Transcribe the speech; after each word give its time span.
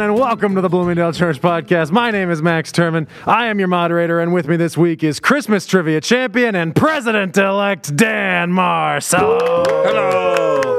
everyone, 0.00 0.18
and 0.18 0.28
welcome 0.28 0.54
to 0.54 0.60
the 0.60 0.68
Bloomingdale 0.68 1.12
Church 1.12 1.40
Podcast. 1.40 1.90
My 1.90 2.10
name 2.10 2.30
is 2.30 2.40
Max 2.40 2.72
Turman. 2.72 3.06
I 3.26 3.46
am 3.46 3.58
your 3.58 3.68
moderator, 3.68 4.20
and 4.20 4.32
with 4.32 4.48
me 4.48 4.56
this 4.56 4.76
week 4.76 5.04
is 5.04 5.20
Christmas 5.20 5.66
Trivia 5.66 6.00
Champion 6.00 6.54
and 6.54 6.74
President 6.74 7.36
elect 7.36 7.94
Dan 7.96 8.50
Marcello. 8.50 9.62
Hello. 9.66 10.78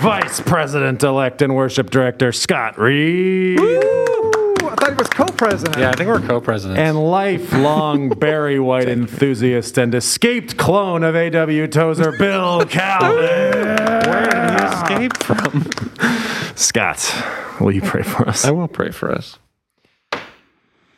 Vice 0.00 0.40
President 0.40 1.02
elect 1.04 1.42
and 1.42 1.54
Worship 1.54 1.90
Director 1.90 2.32
Scott 2.32 2.76
Reed. 2.78 3.60
I 3.60 4.74
thought 4.74 4.88
he 4.88 4.94
was 4.94 5.08
co-president. 5.08 5.78
Yeah, 5.78 5.90
I 5.90 5.92
think 5.92 6.08
we're 6.08 6.26
co-presidents. 6.26 6.80
And 6.80 6.98
lifelong 7.08 8.08
Barry 8.18 8.58
White 8.58 8.88
enthusiast 8.88 9.78
and 9.78 9.94
escaped 9.94 10.56
clone 10.56 11.04
of 11.04 11.14
A.W. 11.14 11.68
Tozer, 11.68 12.12
Bill 12.18 12.64
Calvin. 12.68 13.18
Where 13.20 14.28
did 14.28 14.60
he 14.60 14.66
escape 14.66 15.22
from? 15.22 16.31
Scott, 16.54 17.14
will 17.60 17.72
you 17.72 17.82
pray 17.82 18.02
for 18.02 18.28
us? 18.28 18.44
I 18.44 18.50
will 18.50 18.68
pray 18.68 18.90
for 18.90 19.10
us. 19.10 19.38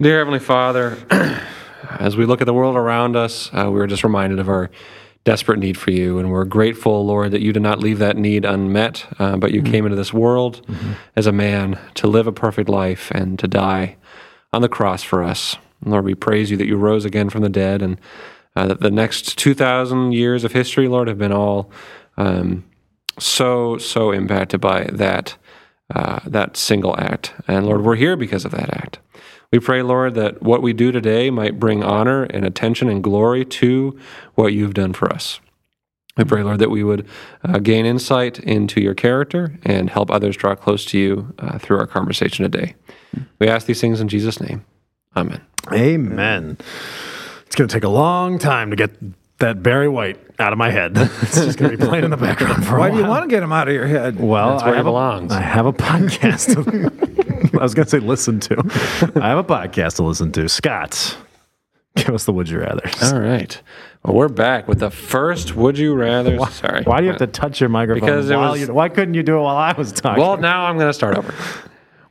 Dear 0.01 0.19
Heavenly 0.19 0.41
Father, 0.41 0.99
as 1.99 2.17
we 2.17 2.27
look 2.27 2.41
at 2.41 2.47
the 2.47 2.55
world 2.55 2.77
around 2.77 3.17
us, 3.17 3.51
uh, 3.53 3.71
we're 3.71 3.87
just 3.87 4.05
reminded 4.05 4.39
of 4.39 4.49
our 4.49 4.71
desperate 5.25 5.59
need 5.59 5.79
for 5.79 5.91
you. 5.91 6.19
And 6.19 6.31
we're 6.31 6.45
grateful, 6.45 7.05
Lord, 7.07 7.31
that 7.33 7.41
you 7.41 7.53
did 7.53 7.63
not 7.63 7.81
leave 7.81 7.99
that 7.99 8.17
need 8.17 8.45
unmet, 8.45 9.07
uh, 9.19 9.37
but 9.37 9.53
you 9.53 9.63
mm-hmm. 9.63 9.73
came 9.73 9.87
into 9.87 9.97
this 9.97 10.13
world 10.13 10.67
mm-hmm. 10.67 10.93
as 11.17 11.27
a 11.27 11.33
man 11.33 11.79
to 11.95 12.07
live 12.07 12.27
a 12.27 12.33
perfect 12.33 12.69
life 12.69 13.11
and 13.11 13.39
to 13.39 13.49
die 13.49 13.97
on 14.53 14.63
the 14.63 14.69
cross 14.69 15.03
for 15.03 15.23
us. 15.23 15.57
Lord, 15.85 16.05
we 16.05 16.15
praise 16.15 16.51
you 16.51 16.57
that 16.59 16.67
you 16.67 16.77
rose 16.77 17.05
again 17.05 17.31
from 17.31 17.43
the 17.43 17.49
dead 17.49 17.83
and 17.83 17.99
uh, 18.57 18.67
that 18.67 18.81
the 18.81 18.91
next 18.91 19.37
2,000 19.39 20.13
years 20.13 20.45
of 20.45 20.53
history, 20.53 20.89
Lord, 20.89 21.09
have 21.09 21.19
been 21.19 21.33
all 21.33 21.71
um, 22.17 22.65
so, 23.19 23.79
so 23.79 24.13
impacted 24.13 24.61
by 24.61 24.85
that, 24.93 25.37
uh, 25.95 26.21
that 26.27 26.57
single 26.57 26.95
act. 26.99 27.35
And 27.47 27.67
Lord, 27.67 27.83
we're 27.83 27.97
here 27.97 28.17
because 28.17 28.45
of 28.45 28.53
that 28.53 28.71
act. 28.73 28.99
We 29.53 29.61
pray, 29.61 29.83
Lord, 29.83 30.15
that 30.15 30.43
what 30.43 30.63
we 30.63 30.73
do 30.73 30.91
today 30.91 31.31
might 31.31 31.61
bring 31.61 31.83
honor 31.83 32.25
and 32.25 32.45
attention 32.45 32.89
and 32.89 33.03
glory 33.03 33.45
to 33.45 33.99
what 34.35 34.53
you've 34.53 34.75
done 34.75 34.93
for 34.93 35.13
us. 35.13 35.41
We 36.17 36.25
pray, 36.25 36.43
Lord, 36.43 36.61
that 36.61 36.71
we 36.71 36.85
would 36.85 37.07
uh, 37.43 37.59
gain 37.59 37.87
insight 37.87 38.39
into 38.39 38.81
your 38.81 38.95
character 38.95 39.59
and 39.65 39.91
help 39.91 40.11
others 40.11 40.37
draw 40.37 40.55
close 40.55 40.85
to 40.87 40.99
you 40.99 41.35
uh, 41.39 41.59
through 41.59 41.79
our 41.79 41.87
conversation 41.87 42.45
today. 42.45 42.75
We 43.39 43.49
ask 43.49 43.67
these 43.67 43.81
things 43.81 44.01
in 44.01 44.09
Jesus' 44.09 44.41
name. 44.41 44.65
Amen. 45.17 45.41
Amen. 45.73 46.57
It's 47.47 47.57
going 47.57 47.69
to 47.69 47.73
take 47.73 47.85
a 47.85 47.89
long 47.89 48.39
time 48.39 48.71
to 48.71 48.77
get 48.77 48.97
that 49.45 49.63
Barry 49.63 49.89
White 49.89 50.19
out 50.39 50.53
of 50.53 50.59
my 50.59 50.71
head. 50.71 50.97
It's 51.23 51.35
just 51.37 51.59
going 51.59 51.71
to 51.71 51.77
be 51.77 51.85
playing 51.85 52.05
in 52.05 52.11
the 52.11 52.17
background 52.17 52.67
for 52.67 52.79
Why 52.79 52.89
a 52.89 52.93
do 52.93 52.99
you 52.99 53.07
want 53.07 53.25
to 53.25 53.29
get 53.29 53.43
him 53.43 53.53
out 53.53 53.69
of 53.69 53.75
your 53.75 53.87
head? 53.87 54.19
Well, 54.19 54.53
That's 54.53 54.65
where 54.65 54.75
I 54.75 54.79
he 54.79 54.83
belongs. 54.83 55.33
A, 55.33 55.37
I 55.37 55.41
have 55.41 55.67
a 55.67 55.73
podcast. 55.73 56.57
I 57.59 57.63
was 57.63 57.75
going 57.75 57.85
to 57.85 57.91
say 57.91 57.99
listen 57.99 58.41
to. 58.41 58.57
I 59.21 59.29
have 59.29 59.39
a 59.39 59.45
podcast 59.45 59.97
to 59.97 60.03
listen 60.05 60.33
to. 60.33 60.49
Scott, 60.49 61.19
give 61.97 62.15
us 62.15 62.25
the 62.25 62.33
would 62.33 62.49
you 62.49 62.61
rather. 62.61 62.89
All 63.03 63.21
right. 63.21 63.61
Well, 64.03 64.15
we're 64.15 64.29
back 64.29 64.67
with 64.67 64.81
the 64.81 64.91
first 64.91 65.57
would 65.57 65.79
you 65.79 65.95
rather. 65.95 66.39
Sorry. 66.47 66.83
Why 66.85 66.99
do 66.99 67.05
you 67.05 67.11
have 67.11 67.19
to 67.19 67.27
touch 67.27 67.61
your 67.61 67.69
microphone? 67.69 68.01
Because 68.01 68.31
it 68.31 68.37
was, 68.37 68.71
why 68.71 68.89
couldn't 68.89 69.15
you 69.15 69.23
do 69.23 69.37
it 69.39 69.43
while 69.43 69.57
I 69.57 69.73
was 69.73 69.93
talking? 69.93 70.23
Well, 70.23 70.37
now 70.39 70.65
I'm 70.65 70.77
going 70.77 70.89
to 70.89 70.95
start 70.95 71.19
over. 71.19 71.35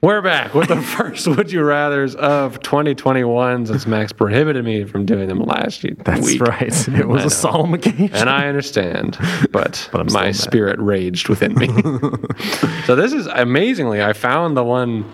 We're 0.03 0.21
back 0.21 0.53
with 0.53 0.67
the 0.67 0.81
first 0.97 1.25
Would 1.29 1.49
You 1.49 1.63
Rather's 1.63 2.13
of 2.15 2.61
2021 2.61 3.67
since 3.67 3.87
Max 3.87 4.11
prohibited 4.11 4.65
me 4.65 4.83
from 4.83 5.05
doing 5.05 5.29
them 5.29 5.39
last 5.39 5.81
year. 5.81 5.95
That's 6.03 6.25
week. 6.25 6.41
right. 6.41 6.87
It 6.99 7.07
was 7.07 7.23
a 7.23 7.29
solemn 7.29 7.73
occasion. 7.73 8.13
And 8.13 8.29
I 8.29 8.49
understand, 8.49 9.17
but, 9.51 9.87
but 9.93 10.11
my 10.11 10.33
spirit 10.33 10.77
raged 10.81 11.29
within 11.29 11.55
me. 11.55 11.67
so 12.85 12.97
this 12.97 13.13
is 13.13 13.27
amazingly, 13.27 14.03
I 14.03 14.11
found 14.11 14.57
the 14.57 14.63
one 14.65 15.09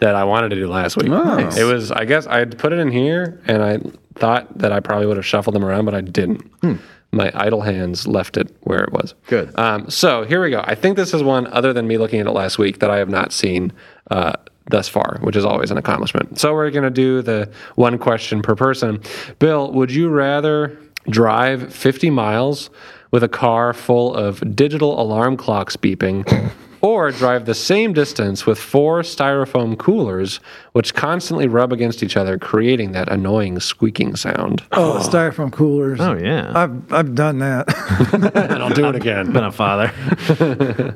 that 0.00 0.14
I 0.14 0.24
wanted 0.24 0.50
to 0.50 0.56
do 0.56 0.68
last 0.68 0.98
week. 0.98 1.08
Nice. 1.08 1.56
It 1.56 1.64
was, 1.64 1.90
I 1.90 2.04
guess, 2.04 2.26
I 2.26 2.44
put 2.44 2.74
it 2.74 2.80
in 2.80 2.92
here, 2.92 3.40
and 3.46 3.62
I 3.62 3.78
thought 4.14 4.58
that 4.58 4.72
I 4.72 4.80
probably 4.80 5.06
would 5.06 5.16
have 5.16 5.24
shuffled 5.24 5.54
them 5.54 5.64
around, 5.64 5.86
but 5.86 5.94
I 5.94 6.02
didn't. 6.02 6.42
Hmm. 6.60 6.74
My 7.10 7.32
idle 7.34 7.62
hands 7.62 8.06
left 8.06 8.36
it 8.36 8.54
where 8.60 8.82
it 8.84 8.92
was. 8.92 9.14
Good. 9.26 9.58
Um, 9.58 9.88
so 9.88 10.24
here 10.24 10.42
we 10.42 10.50
go. 10.50 10.62
I 10.64 10.74
think 10.74 10.96
this 10.96 11.14
is 11.14 11.22
one 11.22 11.46
other 11.48 11.72
than 11.72 11.86
me 11.86 11.96
looking 11.96 12.20
at 12.20 12.26
it 12.26 12.32
last 12.32 12.58
week 12.58 12.80
that 12.80 12.90
I 12.90 12.98
have 12.98 13.08
not 13.08 13.32
seen 13.32 13.72
uh, 14.10 14.34
thus 14.70 14.88
far, 14.88 15.18
which 15.22 15.34
is 15.36 15.44
always 15.44 15.70
an 15.70 15.78
accomplishment. 15.78 16.38
So 16.38 16.52
we're 16.52 16.70
going 16.70 16.84
to 16.84 16.90
do 16.90 17.22
the 17.22 17.50
one 17.76 17.98
question 17.98 18.42
per 18.42 18.54
person. 18.54 19.00
Bill, 19.38 19.72
would 19.72 19.90
you 19.90 20.10
rather 20.10 20.78
drive 21.08 21.72
50 21.72 22.10
miles 22.10 22.68
with 23.10 23.22
a 23.22 23.28
car 23.28 23.72
full 23.72 24.14
of 24.14 24.54
digital 24.54 25.00
alarm 25.00 25.36
clocks 25.36 25.76
beeping? 25.76 26.52
or 26.80 27.10
drive 27.10 27.46
the 27.46 27.54
same 27.54 27.92
distance 27.92 28.46
with 28.46 28.58
four 28.58 29.02
styrofoam 29.02 29.78
coolers, 29.78 30.40
which 30.72 30.94
constantly 30.94 31.48
rub 31.48 31.72
against 31.72 32.02
each 32.02 32.16
other, 32.16 32.38
creating 32.38 32.92
that 32.92 33.10
annoying 33.10 33.58
squeaking 33.60 34.16
sound. 34.16 34.62
Oh, 34.72 34.94
the 34.94 35.00
styrofoam 35.00 35.52
coolers. 35.52 36.00
Oh 36.00 36.16
yeah, 36.16 36.52
I've 36.54 36.92
I've 36.92 37.14
done 37.14 37.38
that. 37.38 37.68
and 38.34 38.62
I'll 38.62 38.70
do 38.70 38.86
it 38.88 38.96
again. 38.96 39.32
Been 39.32 39.44
a 39.44 39.52
father. 39.52 39.92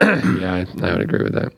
yeah, 0.00 0.54
I, 0.54 0.66
I 0.82 0.92
would 0.92 1.02
agree 1.02 1.22
with 1.22 1.34
that. 1.34 1.52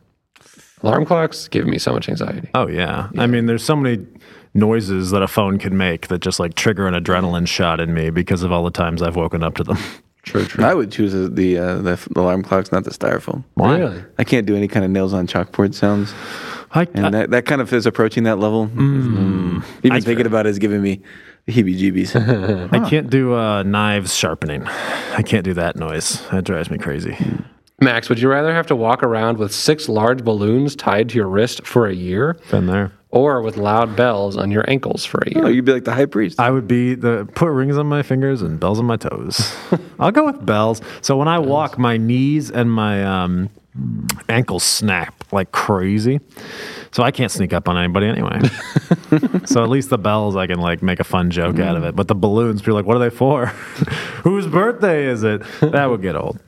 Alarm 0.83 1.07
clocks 1.07 1.49
give 1.49 1.67
me 1.67 1.79
so 1.79 1.93
much 1.93 2.09
anxiety. 2.09 2.51
Oh 2.55 2.67
yeah. 2.67 3.09
yeah. 3.15 3.23
I 3.23 3.27
mean, 3.27 3.47
there's 3.47 3.65
so 3.65 3.75
many 3.75 4.07
noises 4.55 5.11
that 5.11 5.23
a 5.23 5.29
phone 5.29 5.59
can 5.59 5.77
make 5.77 6.09
that 6.09 6.21
just 6.21 6.39
like 6.41 6.55
trigger 6.55 6.87
an 6.87 6.95
adrenaline 6.95 7.47
shot 7.47 7.81
in 7.81 7.93
me 7.93 8.11
because 8.11 8.43
of 8.43 8.53
all 8.53 8.65
the 8.65 8.71
times 8.71 9.03
I've 9.03 9.17
woken 9.17 9.43
up 9.43 9.55
to 9.57 9.65
them. 9.65 9.79
True, 10.25 10.47
true. 10.47 10.65
I 10.65 10.73
would 10.73 10.91
choose 10.91 11.13
the, 11.13 11.59
uh, 11.59 11.77
the 11.83 12.09
alarm 12.17 12.43
clocks, 12.43 12.73
not 12.73 12.85
the 12.85 12.91
styrofoam. 12.91 13.45
Why? 13.57 13.79
Really? 13.79 14.03
I 14.17 14.25
can't 14.25 14.47
do 14.47 14.57
any 14.57 14.69
kind 14.69 14.83
of 14.83 14.91
nails 14.91 15.13
on 15.13 15.27
chalkboard 15.27 15.75
sounds, 15.75 16.15
I, 16.71 16.89
and 16.95 17.09
I, 17.09 17.11
that, 17.11 17.31
that 17.33 17.45
kind 17.45 17.61
of 17.61 17.71
is 17.75 17.85
approaching 17.85 18.23
that 18.23 18.39
level. 18.39 18.69
Mm. 18.69 19.63
Even 19.83 19.93
I- 19.93 20.01
thinking 20.01 20.25
about 20.25 20.47
it 20.47 20.49
is 20.49 20.59
giving 20.59 20.81
me 20.81 21.03
heebie-jeebies. 21.47 22.73
I 22.73 22.89
can't 22.89 23.11
do 23.11 23.35
uh, 23.35 23.65
knives 23.65 24.15
sharpening. 24.15 24.67
I 24.67 25.21
can't 25.21 25.45
do 25.45 25.53
that 25.53 25.77
noise. 25.77 26.27
That 26.31 26.45
drives 26.45 26.71
me 26.71 26.79
crazy. 26.79 27.19
Max, 27.83 28.09
would 28.09 28.19
you 28.19 28.31
rather 28.31 28.55
have 28.55 28.67
to 28.69 28.77
walk 28.77 29.03
around 29.03 29.37
with 29.37 29.53
six 29.53 29.91
large 29.91 30.25
balloons 30.25 30.75
tied 30.75 31.11
to 31.11 31.17
your 31.17 31.29
wrist 31.29 31.67
for 31.67 31.87
a 31.87 31.95
year 31.95 32.39
Been 32.51 32.67
there. 32.67 32.93
Or 33.15 33.41
with 33.41 33.57
loud 33.57 33.95
bells 33.95 34.37
on 34.37 34.51
your 34.51 34.69
ankles 34.69 35.05
for 35.05 35.23
a 35.25 35.31
year? 35.31 35.45
oh, 35.45 35.49
you'd 35.49 35.65
be 35.65 35.73
like 35.73 35.85
the 35.85 35.95
high 35.95 36.05
priest. 36.05 36.41
I 36.41 36.51
would 36.51 36.67
be 36.67 36.95
the 36.95 37.29
put 37.35 37.49
rings 37.49 37.79
on 37.79 37.87
my 37.87 38.03
fingers 38.03 38.43
and 38.43 38.59
bells 38.59 38.81
on 38.81 38.87
my 38.87 38.97
toes. 38.97 39.57
I'll 40.01 40.11
go 40.11 40.27
with 40.27 40.45
bells. 40.45 40.83
So 41.01 41.17
when 41.17 41.29
I 41.29 41.39
walk, 41.39 41.79
my 41.79 41.97
knees 41.97 42.51
and 42.51 42.71
my 42.71 43.05
um, 43.05 43.51
ankles 44.29 44.65
snap 44.65 45.25
like 45.33 45.53
crazy. 45.53 46.21
So 46.91 47.05
I 47.05 47.13
can't 47.13 47.31
sneak 47.31 47.53
up 47.53 47.69
on 47.69 47.79
anybody 47.79 48.07
anyway. 48.07 48.41
so 49.47 49.63
at 49.63 49.71
least 49.71 49.91
the 49.91 49.99
bells, 49.99 50.35
I 50.35 50.49
can 50.49 50.61
like 50.61 50.83
make 50.83 50.99
a 50.99 51.05
fun 51.05 51.31
joke 51.31 51.61
out 51.61 51.77
of 51.77 51.85
it. 51.85 51.95
But 51.95 52.09
the 52.09 52.15
balloons, 52.17 52.63
people 52.63 52.75
are 52.75 52.81
like, 52.81 52.87
what 52.87 52.97
are 52.97 53.01
they 53.01 53.11
for? 53.11 53.47
Whose 54.25 54.49
birthday 54.49 55.07
is 55.07 55.23
it? 55.23 55.43
That 55.61 55.87
would 55.87 56.03
get 56.03 56.17
old. 56.17 56.41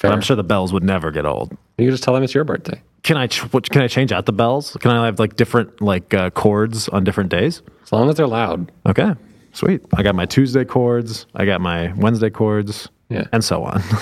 But 0.00 0.12
I'm 0.12 0.20
sure 0.20 0.36
the 0.36 0.44
bells 0.44 0.72
would 0.72 0.84
never 0.84 1.10
get 1.10 1.24
old. 1.26 1.52
You 1.78 1.86
can 1.86 1.90
just 1.90 2.02
tell 2.04 2.14
them 2.14 2.22
it's 2.22 2.34
your 2.34 2.44
birthday. 2.44 2.80
Can 3.02 3.16
I 3.16 3.26
ch- 3.28 3.40
what, 3.52 3.70
can 3.70 3.82
I 3.82 3.88
change 3.88 4.12
out 4.12 4.26
the 4.26 4.32
bells? 4.32 4.76
Can 4.80 4.90
I 4.90 5.06
have 5.06 5.18
like 5.18 5.36
different 5.36 5.80
like 5.80 6.12
uh, 6.12 6.30
chords 6.30 6.88
on 6.88 7.04
different 7.04 7.30
days? 7.30 7.62
As 7.84 7.92
long 7.92 8.08
as 8.08 8.16
they're 8.16 8.26
loud. 8.26 8.70
Okay, 8.86 9.14
sweet. 9.52 9.80
I 9.94 10.02
got 10.02 10.14
my 10.14 10.26
Tuesday 10.26 10.64
chords. 10.64 11.26
I 11.34 11.44
got 11.46 11.60
my 11.60 11.92
Wednesday 11.94 12.30
chords. 12.30 12.88
Yeah. 13.08 13.24
and 13.32 13.44
so 13.44 13.62
on. 13.62 13.82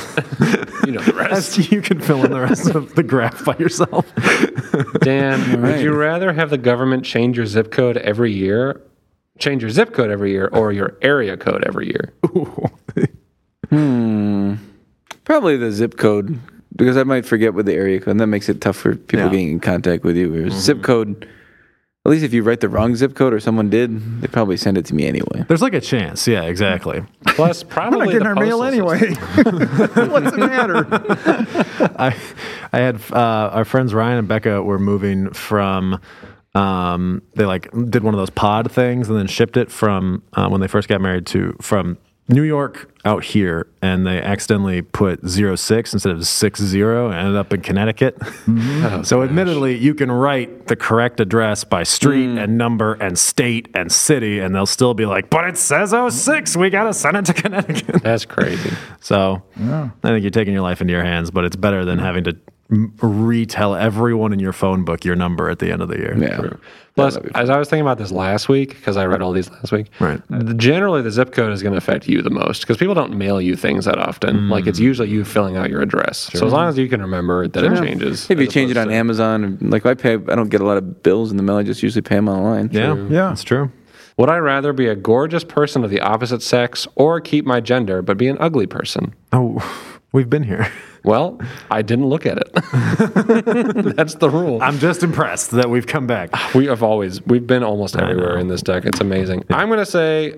You 0.87 0.93
know 0.93 1.00
the 1.00 1.15
rest. 1.15 1.59
As 1.59 1.71
you 1.72 1.81
can 1.81 1.99
fill 1.99 2.25
in 2.26 2.31
the 2.31 2.41
rest 2.41 2.69
of 2.75 2.94
the 2.94 3.03
graph 3.03 3.43
by 3.43 3.56
yourself. 3.56 4.05
Dan, 5.00 5.62
would 5.62 5.81
you 5.81 5.94
rather 5.94 6.31
have 6.34 6.50
the 6.50 6.59
government 6.59 7.06
change 7.06 7.38
your 7.38 7.47
zip 7.47 7.71
code 7.71 7.97
every 7.97 8.32
year, 8.34 8.82
change 9.38 9.62
your 9.62 9.70
zip 9.70 9.94
code 9.94 10.11
every 10.11 10.32
year, 10.32 10.50
or 10.52 10.73
your 10.73 10.99
area 11.00 11.38
code 11.38 11.64
every 11.64 11.87
year? 11.87 12.12
Probably 15.25 15.56
the 15.56 15.73
zip 15.73 15.97
code 15.97 16.38
because 16.76 16.97
I 16.97 17.05
might 17.05 17.25
forget 17.25 17.55
what 17.55 17.67
the 17.67 17.75
area 17.75 17.99
code, 18.00 18.09
and 18.12 18.21
that 18.21 18.26
makes 18.26 18.49
it 18.49 18.61
tough 18.61 18.76
for 18.76 18.94
people 18.97 19.26
Yeah. 19.26 19.31
getting 19.31 19.50
in 19.50 19.61
contact 19.61 20.05
with 20.05 20.17
you. 20.17 20.31
Whereas 20.31 20.55
zip 20.55 20.82
code, 20.82 21.29
at 22.05 22.11
least 22.11 22.25
if 22.25 22.35
you 22.35 22.43
write 22.43 22.61
the 22.61 22.69
wrong 22.69 22.97
zip 22.97 23.15
code 23.15 23.32
or 23.32 23.41
someone 23.41 23.71
did, 23.71 24.21
they 24.21 24.26
probably 24.26 24.56
send 24.56 24.76
it 24.76 24.85
to 24.87 24.94
me 24.94 25.06
anyway. 25.06 25.44
There's 25.49 25.62
like 25.62 25.73
a 25.75 25.81
chance. 25.81 26.26
Yeah, 26.29 26.43
exactly. 26.43 27.03
Plus, 27.29 27.62
probably 27.69 27.99
We're 27.99 28.05
not 28.05 28.12
getting 28.12 28.23
the 28.25 28.29
our 28.29 28.35
mail 28.35 28.59
postal 28.61 28.93
anyway. 28.93 29.15
What's 30.11 30.31
the 30.32 30.38
matter? 30.38 30.87
I 31.99 32.17
I 32.73 32.79
had 32.79 33.00
uh, 33.12 33.50
our 33.53 33.65
friends 33.65 33.94
Ryan 33.94 34.19
and 34.19 34.29
Becca 34.29 34.62
were 34.62 34.79
moving 34.79 35.31
from. 35.31 36.00
Um, 36.56 37.23
they 37.35 37.47
like 37.47 37.69
did 37.91 38.05
one 38.05 38.15
of 38.15 38.19
those 38.19 38.31
pod 38.31 38.70
things 38.70 39.09
and 39.09 39.19
then 39.19 39.27
shipped 39.27 39.56
it 39.56 39.73
from 39.73 40.23
uh, 40.35 40.49
when 40.49 40.61
they 40.61 40.69
first 40.69 40.87
got 40.88 41.00
married 41.00 41.27
to 41.27 41.56
from 41.61 41.99
New 42.29 42.43
York 42.44 42.94
out 43.05 43.25
here, 43.25 43.67
and 43.83 44.06
they 44.06 44.21
accidentally 44.21 44.83
put 44.83 45.27
zero 45.29 45.56
six 45.56 45.93
instead 45.93 46.12
of 46.12 46.27
six 46.27 46.61
zero, 46.61 47.09
and 47.09 47.19
ended 47.19 47.37
up 47.37 47.53
in 47.53 47.61
Connecticut. 47.61 48.19
Mm-hmm. 48.19 49.03
so, 49.05 49.21
oh, 49.21 49.25
admittedly, 49.25 49.77
you 49.77 49.95
can 49.95 50.11
write 50.11 50.67
the 50.67 50.77
correct 50.77 51.21
address 51.21 51.65
by 51.65 51.83
street 51.83 52.29
mm. 52.29 52.43
and 52.43 52.56
number 52.56 52.95
and 52.95 53.19
state 53.19 53.69
and 53.75 53.93
city, 53.93 54.39
and 54.39 54.55
they'll 54.55 54.67
still 54.67 54.95
be 54.95 55.06
like, 55.06 55.31
"But 55.31 55.47
it 55.49 55.59
says 55.59 55.91
06. 55.91 56.56
We 56.56 56.71
gotta 56.71 56.95
send 56.95 57.17
it 57.17 57.25
to 57.27 57.35
Connecticut." 57.43 58.03
That's 58.03 58.25
crazy. 58.25 58.71
So 59.01 59.43
I 59.59 59.91
think 60.03 60.23
you're 60.23 60.31
taking 60.31 60.55
your 60.55 60.62
life 60.62 60.81
into 60.81 60.93
your 60.93 61.05
hands, 61.05 61.31
but 61.31 61.45
it's 61.45 61.56
better 61.56 61.85
than 61.85 61.99
having 61.99 62.25
to 62.25 62.37
retell 62.70 63.75
everyone 63.75 64.32
in 64.32 64.38
your 64.40 64.52
phone 64.52 64.84
book 64.84 65.05
your 65.05 65.16
number 65.16 65.50
at 65.50 65.58
the 65.58 65.70
end 65.70 65.82
of 65.82 65.88
the 65.88 65.96
year. 65.99 66.16
Yeah. 66.19 66.50
Plus, 66.94 67.14
that'd 67.14 67.34
as 67.37 67.50
I 67.50 67.58
was 67.58 67.69
thinking 67.69 67.82
about 67.82 67.99
this 67.99 68.12
last 68.12 68.49
week, 68.49 68.70
because 68.76 68.96
I 68.96 69.05
read 69.06 69.20
all 69.20 69.32
these 69.32 69.50
last 69.50 69.72
week, 69.72 69.90
Right. 69.99 70.20
generally 70.56 71.02
the 71.02 71.11
zip 71.11 71.32
code 71.32 71.52
is 71.52 71.62
going 71.62 71.72
to 71.72 71.76
affect 71.78 72.08
you 72.08 72.22
the 72.22 72.31
most 72.31 72.61
because 72.61 72.76
people 72.76 72.94
don't 72.94 73.16
mail 73.19 73.40
you 73.40 73.56
things 73.56 73.84
that 73.87 73.99
often. 73.99 74.37
Mm. 74.37 74.50
Like 74.50 74.66
it's 74.66 74.78
usually 74.78 75.08
you 75.08 75.25
filling 75.25 75.56
out 75.56 75.70
your 75.70 75.82
address. 75.82 76.31
So 76.32 76.46
as 76.46 76.52
long 76.52 76.69
as 76.69 76.78
you 76.78 76.88
can 76.88 77.00
remember 77.02 77.49
that 77.49 77.64
it 77.64 77.76
changes. 77.84 78.31
If 78.31 78.38
you 78.38 78.46
change 78.46 78.70
it 78.70 78.76
on 78.76 78.88
to- 78.88 78.94
Amazon, 78.94 79.58
like 79.60 79.84
I 79.87 79.94
pay, 79.94 80.14
I 80.14 80.34
don't 80.37 80.49
get 80.50 80.60
a 80.60 80.64
lot 80.64 80.76
of 80.76 81.02
bills 81.02 81.31
in 81.32 81.37
the 81.37 81.43
mail. 81.43 81.56
I 81.56 81.64
just 81.64 81.82
usually 81.82 82.02
pay 82.02 82.14
them 82.17 82.28
online. 82.28 82.70
Yeah, 82.72 82.94
Yeah. 82.94 83.28
that's 83.28 83.43
true. 83.43 83.70
Would 84.17 84.31
I 84.31 84.37
rather 84.37 84.72
be 84.72 84.87
a 84.87 84.94
gorgeous 84.94 85.43
person 85.43 85.82
of 85.82 85.90
the 85.90 86.00
opposite 86.00 86.40
sex 86.43 86.87
or 86.94 87.20
keep 87.20 87.44
my 87.44 87.60
gender 87.60 88.00
but 88.02 88.17
be 88.17 88.28
an 88.28 88.37
ugly 88.38 88.67
person? 88.69 89.12
Oh, 89.32 89.58
we've 90.12 90.31
been 90.31 90.44
here. 90.44 90.69
Well, 91.05 91.39
I 91.71 91.83
didn't 91.83 92.06
look 92.06 92.25
at 92.27 92.39
it. 92.39 92.51
That's 93.97 94.15
the 94.15 94.31
rule. 94.31 94.62
I'm 94.62 94.79
just 94.79 95.03
impressed 95.03 95.51
that 95.53 95.69
we've 95.69 95.87
come 95.87 96.06
back. 96.06 96.31
We 96.55 96.67
have 96.67 96.83
always 96.83 97.21
we've 97.27 97.47
been 97.47 97.62
almost 97.62 97.95
everywhere 97.97 98.39
in 98.39 98.49
this 98.49 98.62
deck. 98.62 98.85
It's 98.87 99.01
amazing. 99.01 99.45
I'm 99.51 99.69
gonna 99.69 99.85
say, 99.87 100.35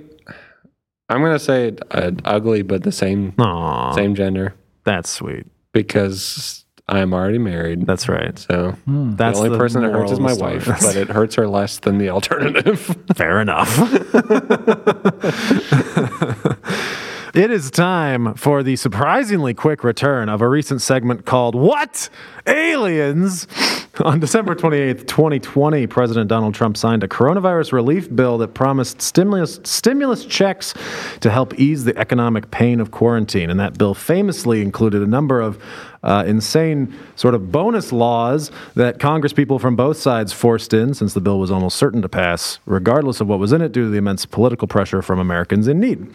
I'm 1.08 1.22
gonna 1.22 1.38
say 1.38 1.76
uh, 1.92 2.10
ugly, 2.24 2.62
but 2.62 2.82
the 2.82 2.90
same 2.92 3.32
Aw, 3.38 3.92
same 3.94 4.14
gender 4.16 4.54
that's 4.84 5.08
sweet. 5.08 5.46
because 5.72 6.64
I'm 6.88 7.12
already 7.14 7.38
married. 7.38 7.86
That's 7.86 8.08
right. 8.08 8.36
so 8.38 8.74
That's 8.86 9.38
the 9.38 9.46
only 9.46 9.58
person 9.58 9.82
that 9.82 9.92
hurts 9.92 10.12
is 10.12 10.20
my 10.20 10.34
moral 10.34 10.56
of 10.56 10.64
the 10.64 10.70
wife, 10.70 10.78
story. 10.80 10.94
but 10.94 10.96
it 11.00 11.08
hurts 11.14 11.34
her 11.36 11.46
less 11.48 11.78
than 11.78 11.98
the 11.98 12.10
alternative. 12.16 12.80
Fair 13.14 13.40
enough. 13.40 13.68
it 17.34 17.50
is 17.50 17.70
time 17.70 18.34
for 18.34 18.62
the 18.62 18.76
surprisingly 18.76 19.54
quick 19.54 19.82
return 19.82 20.28
of 20.28 20.40
a 20.40 20.48
recent 20.48 20.82
segment 20.82 21.24
called 21.24 21.54
What? 21.54 22.08
Aliens? 22.46 23.46
On 24.04 24.20
December 24.20 24.54
28th, 24.54 25.06
2020, 25.06 25.86
President 25.86 26.28
Donald 26.28 26.54
Trump 26.54 26.76
signed 26.76 27.02
a 27.02 27.08
coronavirus 27.08 27.72
relief 27.72 28.14
bill 28.14 28.36
that 28.38 28.48
promised 28.48 29.00
stimulus 29.00 29.58
stimulus 29.64 30.26
checks 30.26 30.74
to 31.20 31.30
help 31.30 31.58
ease 31.58 31.84
the 31.84 31.96
economic 31.96 32.50
pain 32.50 32.80
of 32.80 32.90
quarantine. 32.90 33.48
And 33.48 33.58
that 33.58 33.78
bill 33.78 33.94
famously 33.94 34.60
included 34.60 35.02
a 35.02 35.06
number 35.06 35.40
of 35.40 35.58
uh, 36.06 36.22
insane 36.24 36.94
sort 37.16 37.34
of 37.34 37.50
bonus 37.50 37.92
laws 37.92 38.52
that 38.74 39.00
Congress 39.00 39.32
people 39.32 39.58
from 39.58 39.74
both 39.74 39.96
sides 39.96 40.32
forced 40.32 40.72
in, 40.72 40.94
since 40.94 41.12
the 41.14 41.20
bill 41.20 41.40
was 41.40 41.50
almost 41.50 41.76
certain 41.76 42.00
to 42.00 42.08
pass, 42.08 42.60
regardless 42.64 43.20
of 43.20 43.26
what 43.26 43.40
was 43.40 43.52
in 43.52 43.60
it, 43.60 43.72
due 43.72 43.82
to 43.82 43.90
the 43.90 43.98
immense 43.98 44.24
political 44.24 44.68
pressure 44.68 45.02
from 45.02 45.18
Americans 45.18 45.66
in 45.66 45.80
need. 45.80 46.06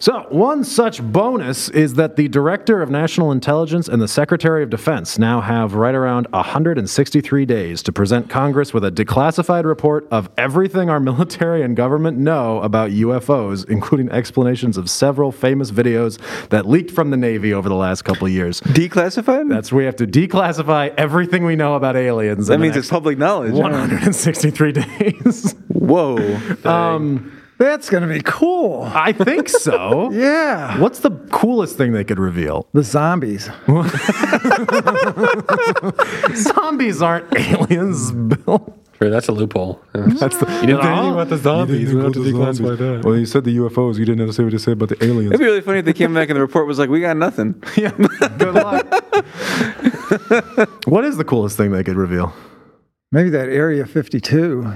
So, 0.00 0.26
one 0.28 0.64
such 0.64 1.00
bonus 1.02 1.68
is 1.68 1.94
that 1.94 2.16
the 2.16 2.26
Director 2.28 2.82
of 2.82 2.90
National 2.90 3.30
Intelligence 3.30 3.86
and 3.86 4.02
the 4.02 4.08
Secretary 4.08 4.64
of 4.64 4.70
Defense 4.70 5.18
now 5.18 5.40
have 5.40 5.74
right 5.74 5.94
around 5.94 6.26
163 6.30 7.46
days 7.46 7.82
to 7.84 7.92
present 7.92 8.28
Congress 8.28 8.74
with 8.74 8.84
a 8.84 8.90
declassified 8.90 9.64
report 9.64 10.08
of 10.10 10.28
everything 10.36 10.90
our 10.90 11.00
military 11.08 11.62
and 11.62 11.76
government 11.76 12.18
know 12.18 12.60
about 12.62 12.90
UFOs, 12.90 13.68
including 13.68 14.10
explanations 14.10 14.76
of 14.76 14.90
several 14.90 15.30
famous 15.30 15.70
videos 15.70 16.18
that 16.48 16.68
leaked 16.68 16.90
from 16.90 17.10
the 17.10 17.16
Navy 17.16 17.52
over 17.54 17.68
the 17.68 17.76
last 17.76 18.02
couple 18.02 18.28
years. 18.28 18.60
Declassified? 18.62 19.27
That's 19.48 19.72
we 19.72 19.84
have 19.84 19.96
to 19.96 20.06
declassify 20.06 20.94
everything 20.96 21.44
we 21.44 21.56
know 21.56 21.74
about 21.74 21.96
aliens. 21.96 22.46
that 22.46 22.58
means 22.58 22.76
it's 22.76 22.88
public 22.88 23.18
knowledge. 23.18 23.52
163 23.52 24.72
days. 24.72 25.54
Whoa. 25.68 26.16
Um, 26.64 27.37
That's 27.58 27.90
going 27.90 28.06
to 28.06 28.08
be 28.08 28.20
cool. 28.24 28.84
I 28.94 29.12
think 29.12 29.48
so. 29.48 30.10
Yeah. 30.18 30.78
What's 30.80 31.00
the 31.00 31.10
coolest 31.30 31.76
thing 31.76 31.92
they 31.92 32.04
could 32.04 32.18
reveal? 32.18 32.66
The 32.72 32.82
zombies. 32.82 33.50
Zombies 36.34 37.02
aren't 37.02 37.34
aliens, 37.36 38.10
Bill. 38.12 38.74
Sure, 38.98 39.10
that's 39.10 39.28
a 39.28 39.32
loophole. 39.32 39.80
Yeah. 39.94 40.06
That's 40.08 40.36
the, 40.38 40.46
You 40.60 40.66
didn't 40.66 40.82
say 40.82 40.88
anything 40.88 41.12
about 41.12 41.28
the 41.28 41.36
zombies. 41.36 41.94
We 41.94 42.02
have 42.02 42.12
to 42.14 42.18
declassify 42.18 42.76
that. 42.78 43.04
Well, 43.04 43.16
you 43.16 43.26
said 43.26 43.44
the 43.44 43.56
UFOs. 43.58 43.96
You 43.96 44.04
didn't 44.04 44.18
have 44.18 44.30
to 44.30 44.32
say 44.32 44.42
what 44.42 44.50
to 44.50 44.58
say 44.58 44.72
about 44.72 44.88
the 44.88 45.04
aliens. 45.04 45.30
It'd 45.30 45.38
be 45.38 45.46
really 45.46 45.60
funny 45.60 45.78
if 45.78 45.84
they 45.84 45.92
came 45.92 46.12
back 46.14 46.30
and 46.30 46.36
the 46.36 46.40
report 46.40 46.66
was 46.66 46.80
like, 46.80 46.90
"We 46.90 47.00
got 47.00 47.16
nothing." 47.16 47.62
yeah. 47.76 47.92
Good 47.92 48.54
luck. 48.54 48.86
what 50.86 51.04
is 51.04 51.16
the 51.16 51.24
coolest 51.24 51.56
thing 51.56 51.70
they 51.70 51.84
could 51.84 51.96
reveal? 51.96 52.34
Maybe 53.12 53.30
that 53.30 53.48
Area 53.48 53.86
52. 53.86 54.72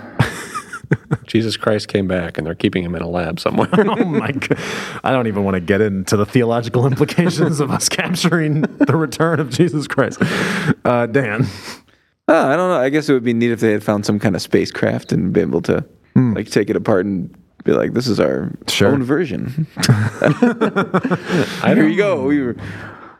Jesus 1.26 1.56
Christ 1.56 1.88
came 1.88 2.06
back, 2.08 2.38
and 2.38 2.46
they're 2.46 2.54
keeping 2.54 2.84
him 2.84 2.94
in 2.94 3.02
a 3.02 3.08
lab 3.08 3.38
somewhere. 3.40 3.68
Oh 3.78 4.04
my 4.04 4.30
god! 4.32 4.58
I 5.04 5.12
don't 5.12 5.26
even 5.26 5.44
want 5.44 5.54
to 5.54 5.60
get 5.60 5.80
into 5.80 6.16
the 6.16 6.26
theological 6.26 6.86
implications 6.90 7.60
of 7.60 7.70
us 7.70 7.88
capturing 7.88 8.62
the 8.62 8.96
return 8.96 9.40
of 9.40 9.50
Jesus 9.50 9.86
Christ. 9.86 10.18
Uh, 10.84 11.06
Dan, 11.06 11.46
Oh, 12.28 12.48
I 12.48 12.56
don't 12.56 12.70
know. 12.70 12.78
I 12.78 12.88
guess 12.88 13.08
it 13.08 13.12
would 13.14 13.24
be 13.24 13.34
neat 13.34 13.50
if 13.50 13.60
they 13.60 13.72
had 13.72 13.82
found 13.82 14.06
some 14.06 14.18
kind 14.20 14.36
of 14.36 14.42
spacecraft 14.42 15.12
and 15.12 15.32
been 15.32 15.48
able 15.48 15.62
to 15.62 15.84
like 16.14 16.48
take 16.50 16.70
it 16.70 16.76
apart 16.76 17.04
and 17.04 17.34
be 17.64 17.72
like, 17.72 17.94
"This 17.94 18.06
is 18.06 18.20
our 18.20 18.52
Sure. 18.68 18.92
own 18.92 19.02
version." 19.02 19.66
Here 21.64 21.86
you 21.88 21.96
go. 21.96 22.24
We 22.24 22.42
were, 22.42 22.56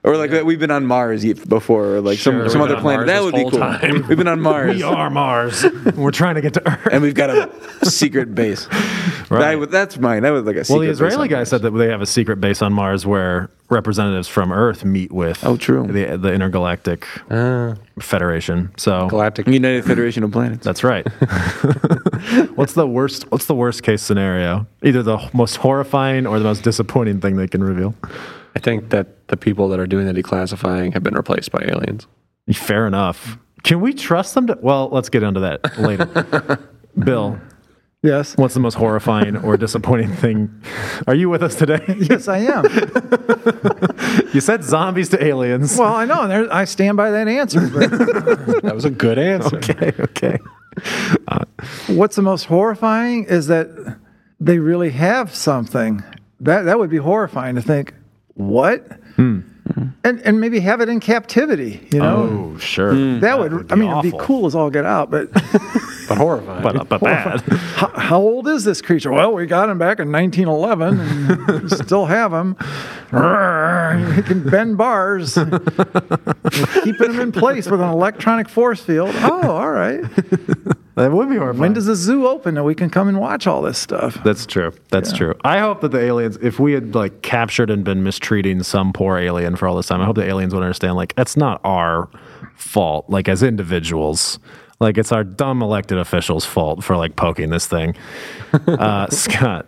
or 0.04 0.16
like 0.16 0.30
we've 0.44 0.58
been 0.58 0.70
on 0.72 0.84
Mars 0.86 1.24
before, 1.24 1.96
or 1.96 2.00
like 2.00 2.18
Sure, 2.18 2.32
some 2.44 2.48
some 2.50 2.60
we've 2.62 2.70
other 2.70 2.76
on 2.76 2.82
planet. 2.82 3.06
Mars 3.06 3.08
That 3.08 3.14
this 3.16 3.24
would 3.24 3.34
be 3.34 3.40
whole 3.42 3.50
cool. 3.50 3.60
time. 3.60 4.08
We've 4.08 4.18
been 4.18 4.28
on 4.28 4.40
Mars. 4.40 4.76
we 4.76 4.82
are 4.82 5.10
Mars. 5.10 5.64
We're 5.96 6.10
trying 6.10 6.34
to 6.36 6.40
get 6.40 6.54
to 6.54 6.68
Earth. 6.68 6.88
and 6.90 7.02
we've 7.02 7.14
got 7.14 7.30
a 7.30 7.86
secret 7.86 8.34
base. 8.34 8.66
That 9.32 9.58
would- 9.58 9.70
that's 9.70 9.96
mine. 9.98 10.24
That 10.24 10.30
was 10.30 10.42
like 10.44 10.56
a 10.56 10.64
secret 10.64 10.74
Well, 10.74 10.80
the 10.82 10.88
base 10.88 10.96
Israeli 10.96 11.22
on 11.22 11.28
guy 11.28 11.36
Mars. 11.36 11.48
said 11.48 11.62
that 11.62 11.70
they 11.70 11.88
have 11.88 12.02
a 12.02 12.06
secret 12.06 12.36
base 12.38 12.60
on 12.60 12.70
Mars 12.74 13.06
where 13.06 13.48
representatives 13.70 14.28
from 14.28 14.52
Earth 14.52 14.84
meet 14.84 15.10
with 15.10 15.42
Oh, 15.42 15.56
true. 15.56 15.86
the, 15.86 16.18
the 16.18 16.30
intergalactic 16.34 17.06
Ah, 17.30 17.76
federation. 17.98 18.72
So 18.76 19.08
galactic. 19.08 19.46
United 19.48 19.86
Federation 19.86 20.22
of 20.22 20.32
Planets. 20.32 20.62
that's 20.66 20.84
right. 20.84 21.06
what's 22.56 22.74
the 22.74 22.86
worst? 22.86 23.30
What's 23.30 23.46
the 23.46 23.54
worst 23.54 23.82
case 23.82 24.02
scenario? 24.02 24.66
Either 24.82 25.02
the 25.02 25.18
most 25.32 25.56
horrifying 25.56 26.26
or 26.26 26.38
the 26.38 26.44
most 26.44 26.62
disappointing 26.62 27.20
thing 27.22 27.36
they 27.36 27.48
can 27.48 27.64
reveal. 27.64 27.94
I 28.54 28.58
think 28.58 28.90
that 28.90 29.28
the 29.28 29.36
people 29.36 29.68
that 29.70 29.80
are 29.80 29.86
doing 29.86 30.06
the 30.06 30.12
declassifying 30.12 30.92
have 30.92 31.02
been 31.02 31.14
replaced 31.14 31.50
by 31.52 31.62
aliens. 31.66 32.06
Fair 32.52 32.86
enough. 32.86 33.38
Can 33.62 33.80
we 33.80 33.92
trust 33.94 34.34
them 34.34 34.46
to? 34.48 34.58
Well, 34.60 34.88
let's 34.90 35.08
get 35.08 35.22
into 35.22 35.40
that 35.40 35.78
later. 35.78 36.58
Bill, 36.98 37.40
Yes. 38.02 38.36
what's 38.36 38.54
the 38.54 38.60
most 38.60 38.74
horrifying 38.74 39.36
or 39.36 39.56
disappointing 39.56 40.12
thing? 40.12 40.50
Are 41.06 41.14
you 41.14 41.28
with 41.30 41.42
us 41.42 41.54
today? 41.54 41.80
Yes, 42.10 42.26
I 42.28 42.38
am. 42.38 42.64
You 44.34 44.40
said 44.40 44.64
zombies 44.64 45.08
to 45.10 45.22
aliens. 45.24 45.78
well, 45.78 45.94
I 45.94 46.04
know. 46.06 46.26
There, 46.26 46.52
I 46.52 46.64
stand 46.64 46.96
by 46.96 47.10
that 47.10 47.28
answer. 47.28 47.60
But 47.68 47.90
That 48.62 48.74
was 48.74 48.84
a 48.84 48.90
good 48.90 49.18
answer. 49.18 49.56
okay, 49.56 49.92
okay. 50.00 50.38
Uh, 51.28 51.44
what's 51.88 52.16
the 52.16 52.22
most 52.22 52.44
horrifying 52.44 53.24
is 53.24 53.46
that 53.48 53.68
they 54.40 54.58
really 54.58 54.90
have 54.90 55.34
something. 55.34 56.02
That 56.40 56.62
that 56.62 56.78
would 56.78 56.90
be 56.90 56.96
horrifying 56.96 57.54
to 57.56 57.62
think. 57.62 57.94
What? 58.34 58.86
Hmm. 59.16 59.40
And 60.04 60.20
and 60.22 60.40
maybe 60.40 60.58
have 60.60 60.80
it 60.80 60.88
in 60.88 60.98
captivity. 61.00 61.86
You 61.92 62.00
know. 62.00 62.52
Oh, 62.54 62.58
sure. 62.58 62.92
Hmm. 62.92 63.20
That 63.20 63.38
would, 63.38 63.52
would 63.52 63.72
I 63.72 63.74
be 63.76 63.82
mean, 63.82 63.90
it'd 63.90 64.12
be 64.12 64.18
cool 64.18 64.46
as 64.46 64.54
all 64.54 64.70
get 64.70 64.84
out, 64.84 65.10
but 65.10 65.30
But 66.08 66.18
horrifying. 66.18 66.62
But, 66.62 66.76
uh, 66.76 66.84
but 66.84 67.00
bad. 67.00 67.40
how, 67.40 67.88
how 67.88 68.20
old 68.20 68.48
is 68.48 68.64
this 68.64 68.82
creature? 68.82 69.10
Well, 69.12 69.32
we 69.32 69.46
got 69.46 69.68
him 69.68 69.78
back 69.78 70.00
in 70.00 70.10
1911 70.10 71.00
and 71.48 71.70
still 71.86 72.06
have 72.06 72.32
him. 72.32 72.56
He 74.16 74.22
can 74.22 74.48
bend 74.48 74.76
bars. 74.76 75.36
We're 75.36 75.46
keeping 76.82 77.14
him 77.14 77.20
in 77.20 77.32
place 77.32 77.70
with 77.70 77.80
an 77.80 77.88
electronic 77.88 78.48
force 78.48 78.82
field. 78.82 79.14
Oh, 79.18 79.50
all 79.50 79.70
right. 79.70 80.04
That 80.94 81.10
would 81.10 81.30
be 81.30 81.36
horrifying. 81.36 81.60
When 81.60 81.72
does 81.72 81.86
the 81.86 81.94
zoo 81.96 82.26
open 82.26 82.56
and 82.56 82.66
we 82.66 82.74
can 82.74 82.90
come 82.90 83.08
and 83.08 83.18
watch 83.18 83.46
all 83.46 83.62
this 83.62 83.78
stuff? 83.78 84.22
That's 84.24 84.44
true. 84.44 84.72
That's 84.90 85.12
true. 85.12 85.34
I 85.42 85.58
hope 85.58 85.80
that 85.80 85.90
the 85.90 86.00
aliens, 86.00 86.36
if 86.42 86.60
we 86.60 86.72
had 86.72 86.94
like 86.94 87.22
captured 87.22 87.70
and 87.70 87.82
been 87.82 88.02
mistreating 88.02 88.62
some 88.62 88.92
poor 88.92 89.16
alien 89.18 89.56
for 89.56 89.66
all 89.68 89.76
this 89.76 89.86
time, 89.86 90.02
I 90.02 90.04
hope 90.04 90.16
the 90.16 90.24
aliens 90.28 90.52
would 90.54 90.62
understand 90.62 90.96
like 90.96 91.14
that's 91.14 91.36
not 91.36 91.60
our 91.64 92.10
fault. 92.56 93.08
Like 93.08 93.28
as 93.28 93.42
individuals, 93.42 94.38
like 94.80 94.98
it's 94.98 95.12
our 95.12 95.24
dumb 95.24 95.62
elected 95.62 95.96
officials' 95.96 96.44
fault 96.44 96.84
for 96.84 96.96
like 96.96 97.16
poking 97.16 97.50
this 97.50 97.66
thing. 97.66 97.94
Uh, 98.66 99.08
Scott, 99.08 99.64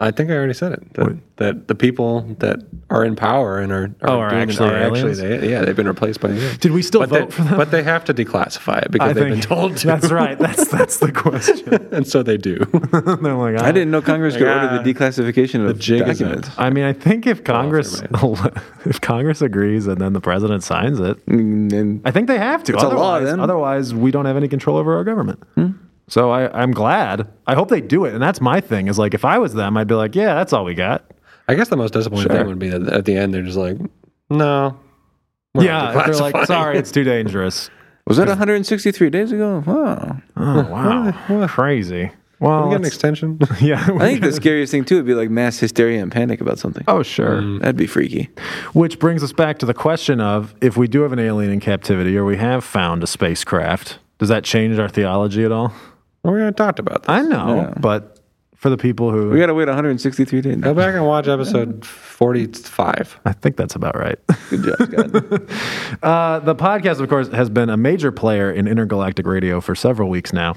I 0.00 0.10
think 0.10 0.28
I 0.28 0.34
already 0.34 0.54
said 0.54 0.72
it. 0.72 0.94
That, 0.94 1.18
that 1.36 1.68
the 1.68 1.74
people 1.76 2.22
that 2.40 2.58
are 2.90 3.04
in 3.04 3.14
power 3.14 3.60
and 3.60 3.70
are, 3.72 3.84
are, 4.02 4.10
Oh, 4.10 4.18
are 4.20 4.30
doing 4.30 4.42
it 4.42 4.48
actually 4.50 4.68
are 4.70 4.76
actually 4.90 5.14
they, 5.14 5.50
yeah 5.50 5.62
they've 5.64 5.76
been 5.76 5.86
replaced 5.86 6.20
by 6.20 6.30
aliens. 6.30 6.58
did 6.58 6.72
we 6.72 6.82
still 6.82 7.00
but 7.02 7.08
vote 7.10 7.30
they, 7.30 7.36
for 7.36 7.42
them? 7.44 7.56
But 7.56 7.70
they 7.70 7.82
have 7.84 8.04
to 8.06 8.14
declassify 8.14 8.82
it 8.82 8.90
because 8.90 9.10
I 9.10 9.12
they've 9.12 9.28
been 9.30 9.40
told 9.40 9.76
to. 9.78 9.86
That's 9.86 10.10
right. 10.10 10.36
That's 10.38 10.66
that's 10.68 10.98
the 10.98 11.12
question. 11.12 11.74
and 11.92 12.06
so 12.06 12.22
they 12.24 12.36
do. 12.36 12.56
They're 12.92 13.34
like, 13.34 13.60
I 13.60 13.70
didn't 13.70 13.92
know 13.92 14.02
Congress 14.02 14.34
could 14.36 14.42
Yeah. 14.46 14.72
order 14.74 14.82
the 14.82 14.92
declassification 14.94 15.60
of 15.60 15.68
the 15.68 15.74
jig 15.74 16.04
documents. 16.04 16.50
I 16.58 16.70
mean, 16.70 16.84
I 16.84 16.92
think 16.92 17.26
if 17.28 17.44
Congress 17.44 18.02
if 18.84 19.00
Congress 19.00 19.42
agrees 19.42 19.86
and 19.86 20.00
then 20.00 20.12
the 20.12 20.20
president 20.20 20.64
signs 20.64 20.98
it, 21.00 21.24
Mm, 21.26 21.72
And 21.72 22.00
I 22.04 22.10
think 22.10 22.26
they 22.26 22.38
have 22.38 22.64
to. 22.64 22.74
It's 22.74 22.82
a 22.82 22.88
law, 22.88 23.14
otherwise, 23.14 23.24
then. 23.30 23.40
otherwise, 23.40 23.94
we 23.94 24.10
don't 24.10 24.26
have 24.26 24.36
any 24.36 24.48
control 24.48 24.76
over 24.76 24.96
our 24.96 25.04
government. 25.04 25.40
So 26.08 26.30
I, 26.30 26.62
I'm 26.62 26.72
glad. 26.72 27.26
I 27.46 27.54
hope 27.54 27.68
they 27.68 27.80
do 27.80 28.04
it. 28.04 28.12
And 28.14 28.22
that's 28.22 28.40
my 28.40 28.60
thing. 28.60 28.88
Is 28.88 28.98
like 28.98 29.14
if 29.14 29.24
I 29.24 29.38
was 29.38 29.54
them, 29.54 29.76
I'd 29.76 29.86
be 29.88 29.94
like, 29.94 30.14
yeah, 30.14 30.34
that's 30.34 30.52
all 30.52 30.64
we 30.64 30.74
got. 30.74 31.04
I 31.48 31.54
guess 31.54 31.68
the 31.68 31.76
most 31.76 31.92
disappointing 31.92 32.28
Sure. 32.28 32.36
thing 32.38 32.46
would 32.46 32.58
be 32.58 32.68
that 32.68 32.92
at 32.92 33.04
the 33.04 33.16
end 33.16 33.32
they're 33.34 33.42
just 33.42 33.56
like, 33.58 33.76
no, 34.30 34.78
yeah, 35.54 35.92
they're 36.06 36.14
like, 36.16 36.46
sorry, 36.46 36.78
it's 36.78 36.90
too 36.90 37.04
dangerous. 37.04 37.70
Was 38.06 38.18
that 38.18 38.28
163 38.28 39.10
days 39.10 39.32
ago? 39.32 39.62
Wow. 39.66 40.18
Oh 40.36 40.62
wow, 40.70 41.46
crazy. 41.48 42.10
Well, 42.40 42.64
we 42.64 42.70
get 42.70 42.76
an 42.76 42.82
let's- 42.82 42.94
extension. 42.94 43.38
yeah. 43.60 43.86
I 43.94 43.98
think 44.10 44.20
the 44.22 44.32
scariest 44.32 44.70
thing 44.72 44.84
too 44.84 44.96
would 44.96 45.06
be 45.06 45.14
like 45.14 45.30
mass 45.30 45.58
hysteria 45.58 46.02
and 46.02 46.10
panic 46.12 46.40
about 46.42 46.58
something. 46.58 46.84
oh 46.88 47.02
sure. 47.02 47.40
Mm. 47.40 47.60
That'd 47.60 47.76
be 47.76 47.86
freaky. 47.86 48.28
Which 48.74 48.98
brings 48.98 49.22
us 49.22 49.32
back 49.32 49.58
to 49.60 49.66
the 49.66 49.74
question 49.74 50.20
of 50.20 50.54
if 50.60 50.76
we 50.76 50.86
do 50.88 51.02
have 51.02 51.12
an 51.12 51.18
alien 51.18 51.50
in 51.52 51.60
captivity 51.60 52.16
or 52.18 52.24
we 52.24 52.36
have 52.36 52.62
found 52.64 53.02
a 53.02 53.06
spacecraft, 53.06 53.98
does 54.18 54.28
that 54.28 54.44
change 54.44 54.78
our 54.78 54.88
theology 54.88 55.44
at 55.44 55.52
all? 55.52 55.72
We 56.32 56.40
already 56.40 56.54
talked 56.54 56.78
about 56.78 57.02
this. 57.02 57.08
I 57.10 57.22
know, 57.22 57.56
Yeah. 57.56 57.74
but 57.80 58.10
for 58.56 58.70
the 58.70 58.76
people 58.78 59.10
who 59.10 59.28
We 59.28 59.38
got 59.38 59.46
to 59.48 59.54
wait 59.54 59.66
163 59.68 60.40
days. 60.40 60.56
Go 60.56 60.72
back 60.72 60.94
and 60.94 61.04
watch 61.06 61.28
episode 61.28 61.84
45. 61.86 63.20
I 63.26 63.32
think 63.32 63.56
that's 63.58 63.74
about 63.74 63.94
right. 63.98 64.18
Good 64.48 64.62
job, 64.64 65.10
Scott. 65.10 65.42
Uh, 66.02 66.38
the 66.40 66.54
podcast, 66.54 67.00
of 67.00 67.08
course, 67.08 67.28
has 67.28 67.48
been 67.48 67.68
a 67.70 67.76
major 67.76 68.10
player 68.10 68.50
in 68.50 68.66
intergalactic 68.66 69.26
radio 69.26 69.60
for 69.60 69.74
several 69.74 70.08
weeks 70.08 70.32
now. 70.32 70.54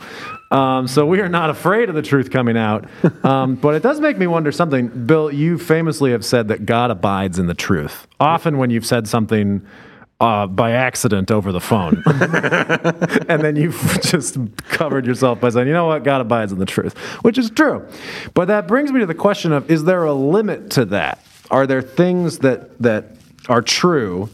Um, 0.52 0.88
so 0.88 1.06
we 1.06 1.20
are 1.22 1.30
not 1.30 1.50
afraid 1.50 1.90
of 1.90 1.96
the 1.96 2.02
truth 2.02 2.32
coming 2.32 2.58
out. 2.58 2.86
Um, 3.24 3.56
but 3.56 3.76
it 3.76 3.84
does 3.84 4.00
make 4.00 4.18
me 4.18 4.26
wonder 4.28 4.52
something. 4.52 4.88
Bill, 5.06 5.32
you 5.32 5.58
famously 5.58 6.12
have 6.12 6.26
said 6.26 6.48
that 6.48 6.66
God 6.66 6.92
abides 6.92 7.40
in 7.40 7.48
the 7.48 7.54
truth. 7.54 8.08
Often 8.20 8.58
when 8.58 8.70
you've 8.72 8.86
said 8.86 9.08
something 9.08 9.66
uh, 10.20 10.48
by 10.48 10.72
accident 10.72 11.30
over 11.30 11.52
the 11.52 11.60
phone, 11.60 12.02
and 13.30 13.42
then 13.44 13.56
you've 13.56 14.00
just 14.02 14.38
covered 14.70 15.06
yourself 15.06 15.40
by 15.40 15.50
saying, 15.50 15.68
you 15.68 15.74
know 15.74 15.86
what, 15.86 16.04
God 16.04 16.22
abides 16.22 16.52
in 16.52 16.60
the 16.60 16.66
truth, 16.66 16.98
which 17.24 17.38
is 17.38 17.50
true. 17.52 17.88
But 18.34 18.48
that 18.48 18.68
brings 18.68 18.92
me 18.92 19.00
to 19.00 19.06
the 19.06 19.16
question 19.16 19.52
of 19.52 19.70
is 19.70 19.84
there 19.84 20.04
a 20.04 20.14
limit 20.14 20.72
to 20.72 20.86
that? 20.86 21.24
Are 21.52 21.68
there 21.68 21.82
things 21.82 22.40
that, 22.40 22.78
that 22.82 23.16
are 23.48 23.62
true 23.62 24.30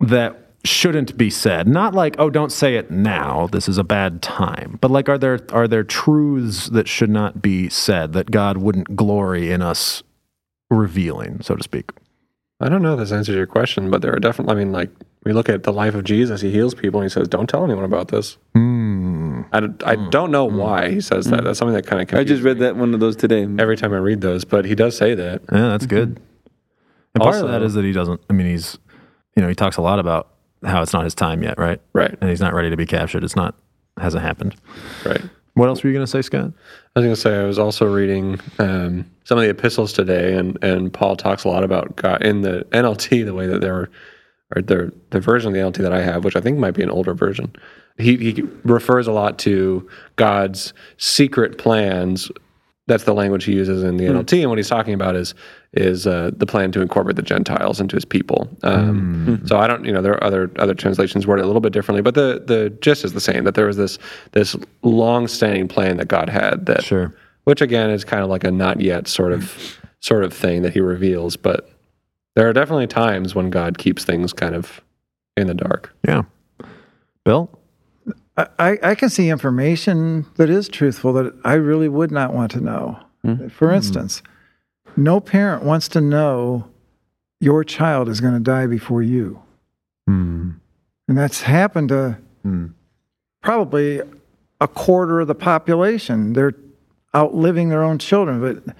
that 0.00 0.50
shouldn't 0.64 1.16
be 1.16 1.30
said? 1.30 1.68
Not 1.68 1.94
like 1.94 2.16
oh 2.18 2.30
don't 2.30 2.50
say 2.50 2.76
it 2.76 2.90
now. 2.90 3.46
This 3.52 3.68
is 3.68 3.78
a 3.78 3.84
bad 3.84 4.20
time. 4.22 4.78
But 4.80 4.90
like 4.90 5.08
are 5.08 5.18
there 5.18 5.38
are 5.52 5.68
there 5.68 5.84
truths 5.84 6.66
that 6.70 6.88
should 6.88 7.10
not 7.10 7.40
be 7.40 7.68
said 7.68 8.14
that 8.14 8.30
god 8.30 8.56
wouldn't 8.56 8.96
glory 8.96 9.52
in 9.52 9.62
us 9.62 10.02
revealing 10.70 11.40
so 11.42 11.54
to 11.54 11.62
speak 11.62 11.92
I 12.60 12.68
don't 12.68 12.82
know 12.82 12.94
if 12.94 12.98
this 12.98 13.12
answers 13.12 13.36
your 13.36 13.46
question, 13.46 13.90
but 13.90 14.00
there 14.00 14.14
are 14.14 14.18
definitely, 14.18 14.52
I 14.52 14.56
mean, 14.56 14.72
like, 14.72 14.90
we 15.24 15.32
look 15.32 15.48
at 15.48 15.64
the 15.64 15.72
life 15.72 15.94
of 15.94 16.04
Jesus, 16.04 16.40
he 16.40 16.50
heals 16.50 16.74
people 16.74 17.00
and 17.00 17.10
he 17.10 17.12
says, 17.12 17.28
don't 17.28 17.48
tell 17.48 17.64
anyone 17.64 17.84
about 17.84 18.08
this. 18.08 18.38
Hmm. 18.54 19.42
I, 19.52 19.60
don't- 19.60 19.82
I 19.84 19.96
hmm. 19.96 20.10
don't 20.10 20.30
know 20.30 20.48
hmm. 20.48 20.56
why 20.56 20.90
he 20.90 21.00
says 21.00 21.26
that. 21.26 21.44
That's 21.44 21.58
something 21.58 21.74
that 21.74 21.86
kind 21.86 22.00
of 22.00 22.18
I 22.18 22.24
just 22.24 22.42
read 22.42 22.58
that 22.60 22.76
one 22.76 22.94
of 22.94 23.00
those 23.00 23.16
today. 23.16 23.42
every 23.58 23.76
time 23.76 23.92
I 23.92 23.98
read 23.98 24.22
those, 24.22 24.44
but 24.44 24.64
he 24.64 24.74
does 24.74 24.96
say 24.96 25.14
that. 25.14 25.42
yeah 25.52 25.68
that's 25.68 25.86
mm-hmm. 25.86 25.96
good 25.96 26.20
and 27.16 27.22
part 27.22 27.42
of 27.42 27.50
that 27.50 27.62
is 27.62 27.74
that 27.74 27.84
he 27.84 27.92
doesn't 27.92 28.20
i 28.28 28.32
mean 28.32 28.46
he's 28.46 28.78
you 29.34 29.42
know 29.42 29.48
he 29.48 29.54
talks 29.54 29.76
a 29.76 29.82
lot 29.82 29.98
about 29.98 30.28
how 30.64 30.82
it's 30.82 30.92
not 30.92 31.04
his 31.04 31.14
time 31.14 31.42
yet 31.42 31.58
right 31.58 31.80
Right, 31.92 32.16
and 32.20 32.30
he's 32.30 32.40
not 32.40 32.54
ready 32.54 32.70
to 32.70 32.76
be 32.76 32.86
captured 32.86 33.24
it's 33.24 33.36
not 33.36 33.54
hasn't 33.98 34.22
happened 34.22 34.54
right. 35.04 35.22
What 35.56 35.68
else 35.68 35.82
were 35.82 35.90
you 35.90 35.94
going 35.94 36.06
to 36.06 36.10
say 36.10 36.22
scott 36.22 36.52
I 36.96 37.00
was 37.00 37.04
going 37.04 37.14
to 37.14 37.20
say, 37.20 37.38
I 37.38 37.44
was 37.44 37.58
also 37.58 37.84
reading 37.84 38.40
um, 38.58 39.04
some 39.24 39.36
of 39.36 39.44
the 39.44 39.50
epistles 39.50 39.92
today, 39.92 40.32
and, 40.32 40.56
and 40.64 40.90
Paul 40.90 41.14
talks 41.14 41.44
a 41.44 41.48
lot 41.48 41.62
about 41.62 41.94
God 41.94 42.22
in 42.22 42.40
the 42.40 42.66
NLT, 42.70 43.26
the 43.26 43.34
way 43.34 43.46
that 43.46 43.60
they're, 43.60 43.90
or 44.54 44.62
their 44.62 44.94
the 45.10 45.20
version 45.20 45.48
of 45.48 45.52
the 45.52 45.60
NLT 45.60 45.82
that 45.82 45.92
I 45.92 46.00
have, 46.00 46.24
which 46.24 46.36
I 46.36 46.40
think 46.40 46.56
might 46.56 46.70
be 46.70 46.82
an 46.82 46.88
older 46.88 47.12
version. 47.12 47.54
He, 47.98 48.16
he 48.16 48.42
refers 48.64 49.06
a 49.06 49.12
lot 49.12 49.38
to 49.40 49.86
God's 50.16 50.72
secret 50.96 51.58
plans. 51.58 52.30
That's 52.88 53.04
the 53.04 53.14
language 53.14 53.44
he 53.44 53.52
uses 53.52 53.82
in 53.82 53.96
the 53.96 54.04
NLT, 54.04 54.40
and 54.42 54.48
what 54.48 54.58
he's 54.58 54.68
talking 54.68 54.94
about 54.94 55.16
is 55.16 55.34
is 55.72 56.06
uh, 56.06 56.30
the 56.36 56.46
plan 56.46 56.70
to 56.72 56.80
incorporate 56.80 57.16
the 57.16 57.22
Gentiles 57.22 57.80
into 57.80 57.96
his 57.96 58.04
people. 58.04 58.48
Um, 58.62 59.42
So 59.46 59.58
I 59.58 59.66
don't, 59.66 59.84
you 59.84 59.92
know, 59.92 60.00
there 60.02 60.12
are 60.12 60.22
other 60.24 60.50
other 60.58 60.74
translations 60.74 61.26
word 61.26 61.40
it 61.40 61.42
a 61.42 61.46
little 61.46 61.60
bit 61.60 61.72
differently, 61.72 62.02
but 62.02 62.14
the 62.14 62.42
the 62.46 62.70
gist 62.80 63.04
is 63.04 63.12
the 63.12 63.20
same. 63.20 63.44
That 63.44 63.54
there 63.54 63.66
was 63.66 63.76
this 63.76 63.98
this 64.32 64.54
long 64.82 65.26
standing 65.26 65.66
plan 65.68 65.96
that 65.96 66.06
God 66.08 66.28
had 66.28 66.66
that 66.66 66.84
sure. 66.84 67.12
which 67.44 67.60
again 67.60 67.90
is 67.90 68.04
kind 68.04 68.22
of 68.22 68.28
like 68.30 68.44
a 68.44 68.50
not 68.52 68.80
yet 68.80 69.08
sort 69.08 69.32
of 69.32 69.78
sort 70.00 70.22
of 70.22 70.32
thing 70.32 70.62
that 70.62 70.72
he 70.72 70.80
reveals 70.80 71.36
but 71.36 71.68
there 72.36 72.48
are 72.48 72.52
definitely 72.52 72.86
times 72.86 73.34
when 73.34 73.50
god 73.50 73.78
keeps 73.78 74.04
things 74.04 74.32
kind 74.32 74.54
of 74.54 74.80
in 75.36 75.46
the 75.48 75.54
dark. 75.54 75.92
Yeah. 76.06 76.22
Bill 77.24 77.50
I- 78.36 78.78
I, 78.82 78.94
can 78.94 79.08
see 79.08 79.30
information 79.30 80.26
that 80.36 80.50
is 80.50 80.68
truthful 80.68 81.12
that 81.14 81.32
I 81.44 81.54
really 81.54 81.88
would 81.88 82.10
not 82.10 82.34
want 82.34 82.50
to 82.52 82.60
know. 82.60 82.98
For 83.50 83.72
instance, 83.72 84.22
no 84.96 85.18
parent 85.20 85.64
wants 85.64 85.88
to 85.88 86.00
know 86.00 86.68
your 87.40 87.64
child 87.64 88.08
is 88.08 88.20
going 88.20 88.34
to 88.34 88.40
die 88.40 88.66
before 88.66 89.02
you. 89.02 89.40
Hmm. 90.06 90.50
And 91.08 91.16
that's 91.18 91.42
happened 91.42 91.88
to 91.88 92.18
Hmm. 92.42 92.66
probably 93.42 94.00
a 94.60 94.68
quarter 94.68 95.20
of 95.20 95.28
the 95.28 95.34
population. 95.34 96.34
They're 96.34 96.54
outliving 97.14 97.68
their 97.70 97.82
own 97.82 97.98
children, 97.98 98.40
but 98.40 98.76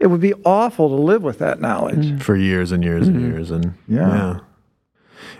it 0.00 0.08
would 0.08 0.20
be 0.20 0.34
awful 0.44 0.88
to 0.88 0.94
live 0.96 1.22
with 1.22 1.38
that 1.38 1.60
knowledge. 1.60 2.20
for 2.22 2.34
years 2.36 2.72
and 2.72 2.82
years 2.82 3.06
and 3.06 3.20
years 3.20 3.50
and 3.50 3.74
Yeah. 3.86 4.38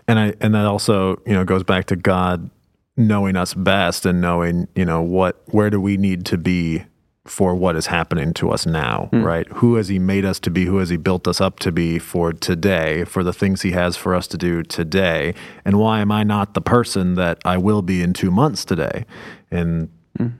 and 0.06 0.18
i 0.18 0.34
and 0.40 0.54
that 0.54 0.66
also 0.66 1.20
you 1.26 1.32
know 1.32 1.44
goes 1.44 1.62
back 1.64 1.86
to 1.86 1.96
god 1.96 2.50
knowing 2.98 3.36
us 3.36 3.54
best 3.54 4.04
and 4.04 4.20
knowing 4.20 4.68
you 4.74 4.84
know 4.84 5.00
what 5.00 5.40
where 5.46 5.70
do 5.70 5.80
we 5.80 5.96
need 5.96 6.26
to 6.26 6.36
be 6.36 6.84
for 7.24 7.54
what 7.54 7.76
is 7.76 7.86
happening 7.86 8.32
to 8.32 8.50
us 8.50 8.66
now 8.66 9.08
right? 9.12 9.46
Who 9.48 9.76
has 9.76 9.88
he 9.88 9.98
made 9.98 10.24
us 10.24 10.40
to 10.40 10.50
be? 10.50 10.64
Who 10.64 10.78
has 10.78 10.88
he 10.88 10.96
built 10.96 11.28
us 11.28 11.40
up 11.40 11.58
to 11.60 11.70
be 11.70 11.98
for 11.98 12.32
today 12.32 13.04
for 13.04 13.22
the 13.22 13.32
things 13.32 13.62
he 13.62 13.72
has 13.72 13.96
for 13.96 14.14
us 14.14 14.26
to 14.28 14.38
do 14.38 14.62
today? 14.62 15.34
And 15.64 15.78
why 15.78 16.00
am 16.00 16.10
i 16.10 16.24
not 16.24 16.54
the 16.54 16.60
person 16.60 17.14
that 17.14 17.38
i 17.44 17.56
will 17.56 17.82
be 17.82 18.02
in 18.02 18.12
two 18.12 18.30
months 18.30 18.64
today? 18.64 19.04
And 19.50 19.90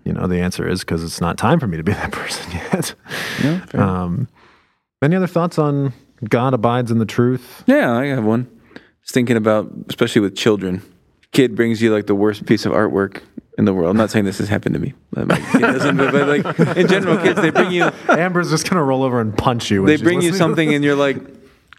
you 0.05 0.13
know 0.13 0.27
the 0.27 0.41
answer 0.41 0.69
is 0.69 0.81
because 0.81 1.05
it's 1.05 1.21
not 1.21 1.39
time 1.39 1.61
for 1.61 1.69
me 1.69 1.77
to 1.77 1.85
be 1.85 1.93
that 2.03 2.13
person 2.13 2.51
yet. 2.53 2.95
Yeah, 3.43 3.61
um, 3.75 4.29
any 5.03 5.15
other 5.15 5.29
thoughts 5.29 5.59
on 5.59 5.93
God 6.29 6.55
abides 6.55 6.91
in 6.91 6.99
the 6.99 7.07
truth? 7.07 7.63
Yeah, 7.67 7.93
I 7.93 8.07
have 8.07 8.25
one. 8.25 8.49
Just 9.03 9.15
thinking 9.15 9.37
about, 9.37 9.71
especially 9.89 10.21
with 10.21 10.37
children. 10.37 10.83
Kid 11.33 11.55
brings 11.55 11.81
you 11.83 11.93
like 11.93 12.07
the 12.07 12.15
worst 12.15 12.47
piece 12.47 12.65
of 12.67 12.73
artwork 12.73 13.23
in 13.59 13.65
the 13.65 13.75
world. 13.75 13.91
I'm 13.91 13.97
not 13.97 14.11
saying 14.11 14.25
this 14.25 14.39
has 14.39 14.49
happened 14.49 14.75
to 14.75 14.79
me. 14.81 14.95
but 15.11 15.29
doesn't, 15.29 15.97
but, 15.97 16.45
like 16.45 16.77
in 16.77 16.89
general, 16.89 17.17
kids 17.19 17.41
they 17.41 17.51
bring 17.51 17.71
you 17.71 17.91
Amber's 18.09 18.51
just 18.51 18.69
gonna 18.69 18.83
roll 18.85 19.03
over 19.03 19.21
and 19.21 19.37
punch 19.37 19.71
you. 19.71 19.85
they 19.85 19.97
bring 19.97 20.23
you 20.23 20.33
something 20.33 20.73
and 20.75 20.83
you're 20.85 20.97
like, 20.97 21.19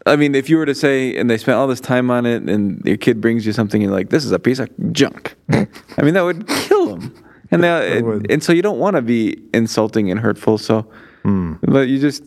I 0.06 0.16
mean, 0.16 0.34
if 0.34 0.48
you 0.48 0.56
were 0.56 0.66
to 0.66 0.74
say, 0.74 1.14
and 1.16 1.28
they 1.28 1.36
spent 1.36 1.56
all 1.58 1.66
this 1.66 1.80
time 1.80 2.10
on 2.10 2.24
it, 2.26 2.42
and 2.48 2.82
your 2.86 2.96
kid 2.96 3.20
brings 3.20 3.44
you 3.44 3.52
something, 3.52 3.82
and 3.82 3.90
you're 3.90 3.98
like, 3.98 4.08
this 4.08 4.24
is 4.24 4.32
a 4.32 4.38
piece 4.38 4.58
of 4.58 4.70
junk. 4.92 5.34
I 5.50 5.66
mean, 6.02 6.14
that 6.14 6.22
would 6.22 6.46
kill 6.48 6.96
them. 6.96 7.14
And 7.50 7.60
now, 7.60 7.78
and, 7.82 8.30
and 8.30 8.42
so 8.42 8.52
you 8.54 8.62
don't 8.62 8.78
want 8.78 8.96
to 8.96 9.02
be 9.02 9.42
insulting 9.52 10.10
and 10.10 10.18
hurtful. 10.20 10.56
So, 10.58 10.86
Hmm. 11.22 11.54
but 11.60 11.88
you 11.88 11.98
just, 11.98 12.22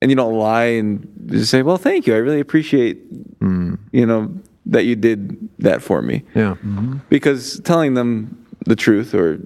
and 0.00 0.08
you 0.10 0.14
don't 0.14 0.34
lie 0.38 0.66
and 0.78 1.08
just 1.26 1.50
say, 1.50 1.62
well, 1.62 1.78
thank 1.78 2.06
you. 2.06 2.14
I 2.14 2.18
really 2.18 2.38
appreciate, 2.38 2.98
Hmm. 3.40 3.74
you 3.90 4.06
know, 4.06 4.32
that 4.66 4.84
you 4.84 4.96
did 4.96 5.48
that 5.58 5.82
for 5.82 6.02
me. 6.02 6.22
Yeah, 6.34 6.54
mm-hmm. 6.54 6.98
because 7.08 7.60
telling 7.60 7.94
them 7.94 8.46
the 8.66 8.76
truth 8.76 9.14
or 9.14 9.40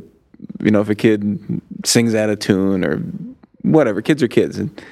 you 0.62 0.70
know 0.70 0.80
if 0.80 0.88
a 0.88 0.94
kid 0.94 1.62
sings 1.84 2.14
out 2.14 2.30
of 2.30 2.38
tune 2.38 2.84
or 2.84 2.98
whatever 3.62 4.02
kids 4.02 4.22
are 4.22 4.28
kids 4.28 4.58
and 4.58 4.82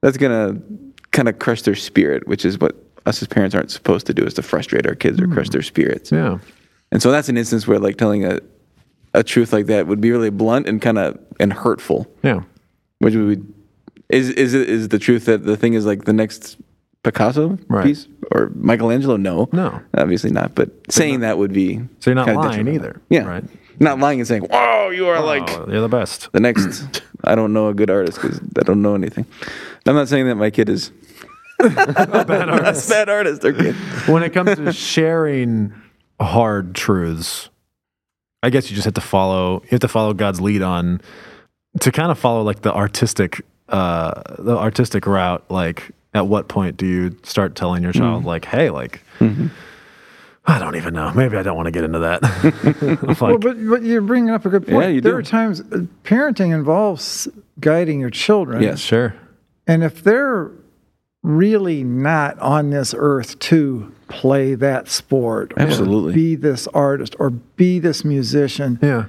that's 0.00 0.16
gonna 0.16 0.60
kind 1.12 1.28
of 1.28 1.38
crush 1.38 1.62
their 1.62 1.74
spirit 1.74 2.26
which 2.26 2.44
is 2.44 2.58
what 2.58 2.74
us 3.08 3.22
as 3.22 3.28
parents 3.28 3.54
aren't 3.54 3.70
supposed 3.70 4.06
to 4.06 4.14
do 4.14 4.24
is 4.24 4.34
to 4.34 4.42
frustrate 4.42 4.86
our 4.86 4.94
kids 4.94 5.20
or 5.20 5.26
mm. 5.26 5.32
crush 5.32 5.48
their 5.48 5.62
spirits. 5.62 6.12
Yeah, 6.12 6.38
and 6.92 7.02
so 7.02 7.10
that's 7.10 7.28
an 7.28 7.36
instance 7.36 7.66
where 7.66 7.78
like 7.78 7.96
telling 7.96 8.24
a, 8.24 8.40
a 9.14 9.24
truth 9.24 9.52
like 9.52 9.66
that 9.66 9.86
would 9.86 10.00
be 10.00 10.12
really 10.12 10.30
blunt 10.30 10.68
and 10.68 10.80
kind 10.80 10.98
of 10.98 11.18
and 11.40 11.52
hurtful. 11.52 12.06
Yeah. 12.22 12.42
which 12.98 13.14
would 13.14 13.40
be, 13.40 13.54
is 14.10 14.30
is 14.30 14.54
it 14.54 14.68
is 14.68 14.88
the 14.88 14.98
truth 14.98 15.24
that 15.24 15.44
the 15.44 15.56
thing 15.56 15.74
is 15.74 15.84
like 15.86 16.04
the 16.04 16.12
next 16.12 16.58
Picasso 17.04 17.58
Right. 17.68 17.84
piece 17.84 18.06
or 18.32 18.50
Michelangelo? 18.54 19.16
No, 19.16 19.48
No. 19.52 19.80
obviously 19.96 20.30
not. 20.30 20.54
But 20.54 20.70
saying 20.90 21.20
that 21.20 21.38
would 21.38 21.52
be 21.52 21.80
So 22.00 22.10
you're 22.10 22.14
not 22.16 22.26
lying 22.34 22.68
either, 22.68 23.00
Yeah, 23.08 23.24
right? 23.26 23.44
Not 23.80 24.00
lying 24.00 24.18
and 24.20 24.26
saying, 24.26 24.42
"Whoa, 24.42 24.90
you 24.90 25.06
are 25.06 25.20
like 25.24 25.48
Oh, 25.50 25.66
you're 25.70 25.80
the 25.80 25.88
best. 25.88 26.28
the 26.32 26.40
next." 26.40 27.02
I 27.24 27.34
don't 27.36 27.52
know 27.52 27.68
a 27.68 27.74
good 27.74 27.90
artist 27.90 28.20
because 28.20 28.40
I 28.58 28.62
don't 28.62 28.82
know 28.82 28.94
anything. 28.94 29.24
I'm 29.86 29.94
not 29.94 30.08
saying 30.08 30.26
that 30.26 30.34
my 30.34 30.50
kid 30.50 30.68
is 30.68 30.90
a 31.60 31.68
bad 32.24 32.48
artist. 32.48 32.88
bad 32.88 33.08
artist 33.08 33.44
or 33.44 33.52
kid. 33.52 33.74
When 34.06 34.22
it 34.24 34.30
comes 34.30 34.56
to 34.56 34.72
sharing 34.72 35.72
hard 36.20 36.74
truths, 36.74 37.48
I 38.42 38.50
guess 38.50 38.68
you 38.70 38.74
just 38.74 38.84
have 38.84 38.94
to 38.94 39.00
follow. 39.00 39.62
You 39.64 39.68
have 39.72 39.80
to 39.80 39.88
follow 39.88 40.12
God's 40.14 40.40
lead 40.40 40.62
on 40.62 41.00
to 41.80 41.92
kind 41.92 42.10
of 42.10 42.18
follow 42.18 42.42
like 42.42 42.62
the 42.62 42.72
artistic, 42.74 43.42
uh, 43.68 44.20
the 44.38 44.56
artistic 44.56 45.06
route. 45.06 45.44
Like, 45.48 45.90
at 46.18 46.26
what 46.26 46.48
point 46.48 46.76
do 46.76 46.84
you 46.86 47.16
start 47.22 47.54
telling 47.54 47.82
your 47.82 47.92
child, 47.92 48.24
like, 48.24 48.44
"Hey, 48.44 48.70
like." 48.70 49.02
I 50.50 50.58
don't 50.58 50.76
even 50.76 50.94
know. 50.94 51.12
Maybe 51.12 51.36
I 51.36 51.42
don't 51.42 51.56
want 51.56 51.66
to 51.66 51.70
get 51.70 51.84
into 51.84 51.98
that. 51.98 52.22
Like, 53.02 53.20
Well, 53.20 53.36
but, 53.38 53.68
but 53.68 53.82
you're 53.82 54.00
bringing 54.00 54.30
up 54.30 54.46
a 54.46 54.48
good 54.48 54.66
point. 54.66 54.82
Yeah, 54.82 54.88
you 54.88 55.00
there 55.02 55.12
do. 55.12 55.18
are 55.18 55.22
times 55.22 55.60
uh, 55.60 55.84
parenting 56.04 56.54
involves 56.54 57.28
guiding 57.60 58.00
your 58.00 58.08
children. 58.08 58.62
Yes. 58.62 58.80
sure. 58.80 59.14
And 59.66 59.84
if 59.84 60.02
they're 60.02 60.50
really 61.22 61.84
not 61.84 62.38
on 62.38 62.70
this 62.70 62.94
earth 62.96 63.38
to 63.40 63.92
play 64.08 64.54
that 64.54 64.88
sport, 64.88 65.52
or 65.56 65.60
Absolutely. 65.64 66.14
be 66.14 66.34
this 66.34 66.66
artist, 66.68 67.14
or 67.18 67.28
be 67.28 67.78
this 67.78 68.02
musician. 68.02 68.78
Yeah. 68.80 69.04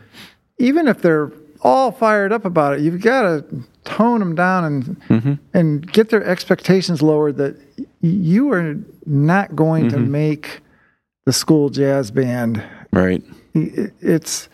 Even 0.58 0.89
if 0.89 1.01
they're 1.01 1.32
all 1.62 1.92
fired 1.92 2.32
up 2.32 2.46
about 2.46 2.74
it, 2.74 2.82
you've 2.82 3.01
got 3.01 3.22
to 3.22 3.63
tone 3.84 4.20
them 4.20 4.36
down 4.36 4.63
and 4.63 4.84
mm-hmm. 5.08 5.34
and 5.54 5.92
get 5.92 6.10
their 6.10 6.24
expectations 6.24 7.01
lowered. 7.01 7.38
That 7.38 7.58
you 8.01 8.51
are 8.51 8.75
not 9.06 9.56
going 9.56 9.89
to 9.89 9.98
mm-hmm. 9.98 10.12
make 10.12 10.62
the 11.25 11.34
school 11.34 11.70
jazz 11.70 12.12
band. 12.12 12.63
Right. 12.92 13.24
It's 13.54 14.50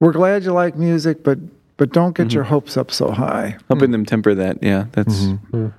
we're 0.00 0.12
glad 0.12 0.44
you 0.44 0.52
like 0.52 0.76
music, 0.76 1.22
but 1.22 1.38
but 1.76 1.92
don't 1.92 2.14
get 2.14 2.32
your 2.32 2.44
mm-hmm. 2.44 2.54
hopes 2.54 2.76
up 2.76 2.90
so 2.90 3.10
high. 3.10 3.56
Helping 3.68 3.90
them 3.90 4.04
temper 4.04 4.34
that. 4.34 4.62
Yeah. 4.62 4.86
That's 4.92 5.26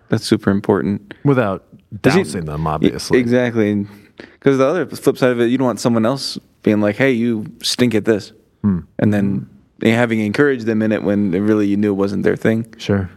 that's 0.09 0.25
super 0.25 0.49
important. 0.49 1.13
Without 1.23 1.65
Does 2.01 2.15
dousing 2.15 2.45
them, 2.45 2.67
obviously. 2.67 3.19
Exactly. 3.19 3.87
Because 4.17 4.57
the 4.57 4.65
other 4.65 4.85
flip 4.85 5.17
side 5.17 5.31
of 5.31 5.39
it, 5.39 5.47
you 5.47 5.57
don't 5.57 5.65
want 5.65 5.79
someone 5.79 6.05
else 6.05 6.37
being 6.61 6.81
like, 6.81 6.95
"Hey, 6.95 7.11
you 7.11 7.45
stink 7.61 7.95
at 7.95 8.05
this," 8.05 8.31
hmm. 8.61 8.81
and 8.99 9.13
then 9.13 9.49
having 9.81 10.19
encouraged 10.19 10.65
them 10.65 10.81
in 10.81 10.91
it 10.91 11.03
when 11.03 11.31
really 11.31 11.67
you 11.67 11.77
knew 11.77 11.91
it 11.91 11.97
wasn't 11.97 12.23
their 12.23 12.35
thing. 12.35 12.73
Sure. 12.77 13.09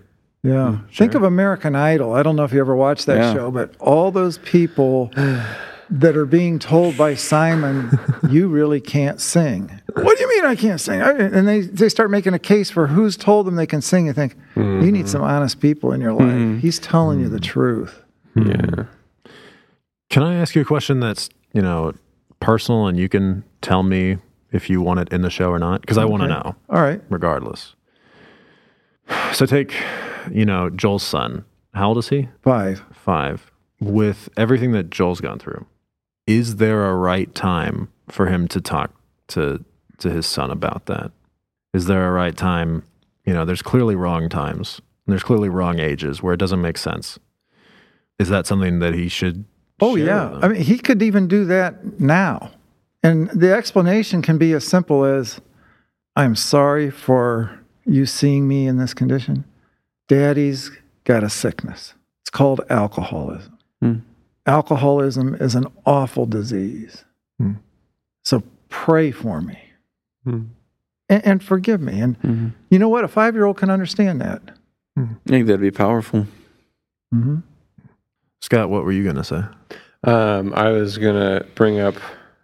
Yeah. 0.42 0.78
Think 0.92 1.14
of 1.14 1.22
American 1.22 1.74
Idol. 1.74 2.14
I 2.14 2.22
don't 2.22 2.36
know 2.36 2.44
if 2.44 2.52
you 2.52 2.60
ever 2.60 2.76
watched 2.76 3.06
that 3.06 3.16
Yeah. 3.16 3.34
show, 3.34 3.50
but 3.50 3.74
all 3.80 4.10
those 4.10 4.38
people 4.38 5.10
that 5.90 6.16
are 6.16 6.26
being 6.26 6.58
told 6.58 6.96
by 6.96 7.14
Simon, 7.14 7.98
you 8.30 8.48
really 8.48 8.80
can't 8.80 9.20
sing. 9.20 9.80
What 9.94 10.16
do 10.16 10.22
you 10.22 10.28
mean 10.28 10.44
I 10.44 10.54
can't 10.54 10.80
sing? 10.80 11.02
I- 11.02 11.16
And 11.16 11.48
they, 11.48 11.62
they 11.62 11.88
start 11.88 12.10
making 12.10 12.34
a 12.34 12.38
case 12.38 12.70
for 12.70 12.86
who's 12.86 13.16
told 13.16 13.46
them 13.46 13.56
they 13.56 13.66
can 13.66 13.82
sing. 13.82 14.06
You 14.06 14.12
think, 14.12 14.36
you 14.54 14.62
need 14.62 14.94
mm-hmm. 14.94 15.06
some 15.06 15.22
honest 15.22 15.60
people 15.60 15.92
in 15.92 16.00
your 16.00 16.12
life. 16.12 16.28
Mm-hmm. 16.28 16.58
He's 16.58 16.78
telling 16.78 17.20
you 17.20 17.28
the 17.28 17.38
mm-hmm. 17.38 17.44
truth. 17.44 18.02
Yeah. 18.36 18.84
Can 20.10 20.22
I 20.22 20.34
ask 20.36 20.54
you 20.54 20.62
a 20.62 20.64
question 20.64 21.00
that's, 21.00 21.28
you 21.52 21.62
know, 21.62 21.92
personal 22.38 22.86
and 22.86 22.98
you 22.98 23.08
can 23.08 23.42
tell 23.62 23.82
me 23.82 24.18
if 24.56 24.68
you 24.68 24.80
want 24.80 25.00
it 25.00 25.12
in 25.12 25.22
the 25.22 25.30
show 25.30 25.50
or 25.50 25.58
not? 25.58 25.80
Because 25.82 25.98
I 25.98 26.04
want 26.04 26.22
to 26.22 26.28
know, 26.28 26.56
All 26.68 26.82
right. 26.82 27.00
regardless. 27.08 27.74
So 29.32 29.46
take, 29.46 29.74
you 30.32 30.44
know, 30.44 30.70
Joel's 30.70 31.02
son. 31.04 31.44
How 31.74 31.88
old 31.88 31.98
is 31.98 32.08
he? 32.08 32.28
Five. 32.42 32.82
Five. 32.92 33.52
With 33.80 34.28
everything 34.36 34.72
that 34.72 34.90
Joel's 34.90 35.20
gone 35.20 35.38
through, 35.38 35.66
is 36.26 36.56
there 36.56 36.86
a 36.86 36.94
right 36.96 37.32
time 37.34 37.88
for 38.08 38.26
him 38.26 38.48
to 38.48 38.60
talk 38.60 38.92
to 39.28 39.64
to 39.98 40.10
his 40.10 40.26
son 40.26 40.50
about 40.50 40.86
that? 40.86 41.12
Is 41.72 41.86
there 41.86 42.08
a 42.08 42.10
right 42.12 42.36
time? 42.36 42.82
You 43.24 43.32
know, 43.34 43.44
there's 43.44 43.62
clearly 43.62 43.94
wrong 43.94 44.28
times. 44.28 44.80
And 45.06 45.12
there's 45.12 45.22
clearly 45.22 45.48
wrong 45.48 45.78
ages 45.78 46.22
where 46.22 46.34
it 46.34 46.38
doesn't 46.38 46.60
make 46.60 46.78
sense. 46.78 47.18
Is 48.18 48.28
that 48.28 48.46
something 48.46 48.80
that 48.80 48.94
he 48.94 49.08
should? 49.08 49.44
Oh, 49.80 49.94
yeah. 49.94 50.38
I 50.42 50.48
mean, 50.48 50.60
he 50.62 50.78
could 50.78 51.00
even 51.02 51.28
do 51.28 51.44
that 51.44 52.00
now. 52.00 52.50
And 53.06 53.30
the 53.30 53.52
explanation 53.54 54.20
can 54.22 54.36
be 54.38 54.52
as 54.52 54.66
simple 54.66 55.04
as 55.04 55.40
I'm 56.16 56.34
sorry 56.34 56.90
for 56.90 57.60
you 57.84 58.04
seeing 58.06 58.48
me 58.48 58.66
in 58.66 58.78
this 58.78 58.94
condition. 58.94 59.44
Daddy's 60.08 60.70
got 61.04 61.22
a 61.22 61.30
sickness. 61.30 61.94
It's 62.22 62.30
called 62.30 62.62
alcoholism. 62.68 63.58
Hmm. 63.80 63.94
Alcoholism 64.46 65.34
is 65.36 65.54
an 65.54 65.66
awful 65.84 66.26
disease. 66.26 67.04
Hmm. 67.38 67.52
So 68.24 68.42
pray 68.70 69.12
for 69.12 69.40
me 69.40 69.58
Hmm. 70.24 70.42
and, 71.08 71.24
and 71.26 71.44
forgive 71.44 71.80
me. 71.80 72.00
And 72.00 72.20
Mhm. 72.22 72.52
you 72.70 72.78
know 72.80 72.88
what? 72.88 73.04
A 73.04 73.08
five 73.08 73.34
year 73.34 73.44
old 73.44 73.56
can 73.58 73.70
understand 73.70 74.20
that. 74.20 74.42
I 74.98 75.06
think 75.26 75.46
that'd 75.46 75.60
be 75.60 75.70
powerful. 75.70 76.26
hmm 77.12 77.36
Scott, 78.40 78.68
what 78.70 78.84
were 78.84 78.92
you 78.92 79.04
going 79.04 79.16
to 79.16 79.24
say? 79.24 79.42
Um, 80.02 80.52
I 80.54 80.70
was 80.70 80.98
gonna 80.98 81.44
bring 81.54 81.78
up 81.78 81.94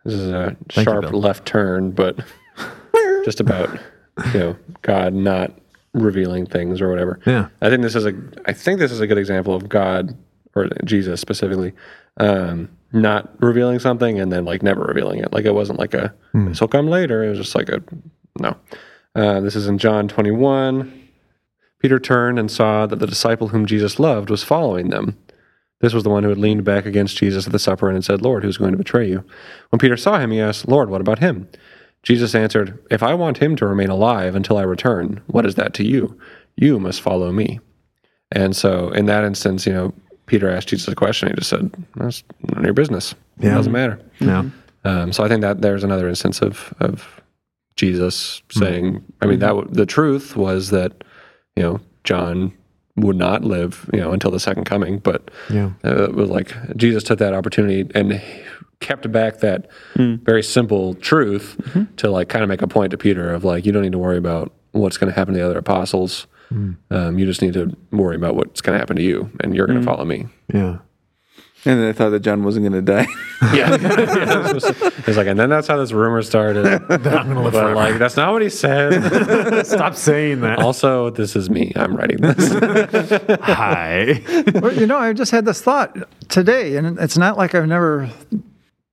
this 0.04 0.14
is 0.14 0.30
a 0.30 0.56
Thank 0.68 0.88
sharp 0.88 1.02
Bill. 1.02 1.20
left 1.20 1.46
turn, 1.46 1.90
but 1.90 2.18
just 3.24 3.40
about 3.40 3.70
you 4.32 4.38
know 4.38 4.56
God 4.82 5.14
not 5.14 5.52
revealing 5.94 6.46
things 6.46 6.80
or 6.80 6.90
whatever. 6.90 7.20
Yeah. 7.26 7.48
I 7.60 7.68
think 7.70 7.82
this 7.82 7.94
is 7.94 8.06
a 8.06 8.14
I 8.46 8.52
think 8.52 8.78
this 8.78 8.92
is 8.92 9.00
a 9.00 9.06
good 9.06 9.18
example 9.18 9.54
of 9.54 9.68
God 9.68 10.16
or 10.54 10.68
Jesus 10.84 11.20
specifically 11.20 11.72
um, 12.18 12.68
not 12.92 13.30
revealing 13.42 13.78
something 13.78 14.20
and 14.20 14.30
then 14.32 14.44
like 14.44 14.62
never 14.62 14.82
revealing 14.82 15.20
it. 15.20 15.32
Like 15.32 15.44
it 15.44 15.54
wasn't 15.54 15.78
like 15.78 15.94
a 15.94 16.14
this 16.48 16.60
will 16.60 16.68
come 16.68 16.88
later. 16.88 17.24
It 17.24 17.30
was 17.30 17.38
just 17.38 17.54
like 17.54 17.68
a 17.68 17.82
no. 18.38 18.56
Uh, 19.14 19.40
this 19.40 19.54
is 19.56 19.66
in 19.66 19.78
John 19.78 20.08
21. 20.08 21.00
Peter 21.78 21.98
turned 21.98 22.38
and 22.38 22.50
saw 22.50 22.86
that 22.86 22.98
the 22.98 23.06
disciple 23.06 23.48
whom 23.48 23.66
Jesus 23.66 23.98
loved 23.98 24.30
was 24.30 24.42
following 24.42 24.90
them. 24.90 25.18
This 25.82 25.92
was 25.92 26.04
the 26.04 26.10
one 26.10 26.22
who 26.22 26.28
had 26.28 26.38
leaned 26.38 26.64
back 26.64 26.86
against 26.86 27.16
Jesus 27.16 27.44
at 27.44 27.52
the 27.52 27.58
supper 27.58 27.88
and 27.88 27.96
had 27.96 28.04
said, 28.04 28.22
Lord, 28.22 28.44
who's 28.44 28.56
going 28.56 28.70
to 28.70 28.78
betray 28.78 29.08
you? 29.08 29.24
When 29.70 29.80
Peter 29.80 29.96
saw 29.96 30.18
him, 30.18 30.30
he 30.30 30.40
asked, 30.40 30.68
Lord, 30.68 30.88
what 30.88 31.00
about 31.00 31.18
him? 31.18 31.48
Jesus 32.04 32.34
answered, 32.34 32.78
If 32.90 33.02
I 33.02 33.14
want 33.14 33.38
him 33.38 33.56
to 33.56 33.66
remain 33.66 33.90
alive 33.90 34.34
until 34.34 34.56
I 34.56 34.62
return, 34.62 35.20
what 35.26 35.44
is 35.44 35.56
that 35.56 35.74
to 35.74 35.84
you? 35.84 36.16
You 36.56 36.78
must 36.78 37.00
follow 37.00 37.32
me. 37.32 37.60
And 38.30 38.56
so 38.56 38.90
in 38.90 39.06
that 39.06 39.24
instance, 39.24 39.66
you 39.66 39.72
know, 39.72 39.92
Peter 40.26 40.48
asked 40.48 40.68
Jesus 40.68 40.88
a 40.88 40.94
question. 40.94 41.28
He 41.28 41.34
just 41.34 41.50
said, 41.50 41.70
That's 41.96 42.22
none 42.48 42.60
of 42.60 42.64
your 42.64 42.74
business. 42.74 43.14
It 43.40 43.48
doesn't 43.56 43.72
matter. 43.72 44.00
Yeah. 44.20 44.44
Um, 44.84 45.12
so 45.12 45.24
I 45.24 45.28
think 45.28 45.42
that 45.42 45.62
there's 45.62 45.84
another 45.84 46.08
instance 46.08 46.40
of 46.40 46.72
of 46.80 47.20
Jesus 47.76 48.42
saying, 48.50 49.04
I 49.20 49.26
mean, 49.26 49.38
that 49.40 49.48
w- 49.48 49.68
the 49.70 49.86
truth 49.86 50.36
was 50.36 50.70
that 50.70 51.04
you 51.56 51.62
know 51.62 51.80
John 52.04 52.52
would 52.96 53.16
not 53.16 53.42
live 53.44 53.88
you 53.92 54.00
know 54.00 54.12
until 54.12 54.30
the 54.30 54.40
second 54.40 54.64
coming, 54.64 54.98
but 54.98 55.30
Yeah. 55.50 55.70
uh, 55.84 56.04
it 56.04 56.14
was 56.14 56.28
like 56.30 56.54
Jesus 56.76 57.02
took 57.02 57.18
that 57.18 57.32
opportunity 57.34 57.90
and 57.94 58.20
kept 58.80 59.10
back 59.12 59.38
that 59.40 59.68
very 59.96 60.42
simple 60.42 60.94
truth 60.94 61.56
to 61.96 62.10
like 62.10 62.28
kind 62.28 62.42
of 62.42 62.48
make 62.48 62.62
a 62.62 62.66
point 62.68 62.90
to 62.90 62.98
Peter 62.98 63.32
of 63.32 63.44
like 63.44 63.64
you 63.64 63.72
don't 63.72 63.82
need 63.82 63.92
to 63.92 63.98
worry 63.98 64.18
about 64.18 64.52
what's 64.72 64.96
going 64.98 65.10
to 65.12 65.18
happen 65.18 65.34
to 65.34 65.40
the 65.40 65.46
other 65.46 65.58
apostles. 65.58 66.26
Um, 66.90 67.18
you 67.18 67.24
just 67.24 67.40
need 67.40 67.54
to 67.54 67.74
worry 67.92 68.14
about 68.16 68.36
what's 68.36 68.60
going 68.60 68.74
to 68.74 68.78
happen 68.78 68.96
to 68.96 69.02
you, 69.02 69.30
and 69.40 69.54
you're 69.56 69.66
going 69.66 69.78
to 69.80 69.84
follow 69.86 70.04
me. 70.04 70.26
Yeah. 70.52 70.78
And 71.64 71.80
then 71.80 71.88
I 71.88 71.92
thought 71.92 72.10
that 72.10 72.20
John 72.20 72.42
wasn't 72.42 72.68
going 72.68 72.84
to 72.84 72.92
die. 72.92 73.06
Yeah, 73.52 73.76
yeah 73.80 74.52
it's 74.54 75.16
like, 75.16 75.26
and 75.26 75.36
then 75.36 75.50
that's 75.50 75.66
how 75.66 75.76
this 75.76 75.90
rumor 75.90 76.22
started. 76.22 76.64
That 76.88 77.06
I'm 77.18 77.24
going 77.24 77.34
to 77.34 77.42
live 77.42 77.52
But 77.52 77.62
forever. 77.62 77.74
like, 77.74 77.98
that's 77.98 78.16
not 78.16 78.32
what 78.32 78.40
he 78.40 78.48
said. 78.48 79.66
Stop 79.66 79.96
saying 79.96 80.42
that. 80.42 80.60
also, 80.60 81.10
this 81.10 81.34
is 81.34 81.50
me. 81.50 81.72
I'm 81.74 81.96
writing 81.96 82.18
this. 82.18 82.52
Hi. 83.42 84.22
Well, 84.54 84.72
you 84.72 84.86
know, 84.86 84.96
I 84.96 85.12
just 85.12 85.32
had 85.32 85.44
this 85.44 85.60
thought 85.60 85.96
today, 86.28 86.76
and 86.76 87.00
it's 87.00 87.18
not 87.18 87.36
like 87.36 87.56
I've 87.56 87.66
never 87.66 88.08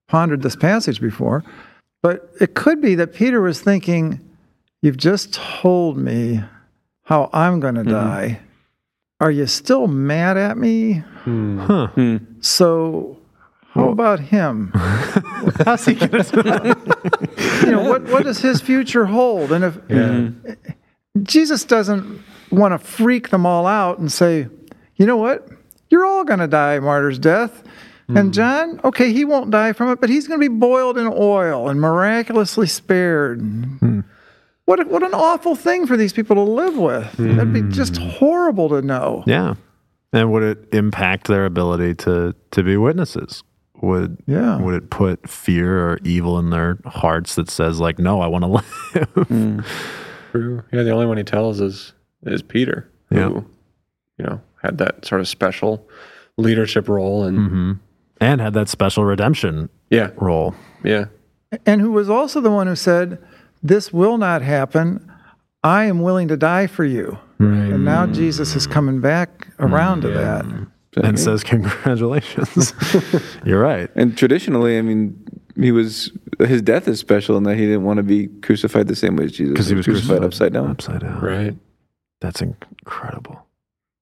pondered 0.08 0.41
this 0.41 0.55
passage 0.55 0.99
before, 0.99 1.43
but 2.01 2.32
it 2.41 2.55
could 2.55 2.82
be 2.82 2.95
that 2.95 3.13
Peter 3.13 3.41
was 3.41 3.62
thinking, 3.62 4.19
You've 4.82 4.97
just 4.97 5.34
told 5.34 5.97
me 5.97 6.41
how 7.03 7.29
I'm 7.34 7.60
going 7.60 7.75
to 7.75 7.82
mm-hmm. 7.82 7.91
die. 7.91 8.39
Are 9.19 9.32
you 9.32 9.47
still 9.47 9.88
mad 9.88 10.38
at 10.38 10.58
me? 10.58 11.03
Hmm. 11.23 11.60
Hmm. 11.60 11.65
Huh. 11.65 11.88
Hmm. 11.88 12.17
So, 12.41 13.17
how 13.71 13.89
about 13.89 14.19
him? 14.19 14.71
How's 15.65 15.86
he 15.86 15.93
going 15.93 16.23
to 16.23 16.77
You 17.65 17.71
know, 17.71 17.89
what, 17.89 18.03
what 18.03 18.23
does 18.23 18.39
his 18.39 18.62
future 18.62 19.05
hold? 19.05 19.51
And 19.51 19.63
if 19.63 19.77
Jesus 21.23 21.65
doesn't 21.65 22.21
want 22.51 22.73
to 22.73 22.77
freak 22.79 23.29
them 23.29 23.45
all 23.45 23.67
out 23.67 23.99
and 23.99 24.12
say, 24.12 24.47
you 24.95 25.05
know 25.05 25.17
what? 25.17 25.47
You're 25.89 26.05
all 26.05 26.23
going 26.23 26.39
to 26.39 26.47
die 26.47 26.75
a 26.75 26.82
martyr's 26.82 27.19
death. 27.19 27.63
And 28.08 28.34
John, 28.34 28.82
okay, 28.84 29.13
he 29.13 29.23
won't 29.23 29.51
die 29.51 29.71
from 29.73 29.91
it, 29.91 30.01
but 30.01 30.10
he's 30.10 30.27
going 30.27 30.39
to 30.39 30.49
be 30.49 30.53
boiled 30.53 30.97
in 30.97 31.05
oil 31.15 31.69
and 31.69 31.79
miraculously 31.79 32.65
spared. 32.65 33.39
What, 34.69 34.88
what 34.88 35.01
an 35.01 35.15
awful 35.15 35.55
thing 35.55 35.88
for 35.88 35.97
these 35.97 36.13
people 36.13 36.36
to 36.36 36.43
live 36.43 36.77
with. 36.77 37.12
That'd 37.17 37.51
be 37.53 37.63
just 37.63 37.97
horrible 37.97 38.69
to 38.69 38.84
know. 38.84 39.23
Yeah. 39.25 39.55
And 40.13 40.32
would 40.32 40.43
it 40.43 40.60
impact 40.73 41.27
their 41.27 41.45
ability 41.45 41.95
to 42.05 42.36
to 42.51 42.62
be 42.63 42.77
witnesses? 42.77 43.43
Would 43.82 44.17
Yeah. 44.27 44.62
would 44.62 44.75
it 44.75 44.91
put 44.91 45.27
fear 45.27 45.89
or 45.89 45.99
evil 46.03 46.38
in 46.38 46.51
their 46.51 46.77
hearts 46.86 47.34
that 47.34 47.49
says 47.49 47.79
like, 47.79 47.97
no, 47.97 48.21
I 48.21 48.27
want 48.27 48.43
to 48.43 48.47
live? 49.27 49.65
True. 50.32 50.63
Yeah, 50.71 50.84
the 50.84 50.91
only 50.91 51.08
one 51.08 51.17
he 51.17 51.23
tells 51.23 51.60
is 51.62 51.93
is 52.27 52.43
Peter, 52.43 52.88
who 53.10 53.15
Yeah. 53.17 53.27
you 53.29 54.25
know 54.25 54.41
had 54.62 54.77
that 54.77 55.03
sort 55.03 55.19
of 55.21 55.27
special 55.27 55.88
leadership 56.38 56.88
role, 56.88 57.23
and 57.23 57.49
hmm 57.49 57.71
And 58.21 58.39
had 58.41 58.53
that 58.53 58.69
special 58.69 59.03
redemption 59.05 59.69
yeah, 59.89 60.12
role. 60.17 60.53
yeah, 60.84 61.05
and 61.65 61.82
who 61.82 61.91
was 61.91 62.08
also 62.10 62.39
the 62.41 62.51
one 62.51 62.67
who 62.67 62.75
said, 62.75 63.17
This 63.62 63.91
will 63.93 64.17
not 64.17 64.41
happen. 64.41 65.12
I 65.63 65.86
am 65.86 66.02
willing 66.02 66.28
to 66.30 66.38
die 66.38 66.67
for 66.67 66.86
you. 66.86 67.19
And 67.39 67.86
now 67.86 68.06
Jesus 68.06 68.56
is 68.56 68.67
coming 68.67 69.00
back 69.00 69.48
around 69.60 70.02
to 70.02 70.10
that. 70.10 70.45
And 71.02 71.17
says, 71.19 71.43
Congratulations. 71.43 72.74
You're 73.45 73.62
right. 73.62 73.89
And 73.95 74.17
traditionally, 74.17 74.78
I 74.78 74.82
mean, 74.82 75.22
he 75.56 75.72
was 75.72 76.12
his 76.39 76.62
death 76.62 76.88
is 76.88 77.00
special 77.00 77.38
in 77.38 77.43
that 77.43 77.56
he 77.56 77.65
didn't 77.65 77.84
want 77.84 77.98
to 77.98 78.04
be 78.04 78.28
crucified 78.41 78.88
the 78.88 78.95
same 78.95 79.15
way 79.15 79.26
as 79.26 79.32
Jesus 79.34 79.54
Because 79.54 79.67
he 79.67 79.76
was 79.76 79.86
crucified, 79.86 80.24
upside 80.24 80.54
down. 80.54 80.69
Upside 80.72 81.02
down. 81.02 81.19
right. 81.22 81.56
That's 82.22 82.41
incredible. 82.41 83.45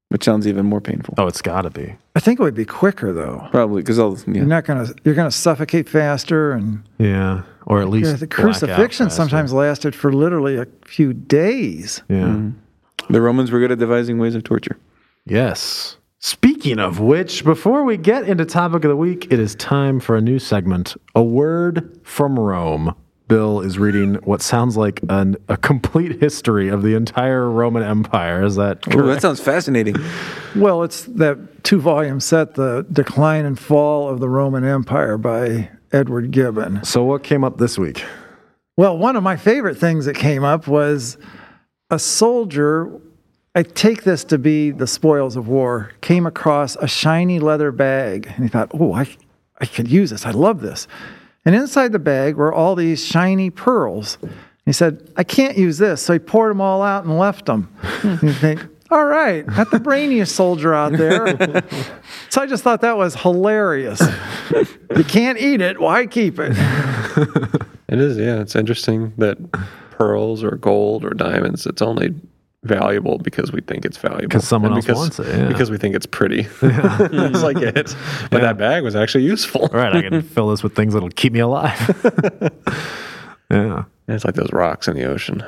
which 0.10 0.24
sounds 0.24 0.48
even 0.48 0.65
more 0.65 0.82
painful. 0.82 1.13
Oh, 1.17 1.28
it's 1.28 1.41
got 1.41 1.63
to 1.63 1.70
be. 1.70 1.96
I 2.15 2.20
think 2.20 2.39
it 2.39 2.43
would 2.43 2.56
be 2.56 2.65
quicker 2.65 3.12
though. 3.13 3.48
Probably 3.52 3.82
because 3.84 4.00
all 4.00 4.17
yeah. 4.20 4.34
You're 4.36 4.46
not 4.46 4.65
gonna 4.65 4.88
you're 5.04 5.15
gonna 5.15 5.30
suffocate 5.32 5.88
faster, 5.89 6.54
and 6.54 6.84
Yeah, 6.98 7.43
or 7.67 7.82
at 7.82 7.89
least 7.89 8.10
yeah, 8.10 8.15
the 8.15 8.27
crucifixion 8.27 9.10
sometimes 9.10 9.51
lasted 9.51 9.93
for 9.93 10.12
literally 10.12 10.56
a 10.56 10.65
few 10.86 11.13
days. 11.13 12.01
Yeah. 12.08 12.23
Mm-hmm. 12.23 13.13
the 13.13 13.21
Romans 13.21 13.51
were 13.51 13.60
good 13.60 13.73
at 13.73 13.77
devising 13.77 14.17
ways 14.17 14.36
of 14.36 14.43
torture. 14.43 14.77
Yes. 15.25 15.97
Speaking 16.19 16.80
of 16.80 16.99
which, 16.99 17.43
before 17.43 17.84
we 17.84 17.97
get 17.97 18.27
into 18.27 18.45
topic 18.45 18.86
of 18.86 18.89
the 18.89 18.95
week, 18.95 19.27
it 19.32 19.39
is 19.39 19.53
time 19.56 19.99
for 19.99 20.15
a 20.15 20.21
new 20.21 20.39
segment, 20.39 20.95
a 21.13 21.21
word 21.21 21.99
from 22.03 22.39
Rome. 22.39 22.95
Bill 23.27 23.60
is 23.60 23.77
reading 23.77 24.15
what 24.23 24.41
sounds 24.41 24.77
like 24.77 25.01
an, 25.10 25.36
a 25.49 25.58
complete 25.58 26.21
history 26.21 26.69
of 26.69 26.82
the 26.82 26.95
entire 26.95 27.49
Roman 27.49 27.84
Empire. 27.84 28.45
Is 28.45 28.56
that 28.56 28.80
Ooh, 28.95 29.06
that 29.08 29.21
sounds 29.21 29.41
fascinating. 29.41 29.97
Well, 30.56 30.84
it's 30.84 31.03
that 31.03 31.65
two 31.65 31.82
volume 31.82 32.21
set, 32.21 32.56
The 32.56 32.86
Decline 32.89 33.43
and 33.45 33.60
Fall 33.60 34.08
of 34.08 34.21
the 34.21 34.30
Roman 34.30 34.63
Empire 34.63 35.17
by 35.17 35.69
Edward 35.91 36.32
Gibbon. 36.32 36.84
So, 36.84 37.04
what 37.04 37.23
came 37.23 37.43
up 37.43 37.58
this 37.58 37.78
week? 37.78 38.04
Well, 38.76 38.97
one 38.97 39.15
of 39.15 39.23
my 39.23 39.38
favorite 39.38 39.78
things 39.78 40.06
that 40.06 40.15
came 40.15 40.43
up 40.43 40.67
was 40.67 41.17
a 41.89 41.97
soldier. 41.97 42.91
I 43.56 43.63
take 43.63 44.04
this 44.04 44.23
to 44.26 44.38
be 44.38 44.69
the 44.71 44.86
spoils 44.86 45.36
of 45.36 45.47
war. 45.47 45.91
Came 46.02 46.28
across 46.28 46.76
a 46.76 46.88
shiny 46.88 47.39
leather 47.39 47.71
bag, 47.71 48.28
and 48.36 48.43
he 48.43 48.50
thought, 48.50 48.69
"Oh, 48.73 48.93
I, 48.93 49.08
I 49.60 49.65
could 49.65 49.88
use 49.88 50.12
this. 50.12 50.26
I 50.26 50.32
love 50.32 50.62
this." 50.62 50.88
And 51.43 51.56
inside 51.56 51.91
the 51.91 52.00
bag 52.00 52.36
were 52.36 52.54
all 52.54 52.76
these 52.76 53.04
shiny 53.04 53.50
pearls. 53.50 54.17
He 54.65 54.73
said, 54.73 55.12
"I 55.15 55.23
can't 55.23 55.58
use 55.58 55.78
this," 55.78 56.02
so 56.02 56.13
he 56.13 56.19
poured 56.19 56.52
them 56.52 56.62
all 56.62 56.84
out 56.84 57.06
and 57.06 57.17
left 57.17 57.45
them. 57.45 57.69
you 58.04 58.34
think, 58.34 58.65
"All 58.91 59.06
right, 59.06 59.45
not 59.47 59.71
the 59.71 59.80
brainiest 59.80 60.34
soldier 60.36 60.73
out 60.73 60.93
there." 60.93 61.63
so 62.30 62.41
I 62.41 62.45
just 62.47 62.63
thought 62.63 62.82
that 62.82 62.97
was 62.97 63.15
hilarious. 63.15 64.02
you 64.95 65.04
can't 65.04 65.38
eat 65.39 65.62
it. 65.62 65.80
Why 65.80 66.06
keep 66.06 66.39
it? 66.39 66.54
It 67.89 68.00
is, 68.00 68.17
yeah. 68.17 68.41
It's 68.41 68.54
interesting 68.54 69.13
that 69.17 69.38
pearls 69.91 70.43
or 70.43 70.58
gold 70.58 71.06
or 71.06 71.12
diamonds, 71.12 71.65
it's 71.65 71.82
only 71.82 72.13
valuable 72.63 73.17
because 73.17 73.54
we 73.54 73.62
think 73.62 73.86
it's 73.86 73.95
valuable. 73.95 74.28
'Cause 74.28 74.45
someone 74.45 74.73
And 74.73 74.86
else 74.89 74.97
wants 74.97 75.19
it, 75.19 75.28
yeah. 75.28 75.47
Because 75.47 75.71
we 75.71 75.78
think 75.78 75.95
it's 75.95 76.06
pretty. 76.06 76.41
That's 76.62 77.41
like 77.43 77.56
it. 77.62 77.95
But 78.30 78.41
that 78.41 78.58
bag 78.58 78.84
was 78.84 78.93
actually 78.93 79.23
useful. 79.23 79.62
All 79.71 79.80
right, 79.80 79.95
I 79.95 80.02
can 80.02 80.21
fill 80.21 80.50
this 80.50 80.63
with 80.63 80.76
things 80.76 80.93
that'll 80.95 81.08
keep 81.12 81.32
me 81.32 81.39
alive. 81.39 81.80
yeah. 83.50 83.84
And 84.08 84.15
it's 84.15 84.26
like 84.26 84.36
those 84.36 84.52
rocks 84.52 84.89
in 84.89 84.95
the 84.97 85.06
ocean. 85.06 85.41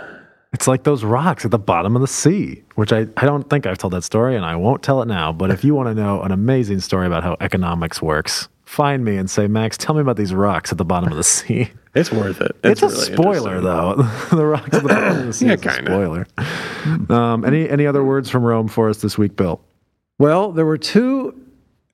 It's 0.52 0.68
like 0.68 0.84
those 0.84 1.04
rocks 1.04 1.46
at 1.46 1.52
the 1.52 1.60
bottom 1.60 1.96
of 1.96 2.02
the 2.02 2.08
sea, 2.08 2.64
which 2.76 2.92
I, 2.92 3.06
I 3.18 3.26
don't 3.26 3.48
think 3.50 3.68
I've 3.68 3.78
told 3.78 3.94
that 3.94 4.04
story 4.04 4.36
and 4.36 4.44
I 4.44 4.56
won't 4.56 4.82
tell 4.82 5.02
it 5.02 5.08
now. 5.08 5.32
But 5.32 5.52
if 5.52 5.64
you 5.64 5.76
want 5.76 5.90
to 5.90 5.94
know 5.94 6.22
an 6.24 6.32
amazing 6.32 6.80
story 6.80 7.06
about 7.06 7.24
how 7.24 7.38
economics 7.40 8.02
works, 8.02 8.50
find 8.66 9.06
me 9.06 9.16
and 9.18 9.30
say, 9.30 9.46
Max, 9.48 9.78
tell 9.78 9.94
me 9.94 10.02
about 10.02 10.18
these 10.18 10.34
rocks 10.34 10.72
at 10.72 10.80
the 10.80 10.86
bottom 10.86 11.12
of 11.12 11.18
the 11.18 11.24
sea. 11.24 11.70
It's 11.96 12.12
worth 12.12 12.40
it. 12.40 12.56
It's, 12.64 12.84
a 12.84 12.88
really 12.88 13.14
spoiler, 13.14 13.60
though. 13.62 13.96
the 14.32 14.46
rocks 14.46 14.72
at 14.76 14.84
the 14.84 14.88
bottom 14.90 15.18
of 15.22 15.26
the 15.26 15.34
sea 15.34 15.48
Yeah, 15.48 15.54
is 15.54 15.66
a 15.66 15.70
kinda. 15.70 15.90
spoiler. 15.92 16.28
Um, 17.10 17.44
any, 17.44 17.68
any 17.68 17.88
other 17.88 18.04
words 18.04 18.30
from 18.30 18.44
Rome 18.44 18.68
for 18.68 18.90
us 18.90 19.02
this 19.02 19.18
week, 19.18 19.36
Bill? 19.36 19.60
Well, 20.20 20.52
there 20.52 20.68
were 20.68 20.78
two 20.78 21.36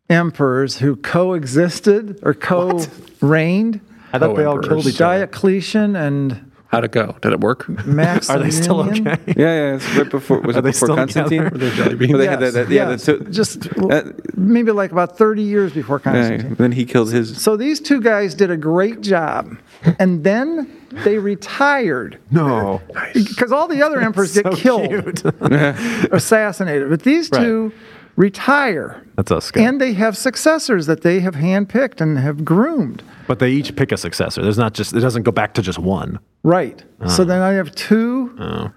emperors 0.10 0.78
who 0.80 0.98
coexisted 0.98 2.20
or 2.24 2.34
co-reigned. 2.34 3.80
I 4.12 4.20
thought 4.20 4.36
they 4.36 4.44
all 4.44 4.56
Co-emperors. 4.56 4.68
killed 4.68 4.88
each 4.88 5.02
other. 5.02 5.18
Diocletian 5.20 5.96
and 5.96 6.45
How'd 6.68 6.84
it 6.84 6.92
go? 6.92 7.16
Did 7.22 7.32
it 7.32 7.40
work? 7.40 7.70
Maximian. 7.86 8.30
Are 8.42 8.44
they 8.44 8.52
still 8.52 8.82
okay? 8.82 9.18
Yeah, 9.28 9.34
yeah. 9.38 9.76
It's 9.76 9.96
right 9.96 10.10
before 10.10 10.40
was 10.42 10.56
Are 10.56 10.60
it 10.60 10.62
they 10.64 10.72
before 10.72 10.88
still 10.88 10.96
Constantine? 10.96 11.44
together? 11.44 11.54
Were 11.54 11.58
they 11.70 11.76
jelly 11.76 11.96
beans? 11.96 12.12
Well, 12.14 12.20
they 12.20 12.28
that, 12.28 12.54
that- 12.54 12.70
yeah, 12.70 12.90
yes. 12.90 13.06
two- 13.06 13.20
just 13.30 13.68
uh, 13.80 14.04
maybe 14.36 14.72
like 14.72 14.92
about 14.92 15.18
30 15.18 15.44
years 15.44 15.74
before 15.74 16.02
yeah, 16.06 16.12
Constantine. 16.12 16.56
then 16.56 16.72
he 16.72 16.84
kills 16.86 17.12
his. 17.12 17.40
So 17.42 17.56
these 17.56 17.80
two 17.80 18.02
guys 18.02 18.34
did 18.36 18.50
a 18.52 18.58
great 18.58 19.02
job. 19.02 19.58
And 20.00 20.24
then 20.24 20.68
they 21.04 21.20
retired 21.20 22.20
No. 22.32 22.82
because 23.14 23.52
all 23.52 23.68
the 23.68 23.84
other 23.84 24.02
emperors 24.02 24.34
get 24.34 24.46
So 24.46 24.56
killed, 24.56 25.24
assassinated. 26.12 26.90
But 26.90 27.04
these 27.04 27.30
two 27.30 27.72
retire. 28.16 29.04
That's 29.16 29.32
us, 29.32 29.52
guy. 29.52 29.62
And 29.64 29.80
they 29.80 29.94
have 29.94 30.18
successors 30.18 30.86
that 30.88 31.02
they 31.02 31.20
have 31.20 31.36
handpicked 31.36 32.02
and 32.02 32.18
have 32.20 32.44
groomed. 32.46 33.04
But 33.28 33.40
they 33.40 33.50
each 33.52 33.76
pick 33.76 33.92
a 33.92 33.98
successor. 33.98 34.42
There's 34.42 34.58
not 34.58 34.74
just, 34.74 34.94
it 34.94 35.00
doesn't 35.00 35.24
go 35.24 35.32
back 35.32 35.54
to 35.56 35.62
just 35.62 35.80
one. 35.80 36.20
Right. 36.44 36.84
So 37.08 37.24
Uh. 37.24 37.26
then 37.26 37.42
I 37.42 37.52
have 37.54 37.74
two 37.76 38.36
Oh. 38.40 38.72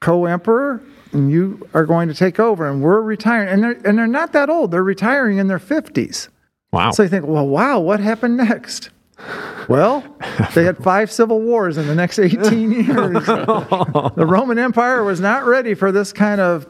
co-emperor, 0.00 0.80
and 1.12 1.30
you 1.30 1.66
are 1.74 1.84
going 1.86 2.08
to 2.08 2.14
take 2.14 2.38
over, 2.38 2.68
and 2.68 2.82
we're 2.82 3.00
retiring, 3.00 3.48
and 3.48 3.62
they're 3.62 3.78
and 3.84 3.98
they're 3.98 4.06
not 4.06 4.32
that 4.32 4.48
old. 4.50 4.70
They're 4.70 4.84
retiring 4.84 5.38
in 5.38 5.48
their 5.48 5.58
fifties. 5.58 6.28
Wow. 6.72 6.90
So 6.90 7.02
you 7.02 7.08
think, 7.08 7.26
well, 7.26 7.46
wow, 7.48 7.80
what 7.80 7.98
happened 8.00 8.36
next? 8.36 8.90
Well, 9.68 10.02
they 10.54 10.64
had 10.64 10.78
five 10.78 11.10
civil 11.10 11.42
wars 11.42 11.76
in 11.76 11.86
the 11.88 11.94
next 11.94 12.18
18 12.20 12.70
years. 12.70 13.26
the 13.26 14.24
Roman 14.26 14.58
Empire 14.58 15.04
was 15.04 15.20
not 15.20 15.44
ready 15.44 15.74
for 15.74 15.92
this 15.92 16.12
kind 16.12 16.40
of 16.40 16.66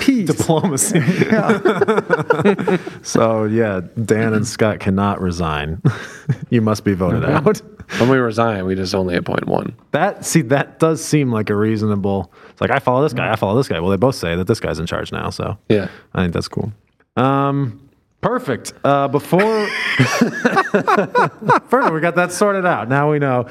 peace. 0.00 0.28
diplomacy. 0.28 1.00
so 3.02 3.44
yeah, 3.44 3.80
Dan 4.04 4.34
and 4.34 4.46
Scott 4.46 4.80
cannot 4.80 5.20
resign. 5.20 5.80
you 6.50 6.60
must 6.60 6.84
be 6.84 6.94
voted 6.94 7.24
out. 7.24 7.60
When 7.98 8.08
we 8.08 8.16
resign, 8.18 8.64
we 8.66 8.74
just 8.74 8.94
only 8.94 9.16
appoint 9.16 9.46
one. 9.46 9.74
That 9.92 10.24
see 10.24 10.42
that 10.42 10.78
does 10.78 11.04
seem 11.04 11.32
like 11.32 11.50
a 11.50 11.56
reasonable. 11.56 12.32
It's 12.50 12.60
like 12.60 12.70
I 12.70 12.78
follow 12.78 13.02
this 13.02 13.12
guy, 13.12 13.32
I 13.32 13.36
follow 13.36 13.56
this 13.56 13.68
guy. 13.68 13.80
Well, 13.80 13.90
they 13.90 13.96
both 13.96 14.14
say 14.14 14.36
that 14.36 14.46
this 14.46 14.60
guy's 14.60 14.78
in 14.78 14.86
charge 14.86 15.12
now, 15.12 15.30
so 15.30 15.58
Yeah. 15.68 15.88
I 16.14 16.22
think 16.22 16.32
that's 16.34 16.48
cool. 16.48 16.72
Um, 17.16 17.80
perfect. 18.22 18.72
Uh, 18.82 19.08
before 19.08 19.40
perfect, 19.98 21.92
we 21.92 22.00
got 22.00 22.14
that 22.14 22.32
sorted 22.32 22.64
out. 22.64 22.88
Now 22.88 23.10
we 23.10 23.18
know 23.18 23.46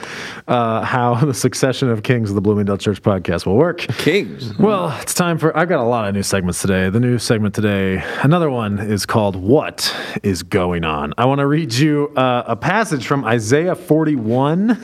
uh, 0.47 0.84
how 0.84 1.13
the 1.15 1.34
succession 1.34 1.89
of 1.89 2.01
kings 2.01 2.29
of 2.29 2.36
the 2.36 2.41
Bloomingdale 2.41 2.77
Church 2.77 3.01
podcast 3.01 3.45
will 3.45 3.57
work. 3.57 3.79
Kings. 3.79 4.57
Well, 4.57 4.97
it's 5.01 5.13
time 5.13 5.38
for. 5.38 5.55
I've 5.55 5.69
got 5.69 5.79
a 5.79 5.88
lot 5.88 6.07
of 6.07 6.15
new 6.15 6.23
segments 6.23 6.62
today. 6.62 6.89
The 6.89 6.99
new 6.99 7.19
segment 7.19 7.53
today, 7.53 8.03
another 8.23 8.49
one 8.49 8.79
is 8.79 9.05
called 9.05 9.36
"What 9.36 9.95
is 10.23 10.41
Going 10.41 10.84
On." 10.84 11.13
I 11.17 11.25
want 11.25 11.39
to 11.39 11.47
read 11.47 11.73
you 11.73 12.07
uh, 12.15 12.43
a 12.47 12.55
passage 12.55 13.05
from 13.05 13.23
Isaiah 13.25 13.75
41. 13.75 14.81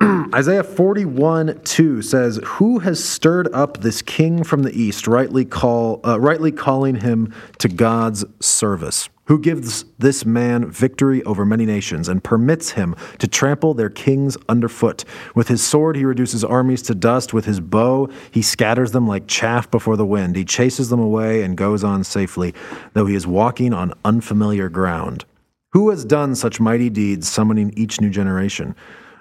Isaiah 0.34 0.62
41 0.62 1.60
2 1.64 2.02
says, 2.02 2.38
Who 2.44 2.78
has 2.80 3.02
stirred 3.02 3.48
up 3.52 3.78
this 3.78 4.02
king 4.02 4.44
from 4.44 4.62
the 4.62 4.70
east, 4.70 5.06
rightly, 5.06 5.44
call, 5.44 6.00
uh, 6.06 6.20
rightly 6.20 6.52
calling 6.52 6.96
him 6.96 7.34
to 7.58 7.68
God's 7.68 8.24
service? 8.40 9.08
Who 9.28 9.38
gives 9.38 9.84
this 9.98 10.24
man 10.24 10.70
victory 10.70 11.22
over 11.24 11.44
many 11.44 11.66
nations 11.66 12.08
and 12.08 12.24
permits 12.24 12.70
him 12.70 12.96
to 13.18 13.28
trample 13.28 13.74
their 13.74 13.90
kings 13.90 14.38
underfoot? 14.48 15.04
With 15.34 15.48
his 15.48 15.62
sword, 15.62 15.96
he 15.96 16.06
reduces 16.06 16.42
armies 16.42 16.80
to 16.84 16.94
dust. 16.94 17.34
With 17.34 17.44
his 17.44 17.60
bow, 17.60 18.08
he 18.30 18.40
scatters 18.40 18.92
them 18.92 19.06
like 19.06 19.26
chaff 19.26 19.70
before 19.70 19.98
the 19.98 20.06
wind. 20.06 20.34
He 20.34 20.46
chases 20.46 20.88
them 20.88 20.98
away 20.98 21.42
and 21.42 21.58
goes 21.58 21.84
on 21.84 22.04
safely, 22.04 22.54
though 22.94 23.04
he 23.04 23.14
is 23.14 23.26
walking 23.26 23.74
on 23.74 23.92
unfamiliar 24.02 24.70
ground. 24.70 25.26
Who 25.72 25.90
has 25.90 26.06
done 26.06 26.34
such 26.34 26.58
mighty 26.58 26.88
deeds, 26.88 27.28
summoning 27.28 27.74
each 27.76 28.00
new 28.00 28.08
generation? 28.08 28.74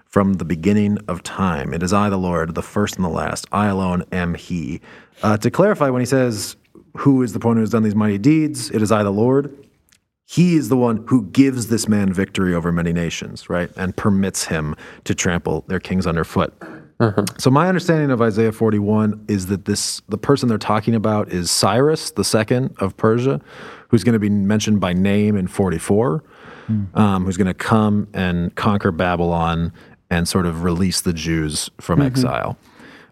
From 0.06 0.36
the 0.36 0.46
beginning 0.46 1.00
of 1.10 1.22
time, 1.22 1.74
it 1.74 1.84
is 1.84 1.92
I, 1.92 2.10
the 2.10 2.16
Lord, 2.16 2.56
the 2.56 2.62
first 2.62 2.96
and 2.96 3.04
the 3.04 3.10
last. 3.10 3.46
I 3.52 3.66
alone 3.66 4.06
am 4.14 4.36
He. 4.36 4.80
Uh, 5.22 5.36
to 5.36 5.52
clarify, 5.52 5.90
when 5.90 6.02
he 6.02 6.06
says, 6.06 6.56
Who 7.00 7.24
is 7.24 7.34
the 7.34 7.40
one 7.40 7.58
who 7.58 7.62
has 7.62 7.72
done 7.72 7.84
these 7.84 7.94
mighty 7.94 8.18
deeds? 8.18 8.72
It 8.72 8.82
is 8.82 8.90
I, 8.90 9.04
the 9.04 9.12
Lord. 9.12 9.67
He 10.30 10.58
is 10.58 10.68
the 10.68 10.76
one 10.76 11.06
who 11.08 11.24
gives 11.28 11.68
this 11.68 11.88
man 11.88 12.12
victory 12.12 12.54
over 12.54 12.70
many 12.70 12.92
nations, 12.92 13.50
right? 13.50 13.72
And 13.78 13.96
permits 13.96 14.44
him 14.44 14.76
to 15.06 15.16
trample 15.16 15.64
their 15.68 15.80
kings 15.80 16.06
underfoot. 16.06 16.54
So 17.40 17.50
my 17.50 17.70
understanding 17.70 18.12
of 18.12 18.22
Isaiah 18.22 18.52
41 18.52 19.24
is 19.30 19.46
that 19.46 19.64
this 19.64 20.02
the 20.10 20.18
person 20.18 20.50
they're 20.50 20.58
talking 20.58 20.96
about 20.96 21.30
is 21.32 21.50
Cyrus 21.50 22.12
the 22.12 22.26
second 22.26 22.76
of 22.80 22.98
Persia, 22.98 23.40
who's 23.88 24.04
going 24.04 24.14
to 24.14 24.20
be 24.20 24.30
mentioned 24.30 24.82
by 24.82 24.92
name 24.92 25.38
in 25.38 25.48
44, 25.48 26.24
um, 26.96 27.24
who's 27.24 27.38
going 27.38 27.48
to 27.48 27.54
come 27.54 28.10
and 28.14 28.54
conquer 28.56 28.92
Babylon 28.92 29.72
and 30.10 30.28
sort 30.28 30.46
of 30.46 30.64
release 30.64 31.00
the 31.00 31.14
Jews 31.14 31.70
from 31.80 32.02
exile. 32.02 32.58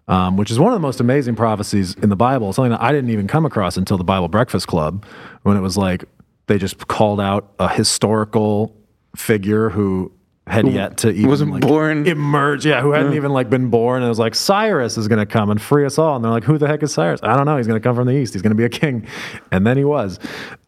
Um, 0.08 0.38
which 0.38 0.52
is 0.52 0.60
one 0.60 0.72
of 0.72 0.76
the 0.76 0.86
most 0.86 1.00
amazing 1.00 1.36
prophecies 1.36 1.96
in 1.96 2.10
the 2.10 2.16
Bible. 2.16 2.54
Something 2.54 2.72
that 2.72 2.82
I 2.82 2.92
didn't 2.92 3.10
even 3.10 3.26
come 3.26 3.44
across 3.44 3.76
until 3.76 3.98
the 3.98 4.04
Bible 4.04 4.28
Breakfast 4.28 4.68
Club, 4.68 5.04
when 5.42 5.58
it 5.58 5.62
was 5.62 5.78
like 5.78 6.06
they 6.48 6.58
just 6.58 6.88
called 6.88 7.20
out 7.20 7.54
a 7.60 7.68
historical 7.68 8.76
figure 9.16 9.70
who 9.70 10.12
had 10.48 10.68
yet 10.68 10.98
to 10.98 11.10
even 11.10 11.28
wasn't 11.28 11.52
like, 11.52 11.62
born. 11.62 12.06
emerge. 12.06 12.66
Yeah, 12.66 12.82
who 12.82 12.92
hadn't 12.92 13.16
even 13.16 13.32
like 13.32 13.50
been 13.50 13.70
born. 13.70 14.04
And 14.04 14.06
it 14.06 14.10
was 14.10 14.20
like 14.20 14.36
Cyrus 14.36 14.96
is 14.98 15.08
going 15.08 15.20
to 15.20 15.26
come 15.26 15.50
and 15.50 15.60
free 15.60 15.86
us 15.86 15.98
all. 15.98 16.16
And 16.16 16.24
they're 16.24 16.32
like, 16.32 16.44
who 16.44 16.58
the 16.58 16.68
heck 16.68 16.84
is 16.84 16.94
Cyrus? 16.94 17.20
I 17.24 17.36
don't 17.36 17.46
know. 17.46 17.58
He's 17.58 17.68
going 17.68 17.82
to 17.82 17.84
come 17.84 17.96
from 17.96 18.08
the 18.08 18.14
east. 18.14 18.34
He's 18.34 18.44
going 18.44 18.52
to 18.52 18.56
be 18.56 18.64
a 18.64 18.70
king. 18.70 19.08
And 19.52 19.66
then 19.66 19.76
he 19.76 19.84
was. 19.84 20.20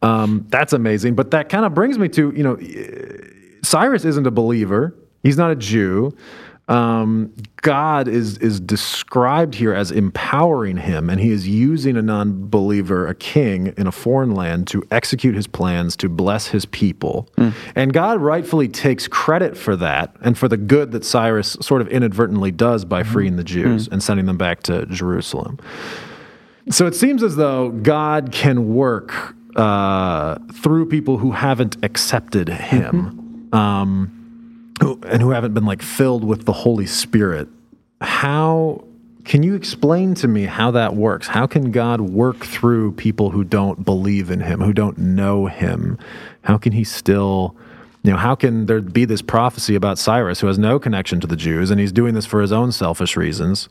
Um, 0.02 0.48
that's 0.50 0.74
amazing. 0.74 1.14
But 1.14 1.32
that 1.32 1.50
kind 1.50 1.64
of 1.64 1.76
brings 1.76 2.00
me 2.00 2.10
to 2.10 2.34
you 2.36 2.44
know, 2.44 2.58
Cyrus 3.64 4.04
isn't 4.04 4.26
a 4.26 4.32
believer. 4.32 4.96
He's 5.22 5.38
not 5.38 5.52
a 5.52 5.56
Jew. 5.56 6.16
Um, 6.68 7.34
God 7.62 8.08
is 8.08 8.38
is 8.40 8.60
described 8.60 9.56
here 9.56 9.74
as 9.74 9.92
empowering 9.92 10.78
him, 10.78 11.10
and 11.10 11.20
he 11.20 11.32
is 11.32 11.48
using 11.48 11.96
a 11.96 12.02
non-believer, 12.02 13.08
a 13.08 13.16
king 13.16 13.74
in 13.78 13.88
a 13.88 13.92
foreign 13.92 14.32
land, 14.32 14.68
to 14.68 14.84
execute 14.92 15.36
his 15.36 15.48
plans 15.48 15.96
to 15.98 16.10
bless 16.10 16.48
his 16.48 16.66
people. 16.66 17.30
And 17.76 17.94
God 17.94 18.22
rightfully 18.22 18.68
takes 18.68 19.08
credit 19.08 19.58
for 19.58 19.76
that 19.78 20.16
and 20.22 20.38
for 20.38 20.48
the 20.48 20.58
good 20.58 20.92
that 20.92 21.06
Cyrus 21.06 21.58
sort 21.62 21.82
of 21.82 21.88
inadvertently 21.88 22.52
does 22.52 22.86
by 22.86 23.04
freeing 23.04 23.38
the 23.38 23.44
Jews 23.44 23.88
and 23.88 24.04
sending 24.04 24.26
them 24.26 24.38
back 24.38 24.64
to 24.64 24.86
Jerusalem. 24.88 25.60
So 26.70 26.86
it 26.86 26.96
seems 26.96 27.24
as 27.24 27.38
though 27.38 27.70
God 27.70 28.32
can 28.34 28.74
work 28.74 29.36
uh, 29.56 30.38
through 30.54 30.88
people 30.88 31.18
who 31.18 31.32
haven't 31.32 31.78
accepted 31.84 32.50
Him, 32.50 33.50
um, 33.54 34.17
who, 34.82 35.00
and 35.08 35.22
who 35.22 35.32
haven't 35.32 35.54
been 35.54 35.66
like 35.66 35.82
filled 35.82 36.24
with 36.24 36.46
the 36.46 36.54
Holy 36.54 36.86
Spirit. 36.86 37.48
How 38.02 38.84
can 39.26 39.44
you 39.44 39.56
explain 39.56 40.14
to 40.16 40.28
me 40.28 40.46
how 40.46 40.72
that 40.72 40.96
works? 40.96 41.28
How 41.28 41.48
can 41.48 41.72
God 41.72 42.02
work 42.02 42.46
through 42.46 42.94
people 42.94 43.32
who 43.32 43.44
don't 43.44 43.84
believe 43.84 44.32
in 44.32 44.40
Him, 44.40 44.62
who 44.62 44.74
don't 44.74 44.98
know 44.98 45.48
Him? 45.48 45.98
How 46.44 46.58
can 46.58 46.72
He 46.74 46.84
still? 46.84 47.56
You 48.04 48.12
know, 48.14 48.18
how 48.18 48.36
can 48.36 48.68
there 48.68 48.80
be 48.80 49.04
this 49.04 49.22
prophecy 49.22 49.76
about 49.76 49.98
Cyrus 49.98 50.40
who 50.40 50.48
has 50.48 50.58
no 50.58 50.80
connection 50.80 51.20
to 51.20 51.28
the 51.28 51.36
Jews 51.36 51.72
and 51.72 51.80
he's 51.82 51.92
doing 51.92 52.14
this 52.14 52.26
for 52.26 52.40
his 52.40 52.54
own 52.54 52.72
selfish 52.72 53.18
reasons? 53.18 53.68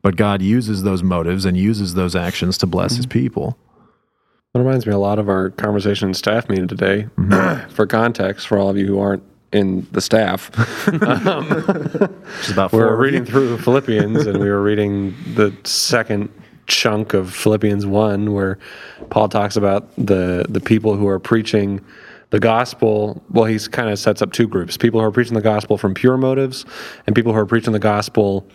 But 0.00 0.14
God 0.14 0.42
uses 0.42 0.84
those 0.84 1.02
motives 1.02 1.44
and 1.44 1.56
uses 1.56 1.94
those 1.94 2.14
actions 2.14 2.56
to 2.58 2.66
bless 2.68 2.96
his 2.96 3.06
mm-hmm. 3.06 3.18
people. 3.18 3.58
That 4.52 4.60
reminds 4.60 4.86
me 4.86 4.92
a 4.92 4.98
lot 4.98 5.18
of 5.18 5.28
our 5.28 5.50
conversation 5.50 6.08
in 6.08 6.14
staff 6.14 6.48
meeting 6.48 6.68
today. 6.68 7.08
Mm-hmm. 7.16 7.70
for 7.74 7.86
context, 7.86 8.46
for 8.46 8.58
all 8.58 8.68
of 8.68 8.76
you 8.76 8.86
who 8.86 9.00
aren't 9.00 9.24
in 9.52 9.86
the 9.92 10.00
staff, 10.00 10.50
um, 11.02 11.52
is 12.40 12.50
about 12.50 12.72
we 12.72 12.78
were 12.78 12.96
reading 12.96 13.24
through 13.24 13.58
Philippians 13.58 14.26
and 14.26 14.38
we 14.38 14.48
were 14.48 14.62
reading 14.62 15.14
the 15.34 15.52
second 15.64 16.28
chunk 16.66 17.14
of 17.14 17.34
Philippians 17.34 17.84
1 17.84 18.32
where 18.32 18.58
Paul 19.10 19.28
talks 19.28 19.56
about 19.56 19.88
the 19.96 20.46
the 20.48 20.60
people 20.60 20.94
who 20.96 21.08
are 21.08 21.18
preaching 21.18 21.80
the 22.30 22.38
gospel. 22.38 23.20
Well, 23.30 23.46
he's 23.46 23.66
kind 23.66 23.90
of 23.90 23.98
sets 23.98 24.22
up 24.22 24.32
two 24.32 24.46
groups. 24.46 24.76
People 24.76 25.00
who 25.00 25.06
are 25.06 25.10
preaching 25.10 25.34
the 25.34 25.40
gospel 25.40 25.76
from 25.76 25.94
pure 25.94 26.16
motives 26.16 26.64
and 27.06 27.16
people 27.16 27.32
who 27.32 27.38
are 27.38 27.46
preaching 27.46 27.72
the 27.72 27.80
gospel 27.80 28.46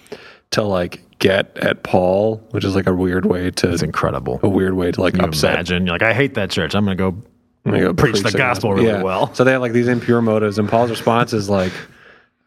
to 0.51 0.63
like 0.63 1.01
get 1.19 1.57
at 1.57 1.83
Paul, 1.83 2.37
which 2.51 2.63
is 2.63 2.73
like 2.75 2.87
a 2.87 2.93
weird 2.93 3.25
way 3.25 3.51
to 3.51 3.73
It's 3.73 3.81
incredible. 3.83 4.39
a 4.43 4.49
weird 4.49 4.75
way 4.75 4.91
to 4.91 5.01
like 5.01 5.15
Can 5.15 5.23
you 5.23 5.27
upset 5.27 5.55
imagine? 5.55 5.85
You're 5.85 5.95
like, 5.95 6.03
I 6.03 6.13
hate 6.13 6.35
that 6.35 6.49
church. 6.51 6.73
I'm 6.73 6.85
going 6.85 6.97
to 6.97 7.01
go 7.01 7.07
I'm 7.09 7.13
gonna 7.13 7.21
go 7.23 7.27
preach 7.65 8.21
the 8.21 8.31
gospel 8.31 8.73
really 8.73 9.03
well. 9.03 9.33
So 9.33 9.43
they 9.43 9.51
have 9.51 9.61
like 9.61 9.73
these 9.73 9.87
impure 9.87 10.21
motives, 10.21 10.59
and 10.59 10.69
Paul's 10.69 10.89
response 10.89 11.33
is 11.33 11.49
like, 11.49 11.73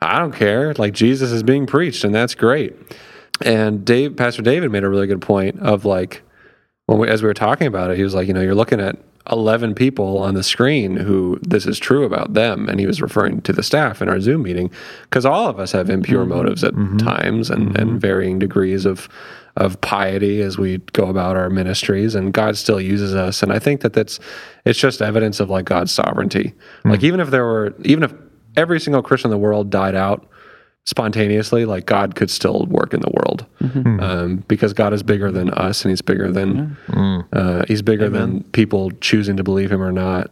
"I 0.01 0.19
don't 0.19 0.33
care. 0.33 0.75
Like 0.75 0.95
Jesus 0.95 1.31
is 1.31 1.43
being 1.43 1.67
preached, 1.67 2.05
and 2.05 2.15
that's 2.15 2.35
great." 2.35 2.75
And 3.43 3.85
Dave, 3.85 4.17
Pastor 4.17 4.43
David, 4.43 4.71
made 4.71 4.85
a 4.85 4.89
really 4.89 5.07
good 5.07 5.23
point 5.23 5.61
of 5.61 5.85
like, 5.85 6.23
when 6.87 6.99
we, 6.99 7.09
as 7.09 7.23
we 7.23 7.29
were 7.29 7.35
talking 7.35 7.67
about 7.67 7.91
it, 7.91 7.97
he 7.97 8.03
was 8.03 8.15
like, 8.15 8.27
you 8.27 8.35
know, 8.35 8.41
you're 8.41 8.55
looking 8.55 8.81
at 8.81 8.99
11 9.31 9.75
people 9.75 10.19
on 10.19 10.35
the 10.35 10.43
screen 10.43 10.97
who 10.97 11.39
this 11.43 11.67
is 11.67 11.79
true 11.79 12.05
about 12.05 12.35
them, 12.35 12.69
and 12.69 12.81
he 12.81 12.87
was 12.87 13.03
referring 13.03 13.43
to 13.43 13.53
the 13.53 13.63
staff 13.63 14.01
in 14.01 14.09
our 14.09 14.21
Zoom 14.21 14.43
meeting 14.43 14.71
because 15.03 15.27
all 15.27 15.49
of 15.49 15.59
us 15.59 15.73
have 15.73 15.91
impure 15.91 16.23
mm-hmm. 16.23 16.35
motives 16.35 16.65
at 16.65 16.75
mm-hmm. 16.75 16.97
times 16.97 17.51
and, 17.51 17.77
and 17.79 17.91
mm-hmm. 17.91 17.99
varying 17.99 18.39
degrees 18.39 18.87
of 18.87 19.09
of 19.59 19.81
piety 19.81 20.41
as 20.41 20.57
we 20.57 20.79
go 20.93 21.07
about 21.09 21.37
our 21.37 21.51
ministries 21.51 22.15
and 22.15 22.33
God 22.33 22.57
still 22.57 22.81
uses 22.81 23.15
us. 23.15 23.43
And 23.43 23.53
I 23.53 23.59
think 23.59 23.81
that 23.83 23.93
that's 23.93 24.19
it's 24.65 24.79
just 24.79 25.03
evidence 25.03 25.41
of 25.41 25.51
like 25.51 25.67
God's 25.67 25.93
sovereignty. 25.93 26.55
Like 26.85 27.03
even 27.03 27.21
if 27.21 27.31
there 27.31 27.45
were 27.45 27.75
even 27.85 28.05
if 28.05 28.15
every 28.57 28.81
single 28.81 29.03
Christian 29.03 29.29
in 29.29 29.33
the 29.33 29.39
world 29.39 29.69
died 29.71 29.95
out 29.95 30.27
spontaneously 30.85 31.65
like 31.67 31.85
God 31.87 32.15
could 32.15 32.31
still 32.31 32.67
work 32.67 32.95
in 32.95 33.01
the 33.01 33.11
world. 33.11 33.45
Um, 34.01 34.45
because 34.49 34.73
God 34.73 34.95
is 34.95 35.03
bigger 35.03 35.31
than 35.31 35.51
us 35.51 35.83
and 35.85 35.91
he's 35.91 36.01
bigger 36.03 36.31
than 36.33 36.77
uh, 37.33 37.65
he's 37.69 37.83
bigger 37.83 38.09
than 38.09 38.45
people 38.53 38.93
choosing 38.93 39.37
to 39.37 39.43
believe 39.43 39.71
him 39.71 39.83
or 39.83 39.93
not 39.93 40.31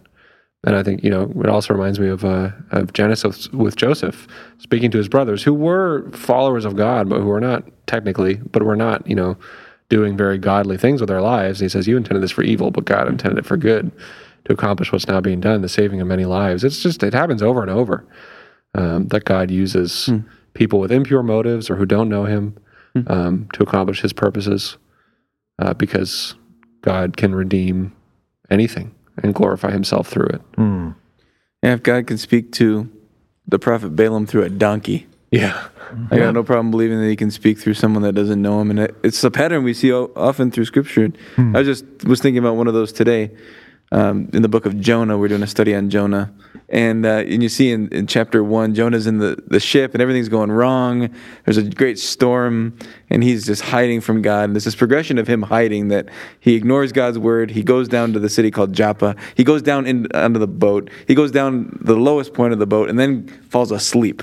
and 0.66 0.74
I 0.74 0.82
think 0.82 1.02
you 1.04 1.10
know 1.10 1.32
it 1.42 1.48
also 1.48 1.72
reminds 1.72 1.98
me 2.00 2.08
of 2.08 2.24
uh, 2.24 2.50
of 2.72 2.92
Genesis 2.92 3.48
with 3.52 3.76
Joseph 3.76 4.26
speaking 4.58 4.90
to 4.90 4.98
his 4.98 5.08
brothers 5.08 5.42
who 5.44 5.54
were 5.54 6.10
followers 6.10 6.64
of 6.64 6.76
God, 6.76 7.08
but 7.08 7.20
who 7.20 7.26
were 7.26 7.40
not 7.40 7.64
technically, 7.86 8.34
but 8.34 8.64
were 8.64 8.76
not 8.76 9.06
you 9.06 9.14
know 9.14 9.38
doing 9.88 10.16
very 10.16 10.36
godly 10.36 10.76
things 10.76 11.00
with 11.00 11.08
their 11.08 11.22
lives. 11.22 11.60
And 11.60 11.66
he 11.66 11.68
says, 11.70 11.86
"You 11.86 11.96
intended 11.96 12.22
this 12.22 12.32
for 12.32 12.42
evil, 12.42 12.72
but 12.72 12.84
God 12.84 13.08
intended 13.08 13.38
it 13.38 13.46
for 13.46 13.56
good, 13.56 13.92
to 14.44 14.52
accomplish 14.52 14.92
what's 14.92 15.06
now 15.06 15.20
being 15.20 15.40
done, 15.40 15.62
the 15.62 15.68
saving 15.68 16.00
of 16.00 16.08
many 16.08 16.24
lives." 16.24 16.64
It's 16.64 16.82
just 16.82 17.02
it 17.04 17.14
happens 17.14 17.42
over 17.42 17.62
and 17.62 17.70
over 17.70 18.04
um, 18.74 19.06
that 19.08 19.24
God 19.24 19.52
uses 19.52 20.10
people 20.54 20.80
with 20.80 20.90
impure 20.90 21.22
motives 21.22 21.70
or 21.70 21.76
who 21.76 21.86
don't 21.86 22.08
know 22.08 22.24
Him 22.24 22.56
um, 23.06 23.48
to 23.52 23.62
accomplish 23.62 24.00
His 24.00 24.12
purposes, 24.12 24.78
uh, 25.60 25.74
because 25.74 26.34
God 26.82 27.16
can 27.16 27.36
redeem 27.36 27.94
anything 28.50 28.95
and 29.22 29.34
glorify 29.34 29.70
Himself 29.70 30.08
through 30.08 30.26
it. 30.26 30.40
Hmm. 30.56 30.90
And 31.62 31.72
if 31.72 31.82
God 31.82 32.06
can 32.06 32.18
speak 32.18 32.52
to 32.52 32.90
the 33.46 33.58
prophet 33.58 33.90
Balaam 33.96 34.26
through 34.26 34.42
a 34.42 34.50
donkey, 34.50 35.06
Yeah. 35.30 35.68
I 36.10 36.18
got 36.18 36.34
no 36.34 36.42
problem 36.42 36.70
believing 36.72 37.00
that 37.00 37.06
he 37.06 37.14
can 37.16 37.30
speak 37.30 37.58
through 37.58 37.74
someone 37.74 38.02
that 38.02 38.12
doesn't 38.14 38.42
know 38.42 38.60
him. 38.60 38.70
And 38.70 38.80
it, 38.80 38.96
it's 39.04 39.22
a 39.22 39.30
pattern 39.30 39.62
we 39.62 39.72
see 39.72 39.92
often 39.92 40.50
through 40.50 40.64
scripture. 40.64 41.12
Hmm. 41.36 41.54
I 41.54 41.62
just 41.62 41.84
was 42.04 42.20
thinking 42.20 42.38
about 42.38 42.56
one 42.56 42.66
of 42.66 42.74
those 42.74 42.92
today 42.92 43.30
um, 43.96 44.28
in 44.32 44.42
the 44.42 44.48
book 44.48 44.66
of 44.66 44.78
Jonah. 44.80 45.16
We're 45.18 45.28
doing 45.28 45.42
a 45.42 45.46
study 45.46 45.74
on 45.74 45.88
Jonah. 45.90 46.32
And, 46.68 47.06
uh, 47.06 47.22
and 47.32 47.42
you 47.42 47.48
see 47.48 47.70
in, 47.70 47.88
in 47.92 48.06
chapter 48.08 48.42
one, 48.42 48.74
Jonah's 48.74 49.06
in 49.06 49.18
the, 49.18 49.40
the 49.46 49.60
ship 49.60 49.94
and 49.94 50.02
everything's 50.02 50.28
going 50.28 50.50
wrong. 50.50 51.08
There's 51.44 51.56
a 51.58 51.62
great 51.62 51.96
storm 51.98 52.76
and 53.08 53.22
he's 53.22 53.46
just 53.46 53.62
hiding 53.62 54.00
from 54.00 54.20
God. 54.20 54.44
And 54.46 54.54
there's 54.54 54.64
this 54.64 54.74
progression 54.74 55.16
of 55.18 55.28
him 55.28 55.42
hiding 55.42 55.88
that 55.88 56.08
he 56.40 56.54
ignores 56.54 56.90
God's 56.92 57.18
word. 57.20 57.52
He 57.52 57.62
goes 57.62 57.86
down 57.88 58.12
to 58.14 58.18
the 58.18 58.28
city 58.28 58.50
called 58.50 58.72
Joppa. 58.72 59.14
He 59.36 59.44
goes 59.44 59.62
down 59.62 59.86
in, 59.86 60.08
onto 60.12 60.40
the 60.40 60.48
boat. 60.48 60.90
He 61.06 61.14
goes 61.14 61.30
down 61.30 61.78
the 61.82 61.96
lowest 61.96 62.34
point 62.34 62.52
of 62.52 62.58
the 62.58 62.66
boat 62.66 62.90
and 62.90 62.98
then 62.98 63.28
falls 63.48 63.70
asleep. 63.70 64.22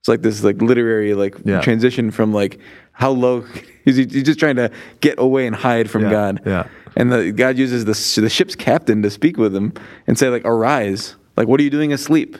It's 0.00 0.08
like 0.08 0.22
this 0.22 0.42
like 0.42 0.60
literary 0.60 1.14
like 1.14 1.36
Yeah. 1.44 1.60
transition 1.60 2.10
from 2.10 2.32
like 2.32 2.58
how 2.92 3.10
low 3.10 3.42
he's, 3.84 3.96
he's 3.96 4.24
just 4.24 4.40
trying 4.40 4.56
to 4.56 4.70
get 5.00 5.18
away 5.20 5.46
and 5.46 5.54
hide 5.54 5.88
from 5.88 6.02
Yeah, 6.02 6.10
God. 6.10 6.40
yeah. 6.44 6.66
And 6.98 7.10
the, 7.12 7.32
God 7.32 7.56
uses 7.56 7.84
the 7.86 8.20
the 8.20 8.28
ship's 8.28 8.54
captain 8.56 9.00
to 9.02 9.10
speak 9.10 9.36
with 9.38 9.54
him 9.54 9.72
and 10.06 10.18
say 10.18 10.28
like 10.28 10.44
arise. 10.44 11.14
Like 11.36 11.46
what 11.48 11.60
are 11.60 11.62
you 11.62 11.70
doing 11.70 11.92
asleep? 11.92 12.36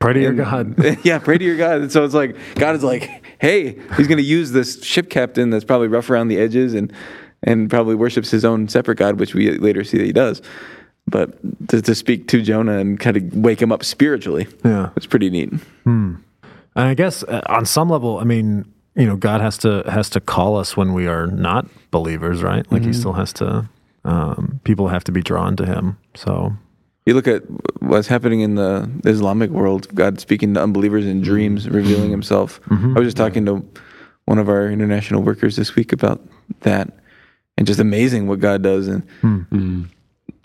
Pray 0.00 0.14
to 0.14 0.20
your 0.20 0.32
God. 0.34 0.74
yeah, 1.04 1.18
pray 1.20 1.38
to 1.38 1.44
your 1.44 1.56
God. 1.56 1.80
And 1.82 1.92
so 1.92 2.04
it's 2.04 2.12
like 2.12 2.36
God 2.56 2.74
is 2.74 2.82
like, 2.82 3.24
hey, 3.40 3.78
he's 3.96 4.08
going 4.08 4.18
to 4.18 4.24
use 4.24 4.50
this 4.50 4.82
ship 4.82 5.08
captain 5.08 5.50
that's 5.50 5.64
probably 5.64 5.86
rough 5.86 6.10
around 6.10 6.28
the 6.28 6.38
edges 6.38 6.74
and 6.74 6.92
and 7.44 7.70
probably 7.70 7.94
worships 7.94 8.30
his 8.30 8.44
own 8.44 8.68
separate 8.68 8.96
God, 8.98 9.18
which 9.20 9.34
we 9.34 9.50
later 9.58 9.84
see 9.84 9.98
that 9.98 10.04
he 10.04 10.12
does. 10.12 10.42
But 11.06 11.68
to, 11.68 11.80
to 11.82 11.94
speak 11.94 12.28
to 12.28 12.42
Jonah 12.42 12.78
and 12.78 12.98
kind 12.98 13.16
of 13.16 13.36
wake 13.36 13.60
him 13.62 13.72
up 13.72 13.84
spiritually, 13.84 14.46
Yeah. 14.64 14.90
it's 14.96 15.06
pretty 15.06 15.30
neat. 15.30 15.52
And 15.84 16.22
I 16.74 16.94
guess 16.94 17.22
uh, 17.24 17.40
on 17.46 17.66
some 17.66 17.88
level, 17.88 18.18
I 18.18 18.24
mean, 18.24 18.64
you 18.96 19.06
know, 19.06 19.16
God 19.16 19.40
has 19.40 19.58
to 19.58 19.82
has 19.88 20.10
to 20.10 20.20
call 20.20 20.56
us 20.56 20.76
when 20.76 20.92
we 20.94 21.06
are 21.06 21.26
not 21.26 21.66
believers, 21.90 22.42
right? 22.42 22.70
Like 22.72 22.82
He 22.84 22.92
still 22.92 23.12
has 23.14 23.32
to. 23.34 23.68
Um, 24.04 24.60
people 24.64 24.88
have 24.88 25.04
to 25.04 25.12
be 25.12 25.22
drawn 25.22 25.56
to 25.56 25.66
Him. 25.66 25.96
So 26.14 26.52
You 27.06 27.14
look 27.14 27.28
at 27.28 27.42
what's 27.80 28.08
happening 28.08 28.40
in 28.40 28.54
the 28.56 28.88
Islamic 29.04 29.50
world, 29.50 29.92
God 29.94 30.20
speaking 30.20 30.54
to 30.54 30.62
unbelievers 30.62 31.06
in 31.06 31.20
dreams, 31.22 31.68
revealing 31.68 32.10
himself. 32.10 32.60
I 32.70 32.98
was 32.98 33.06
just 33.06 33.16
talking 33.16 33.44
to 33.46 33.64
one 34.26 34.38
of 34.38 34.48
our 34.48 34.68
international 34.70 35.22
workers 35.22 35.56
this 35.56 35.74
week 35.74 35.92
about 35.92 36.20
that 36.60 36.92
and 37.58 37.66
just 37.66 37.80
amazing 37.80 38.28
what 38.28 38.40
God 38.40 38.62
does. 38.62 38.88
And 38.88 39.90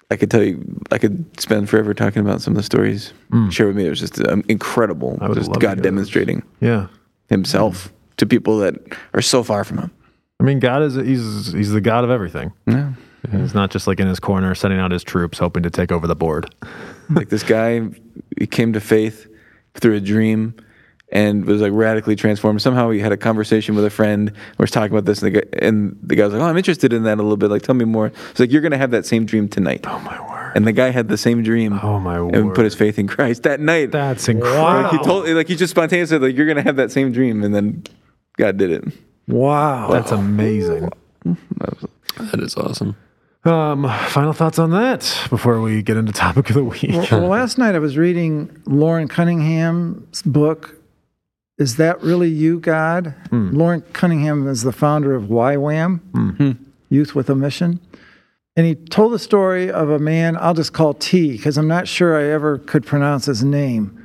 I 0.10 0.16
could 0.16 0.32
tell 0.32 0.44
you, 0.44 0.82
I 0.92 0.98
could 0.98 1.40
spend 1.40 1.70
forever 1.70 1.94
talking 1.94 2.22
about 2.22 2.42
some 2.42 2.54
of 2.54 2.58
the 2.58 2.64
stories. 2.64 3.14
Share 3.52 3.68
with 3.68 3.76
me. 3.76 3.86
It 3.86 3.90
was 3.90 4.00
just 4.00 4.20
um, 4.28 4.44
incredible. 4.48 5.18
Just 5.34 5.52
God 5.60 5.82
demonstrating 5.82 6.44
yeah, 6.62 6.88
himself 7.30 7.92
to 8.18 8.26
people 8.26 8.58
that 8.60 8.76
are 9.14 9.22
so 9.22 9.44
far 9.44 9.64
from 9.64 9.78
him. 9.80 9.92
I 10.40 10.44
mean, 10.44 10.60
God 10.60 10.82
is 10.84 10.96
He's 10.96 11.52
He's 11.54 11.72
the 11.72 11.82
God 11.82 12.04
of 12.04 12.10
everything. 12.10 12.54
Yeah. 12.68 12.94
He's 13.32 13.54
not 13.54 13.72
just 13.72 13.88
like 13.88 14.00
in 14.00 14.08
his 14.08 14.20
corner 14.20 14.56
sending 14.56 14.80
out 14.80 14.92
his 14.92 15.04
troops, 15.04 15.38
hoping 15.38 15.64
to 15.64 15.70
take 15.70 15.92
over 15.92 16.08
the 16.08 16.16
board. 16.16 16.54
like 17.10 17.30
this 17.30 17.44
guy 17.44 17.82
he 18.40 18.48
came 18.48 18.74
to 18.74 18.80
faith 18.82 19.28
through 19.76 19.96
a 19.96 20.00
dream 20.00 20.56
and 21.12 21.46
was 21.46 21.62
like 21.62 21.72
radically 21.74 22.16
transformed 22.16 22.62
somehow 22.62 22.90
he 22.90 23.00
had 23.00 23.12
a 23.14 23.18
conversation 23.18 23.76
with 23.76 23.86
a 23.86 23.90
friend 23.90 24.32
was 24.58 24.70
talking 24.72 24.92
about 24.92 25.06
this 25.06 25.22
and 25.22 25.34
the, 25.34 25.42
guy, 25.42 25.48
and 25.66 25.98
the 26.04 26.16
guy 26.18 26.26
was 26.26 26.34
like 26.34 26.42
oh 26.42 26.46
i'm 26.46 26.58
interested 26.58 26.92
in 26.92 27.04
that 27.04 27.14
a 27.18 27.22
little 27.22 27.38
bit 27.38 27.50
like 27.50 27.62
tell 27.62 27.76
me 27.76 27.86
more 27.86 28.08
it's 28.32 28.40
like 28.42 28.52
you're 28.52 28.62
gonna 28.62 28.78
have 28.78 28.92
that 28.92 29.06
same 29.06 29.26
dream 29.26 29.48
tonight 29.48 29.86
Oh 29.88 30.00
my 30.00 30.20
word! 30.30 30.52
and 30.56 30.68
the 30.68 30.74
guy 30.74 30.90
had 30.90 31.08
the 31.08 31.18
same 31.18 31.44
dream 31.44 31.80
Oh 31.82 31.98
my 32.00 32.20
word! 32.20 32.36
and 32.36 32.54
put 32.54 32.66
his 32.66 32.76
faith 32.76 33.00
in 33.00 33.08
christ 33.08 33.44
that 33.44 33.62
night 33.62 33.92
That's 33.92 34.28
incredible. 34.28 34.64
like 34.64 34.92
he 34.92 34.98
told 34.98 35.30
like 35.30 35.48
he 35.48 35.56
just 35.56 35.72
spontaneously 35.72 36.16
said 36.16 36.22
like 36.22 36.36
you're 36.36 36.48
gonna 36.48 36.62
have 36.62 36.76
that 36.76 36.92
same 36.92 37.14
dream 37.14 37.42
and 37.42 37.56
then 37.56 37.84
god 38.38 38.58
did 38.58 38.72
it 38.72 38.84
Wow. 39.28 39.90
That's 39.92 40.12
amazing. 40.12 40.90
That 41.26 42.40
is 42.40 42.56
awesome. 42.56 42.96
Um, 43.44 43.90
final 44.08 44.34
thoughts 44.34 44.60
on 44.60 44.72
that 44.72 45.28
before 45.30 45.62
we 45.62 45.82
get 45.82 45.96
into 45.96 46.12
topic 46.12 46.50
of 46.50 46.56
the 46.56 46.64
week. 46.64 46.90
well, 46.90 47.08
well, 47.12 47.28
last 47.30 47.58
night 47.58 47.76
I 47.76 47.80
was 47.80 47.98
reading 47.98 48.62
Loren 48.66 49.08
Cunningham's 49.08 50.22
book, 50.24 50.76
Is 51.58 51.78
that 51.78 52.02
really 52.02 52.30
you, 52.30 52.60
God? 52.60 53.14
Hmm. 53.30 53.56
Lauren 53.56 53.82
Cunningham 53.94 54.48
is 54.48 54.64
the 54.64 54.74
founder 54.74 55.16
of 55.16 55.26
YWAM, 55.26 56.00
hmm. 56.12 56.30
hmm. 56.32 56.52
Youth 56.90 57.16
with 57.16 57.30
a 57.30 57.36
Mission. 57.36 57.80
And 58.58 58.66
he 58.66 58.76
told 58.76 59.14
the 59.14 59.20
story 59.20 59.70
of 59.70 59.90
a 59.90 60.00
man 60.00 60.36
I'll 60.36 60.56
just 60.56 60.74
call 60.74 60.96
T 60.96 61.34
because 61.34 61.58
I'm 61.58 61.68
not 61.68 61.88
sure 61.88 62.20
I 62.20 62.26
ever 62.26 62.58
could 62.58 62.86
pronounce 62.86 63.26
his 63.26 63.44
name. 63.44 64.04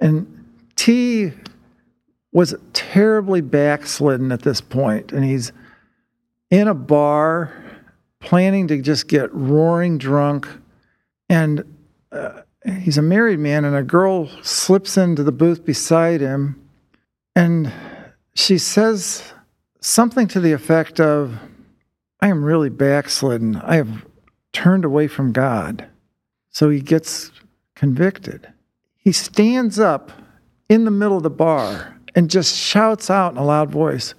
And 0.00 0.26
T 0.74 1.32
was 2.32 2.54
terribly 2.72 3.40
backslidden 3.40 4.32
at 4.32 4.42
this 4.42 4.60
point, 4.60 5.12
and 5.12 5.24
he's 5.24 5.52
in 6.50 6.68
a 6.68 6.74
bar 6.74 7.52
planning 8.20 8.68
to 8.68 8.80
just 8.80 9.08
get 9.08 9.32
roaring 9.32 9.98
drunk. 9.98 10.48
And 11.28 11.64
uh, 12.12 12.42
he's 12.80 12.98
a 12.98 13.02
married 13.02 13.38
man, 13.38 13.64
and 13.64 13.76
a 13.76 13.82
girl 13.82 14.28
slips 14.42 14.96
into 14.96 15.22
the 15.22 15.32
booth 15.32 15.64
beside 15.64 16.20
him, 16.20 16.68
and 17.34 17.72
she 18.34 18.58
says 18.58 19.32
something 19.80 20.26
to 20.28 20.40
the 20.40 20.52
effect 20.52 21.00
of, 21.00 21.34
I 22.20 22.28
am 22.28 22.44
really 22.44 22.70
backslidden. 22.70 23.56
I 23.56 23.76
have 23.76 24.06
turned 24.52 24.84
away 24.84 25.06
from 25.06 25.32
God. 25.32 25.86
So 26.50 26.70
he 26.70 26.80
gets 26.80 27.30
convicted. 27.74 28.48
He 28.96 29.12
stands 29.12 29.78
up 29.78 30.10
in 30.68 30.84
the 30.84 30.90
middle 30.90 31.18
of 31.18 31.22
the 31.22 31.30
bar 31.30 31.98
and 32.14 32.30
just 32.30 32.56
shouts 32.56 33.10
out 33.10 33.32
in 33.32 33.38
a 33.38 33.44
loud 33.44 33.70
voice, 33.70 34.14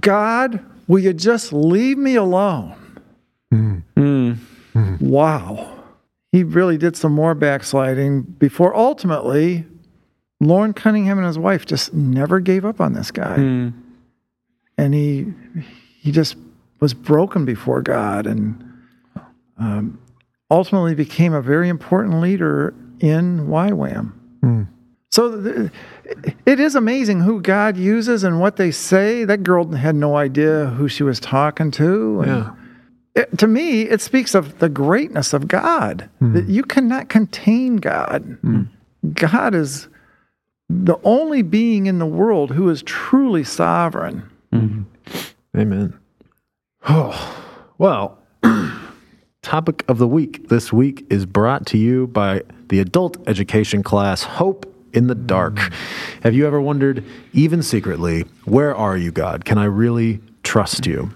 God, 0.00 0.64
will 0.88 0.98
you 0.98 1.12
just 1.12 1.52
leave 1.52 1.96
me 1.96 2.16
alone? 2.16 2.74
Mm. 3.52 5.00
Wow. 5.00 5.74
He 6.32 6.44
really 6.44 6.76
did 6.76 6.96
some 6.96 7.12
more 7.12 7.34
backsliding 7.34 8.22
before 8.22 8.74
ultimately 8.76 9.66
Loren 10.40 10.72
Cunningham 10.72 11.18
and 11.18 11.26
his 11.26 11.38
wife 11.38 11.66
just 11.66 11.92
never 11.94 12.40
gave 12.40 12.64
up 12.64 12.80
on 12.80 12.92
this 12.92 13.10
guy. 13.10 13.36
Mm. 13.38 13.72
And 14.76 14.94
he 14.94 15.32
he 16.00 16.12
just 16.12 16.36
was 16.80 16.94
broken 16.94 17.44
before 17.44 17.82
God 17.82 18.26
and 18.26 18.64
um, 19.58 19.98
ultimately 20.50 20.94
became 20.94 21.32
a 21.32 21.42
very 21.42 21.68
important 21.68 22.20
leader 22.20 22.74
in 23.00 23.48
YWAM. 23.48 24.12
So 25.10 25.42
th- 25.42 25.70
it 26.46 26.60
is 26.60 26.76
amazing 26.76 27.20
who 27.20 27.40
God 27.40 27.76
uses 27.76 28.22
and 28.22 28.40
what 28.40 28.56
they 28.56 28.70
say. 28.70 29.24
That 29.24 29.42
girl 29.42 29.72
had 29.72 29.94
no 29.94 30.16
idea 30.16 30.66
who 30.66 30.86
she 30.88 31.02
was 31.02 31.18
talking 31.18 31.70
to. 31.72 32.22
Yeah. 32.24 32.50
It, 33.18 33.38
to 33.38 33.46
me, 33.46 33.82
it 33.82 34.00
speaks 34.00 34.34
of 34.34 34.58
the 34.60 34.68
greatness 34.68 35.32
of 35.32 35.48
God. 35.48 36.08
Hmm. 36.20 36.34
That 36.34 36.48
you 36.48 36.62
cannot 36.62 37.08
contain 37.08 37.76
God. 37.76 38.38
Hmm. 38.42 38.62
God 39.12 39.54
is 39.54 39.88
the 40.68 40.96
only 41.02 41.42
being 41.42 41.86
in 41.86 41.98
the 41.98 42.06
world 42.06 42.52
who 42.52 42.68
is 42.70 42.82
truly 42.82 43.42
sovereign. 43.42 44.28
Hmm. 44.52 44.82
Amen. 45.56 45.98
Oh, 46.88 47.44
well, 47.78 48.18
topic 49.42 49.84
of 49.88 49.98
the 49.98 50.06
week 50.06 50.48
this 50.48 50.72
week 50.72 51.04
is 51.10 51.26
brought 51.26 51.66
to 51.66 51.78
you 51.78 52.06
by 52.06 52.42
the 52.68 52.78
adult 52.78 53.16
education 53.26 53.82
class 53.82 54.22
Hope 54.22 54.72
in 54.92 55.08
the 55.08 55.14
Dark. 55.14 55.58
Have 56.22 56.34
you 56.34 56.46
ever 56.46 56.60
wondered, 56.60 57.04
even 57.32 57.62
secretly, 57.62 58.24
where 58.44 58.74
are 58.74 58.96
you, 58.96 59.10
God? 59.10 59.44
Can 59.44 59.58
I 59.58 59.64
really 59.64 60.20
trust 60.42 60.86
you? 60.86 61.10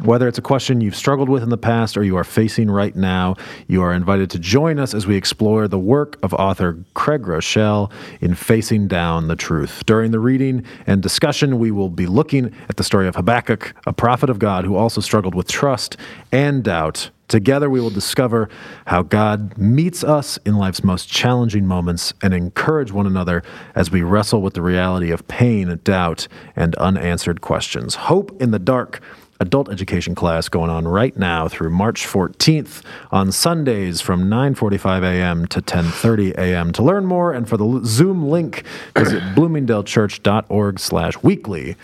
Whether 0.00 0.28
it's 0.28 0.38
a 0.38 0.42
question 0.42 0.80
you've 0.80 0.94
struggled 0.94 1.28
with 1.28 1.42
in 1.42 1.48
the 1.48 1.58
past 1.58 1.96
or 1.96 2.04
you 2.04 2.16
are 2.16 2.22
facing 2.22 2.70
right 2.70 2.94
now, 2.94 3.34
you 3.66 3.82
are 3.82 3.92
invited 3.92 4.30
to 4.30 4.38
join 4.38 4.78
us 4.78 4.94
as 4.94 5.08
we 5.08 5.16
explore 5.16 5.66
the 5.66 5.78
work 5.78 6.16
of 6.22 6.32
author 6.34 6.78
Craig 6.94 7.22
Groeschel 7.22 7.90
in 8.20 8.34
Facing 8.34 8.86
Down 8.86 9.26
the 9.26 9.34
Truth. 9.34 9.82
During 9.86 10.12
the 10.12 10.20
reading 10.20 10.64
and 10.86 11.02
discussion, 11.02 11.58
we 11.58 11.72
will 11.72 11.88
be 11.88 12.06
looking 12.06 12.54
at 12.68 12.76
the 12.76 12.84
story 12.84 13.08
of 13.08 13.16
Habakkuk, 13.16 13.74
a 13.88 13.92
prophet 13.92 14.30
of 14.30 14.38
God 14.38 14.64
who 14.64 14.76
also 14.76 15.00
struggled 15.00 15.34
with 15.34 15.48
trust 15.48 15.96
and 16.30 16.62
doubt. 16.62 17.10
Together, 17.26 17.68
we 17.68 17.80
will 17.80 17.90
discover 17.90 18.48
how 18.86 19.02
God 19.02 19.58
meets 19.58 20.04
us 20.04 20.38
in 20.46 20.56
life's 20.56 20.84
most 20.84 21.10
challenging 21.10 21.66
moments 21.66 22.14
and 22.22 22.32
encourage 22.32 22.92
one 22.92 23.06
another 23.06 23.42
as 23.74 23.90
we 23.90 24.02
wrestle 24.02 24.42
with 24.42 24.54
the 24.54 24.62
reality 24.62 25.10
of 25.10 25.26
pain, 25.26 25.80
doubt, 25.82 26.28
and 26.54 26.76
unanswered 26.76 27.40
questions. 27.40 27.96
Hope 27.96 28.40
in 28.40 28.52
the 28.52 28.60
Dark 28.60 29.02
adult 29.40 29.70
education 29.70 30.14
class 30.14 30.48
going 30.48 30.70
on 30.70 30.86
right 30.88 31.16
now 31.16 31.48
through 31.48 31.70
March 31.70 32.06
14th 32.06 32.82
on 33.10 33.32
Sundays 33.32 34.00
from 34.00 34.24
9:45 34.28 35.02
a.m. 35.04 35.46
to 35.46 35.60
10:30 35.62 36.34
a.m. 36.38 36.72
To 36.72 36.82
learn 36.82 37.06
more 37.06 37.32
and 37.32 37.48
for 37.48 37.56
the 37.56 37.80
Zoom 37.84 38.28
link, 38.28 38.64
visit 38.96 39.22
bloomingdalechurch.org/weekly. 39.34 41.76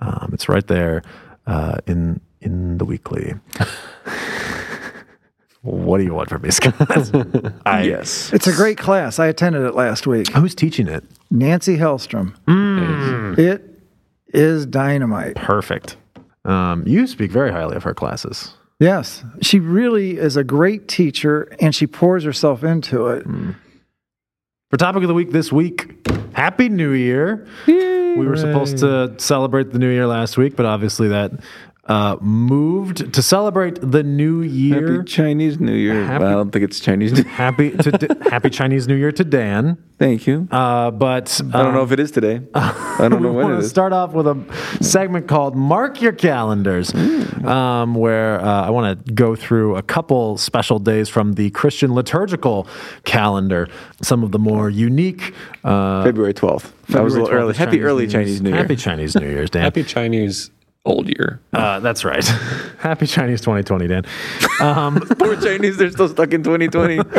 Um, 0.00 0.30
it's 0.32 0.48
right 0.48 0.66
there 0.66 1.02
uh, 1.46 1.76
in 1.86 2.20
in 2.40 2.78
the 2.78 2.84
weekly. 2.84 3.34
what 5.62 5.98
do 5.98 6.04
you 6.04 6.12
want 6.14 6.28
from 6.28 6.42
me, 6.42 6.50
Scott? 6.50 6.74
I, 7.66 7.82
Yes. 7.84 8.32
It's 8.32 8.46
a 8.46 8.52
great 8.52 8.76
class. 8.76 9.18
I 9.18 9.26
attended 9.26 9.62
it 9.62 9.74
last 9.74 10.06
week. 10.06 10.28
Who's 10.32 10.54
teaching 10.54 10.88
it? 10.88 11.04
Nancy 11.30 11.78
Hellstrom. 11.78 12.34
It 13.38 13.62
is 14.28 14.66
dynamite. 14.66 15.36
Perfect. 15.36 15.96
Um, 16.44 16.86
you 16.86 17.06
speak 17.06 17.30
very 17.30 17.50
highly 17.50 17.76
of 17.76 17.82
her 17.84 17.94
classes. 17.94 18.54
Yes, 18.80 19.24
she 19.40 19.60
really 19.60 20.18
is 20.18 20.36
a 20.36 20.44
great 20.44 20.88
teacher 20.88 21.48
and 21.60 21.74
she 21.74 21.86
pours 21.86 22.24
herself 22.24 22.64
into 22.64 23.06
it. 23.08 23.24
For 24.70 24.76
topic 24.76 25.02
of 25.02 25.08
the 25.08 25.14
week 25.14 25.30
this 25.30 25.52
week, 25.52 26.06
Happy 26.32 26.68
New 26.68 26.92
Year. 26.92 27.46
We 27.66 28.26
were 28.26 28.36
supposed 28.36 28.78
to 28.78 29.14
celebrate 29.18 29.72
the 29.72 29.78
New 29.78 29.90
Year 29.90 30.06
last 30.06 30.36
week, 30.36 30.56
but 30.56 30.66
obviously 30.66 31.08
that 31.08 31.32
uh, 31.86 32.16
moved 32.20 33.12
to 33.12 33.22
celebrate 33.22 33.78
the 33.80 34.02
New 34.02 34.40
Year. 34.42 34.96
Happy 34.98 35.04
Chinese 35.04 35.60
New 35.60 35.72
Year. 35.74 36.04
Happy- 36.04 36.22
Well, 36.24 36.32
I 36.32 36.34
don't 36.36 36.50
think 36.50 36.64
it's 36.64 36.80
Chinese 36.80 37.12
New 37.12 37.24
Happy 37.24 37.70
to 37.72 37.90
D- 37.92 38.06
Happy 38.30 38.50
Chinese 38.50 38.88
New 38.88 38.94
Year 38.94 39.12
to 39.12 39.24
Dan. 39.24 39.76
Thank 39.98 40.26
you. 40.26 40.48
Uh, 40.50 40.90
but 40.90 41.40
I 41.52 41.62
don't 41.62 41.72
know 41.74 41.82
if 41.84 41.92
it 41.92 42.00
is 42.00 42.10
today. 42.10 42.40
I 42.54 42.96
don't 43.08 43.22
know 43.22 43.28
we 43.30 43.36
when 43.36 43.44
want 43.44 43.52
it 43.54 43.56
to 43.58 43.62
is. 43.64 43.70
start 43.70 43.92
off 43.92 44.12
with 44.12 44.26
a 44.26 44.36
segment 44.82 45.28
called 45.28 45.54
Mark 45.54 46.00
Your 46.02 46.12
Calendars, 46.12 46.92
um, 47.44 47.94
where 47.94 48.40
uh, 48.40 48.66
I 48.66 48.70
want 48.70 49.06
to 49.06 49.12
go 49.12 49.36
through 49.36 49.76
a 49.76 49.82
couple 49.82 50.36
special 50.38 50.78
days 50.78 51.08
from 51.08 51.34
the 51.34 51.50
Christian 51.50 51.94
liturgical 51.94 52.66
calendar, 53.04 53.68
some 54.02 54.22
of 54.24 54.32
the 54.32 54.38
more 54.38 54.68
unique. 54.70 55.32
Uh, 55.62 56.02
February 56.04 56.34
12th. 56.34 56.72
That 56.88 57.02
was 57.02 57.14
a 57.14 57.20
little 57.22 57.34
early. 57.34 57.52
is 57.52 57.56
Happy 57.56 57.80
early 57.82 58.06
Chinese 58.06 58.42
New 58.42 58.50
Year. 58.50 58.58
Happy 58.58 58.76
Chinese 58.76 59.14
New 59.14 59.28
Year's, 59.28 59.48
Dan. 59.50 59.62
Happy 59.62 59.82
Chinese 59.84 60.50
old 60.84 61.08
year. 61.08 61.40
Uh, 61.52 61.80
that's 61.80 62.04
right. 62.04 62.24
Happy 62.78 63.06
Chinese 63.06 63.40
2020, 63.40 63.86
Dan. 63.86 64.04
Poor 65.18 65.40
Chinese, 65.40 65.78
they're 65.78 65.90
still 65.90 66.08
stuck 66.08 66.32
in 66.32 66.42
2020. 66.42 67.00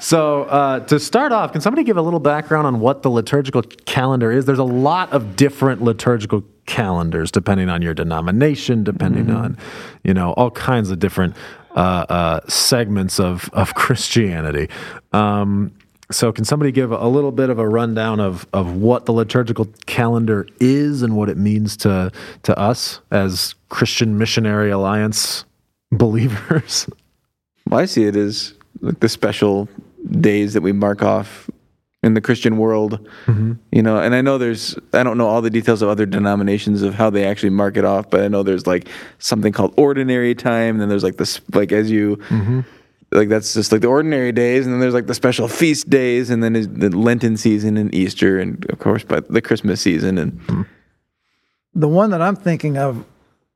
So, 0.00 0.44
uh, 0.44 0.80
to 0.80 1.00
start 1.00 1.32
off, 1.32 1.52
can 1.52 1.60
somebody 1.60 1.84
give 1.84 1.96
a 1.96 2.02
little 2.02 2.20
background 2.20 2.66
on 2.66 2.80
what 2.80 3.02
the 3.02 3.10
liturgical 3.10 3.62
calendar 3.62 4.30
is? 4.30 4.44
There's 4.44 4.58
a 4.58 4.64
lot 4.64 5.12
of 5.12 5.36
different 5.36 5.82
liturgical 5.82 6.44
calendars 6.66 7.30
depending 7.30 7.68
on 7.68 7.82
your 7.82 7.94
denomination, 7.94 8.84
depending 8.84 9.30
on, 9.30 9.56
you 10.04 10.14
know, 10.14 10.32
all 10.32 10.50
kinds 10.50 10.90
of 10.90 10.98
different 10.98 11.34
uh, 11.74 12.06
uh, 12.08 12.40
segments 12.48 13.20
of, 13.20 13.50
of 13.52 13.74
Christianity. 13.74 14.68
Um, 15.12 15.72
so, 16.10 16.32
can 16.32 16.44
somebody 16.44 16.70
give 16.70 16.92
a 16.92 17.08
little 17.08 17.32
bit 17.32 17.50
of 17.50 17.58
a 17.58 17.68
rundown 17.68 18.20
of, 18.20 18.46
of 18.52 18.74
what 18.76 19.06
the 19.06 19.12
liturgical 19.12 19.66
calendar 19.86 20.46
is 20.60 21.02
and 21.02 21.16
what 21.16 21.28
it 21.28 21.36
means 21.36 21.76
to, 21.78 22.12
to 22.44 22.56
us 22.56 23.00
as 23.10 23.54
Christian 23.70 24.16
Missionary 24.16 24.70
Alliance 24.70 25.44
believers? 25.90 26.88
Well, 27.68 27.80
I 27.80 27.86
see 27.86 28.04
it 28.04 28.14
as 28.14 28.54
like 28.80 29.00
the 29.00 29.08
special 29.08 29.68
days 30.08 30.54
that 30.54 30.60
we 30.60 30.70
mark 30.70 31.02
off 31.02 31.50
in 32.04 32.14
the 32.14 32.20
Christian 32.20 32.56
world. 32.56 33.00
Mm-hmm. 33.26 33.54
You 33.72 33.82
know, 33.82 33.98
and 33.98 34.14
I 34.14 34.20
know 34.20 34.38
there's 34.38 34.78
I 34.92 35.02
don't 35.02 35.18
know 35.18 35.26
all 35.26 35.42
the 35.42 35.50
details 35.50 35.82
of 35.82 35.88
other 35.88 36.06
denominations 36.06 36.82
of 36.82 36.94
how 36.94 37.10
they 37.10 37.24
actually 37.24 37.50
mark 37.50 37.76
it 37.76 37.84
off, 37.84 38.10
but 38.10 38.20
I 38.20 38.28
know 38.28 38.44
there's 38.44 38.66
like 38.66 38.88
something 39.18 39.52
called 39.52 39.74
ordinary 39.76 40.36
time, 40.36 40.76
and 40.76 40.80
then 40.80 40.88
there's 40.88 41.02
like 41.02 41.16
this 41.16 41.40
like 41.52 41.72
as 41.72 41.90
you 41.90 42.16
mm-hmm. 42.28 42.60
Like 43.12 43.28
that's 43.28 43.54
just 43.54 43.72
like 43.72 43.80
the 43.80 43.86
ordinary 43.88 44.32
days, 44.32 44.66
and 44.66 44.74
then 44.74 44.80
there's 44.80 44.94
like 44.94 45.06
the 45.06 45.14
special 45.14 45.48
feast 45.48 45.88
days, 45.88 46.30
and 46.30 46.42
then 46.42 46.56
is 46.56 46.68
the 46.68 46.90
Lenten 46.90 47.36
season 47.36 47.76
and 47.76 47.94
Easter, 47.94 48.38
and 48.38 48.64
of 48.70 48.78
course, 48.78 49.04
but 49.04 49.30
the 49.32 49.40
Christmas 49.40 49.80
season 49.80 50.18
and 50.18 50.40
hmm. 50.42 50.62
The 51.74 51.88
one 51.88 52.10
that 52.10 52.22
I'm 52.22 52.36
thinking 52.36 52.78
of 52.78 53.04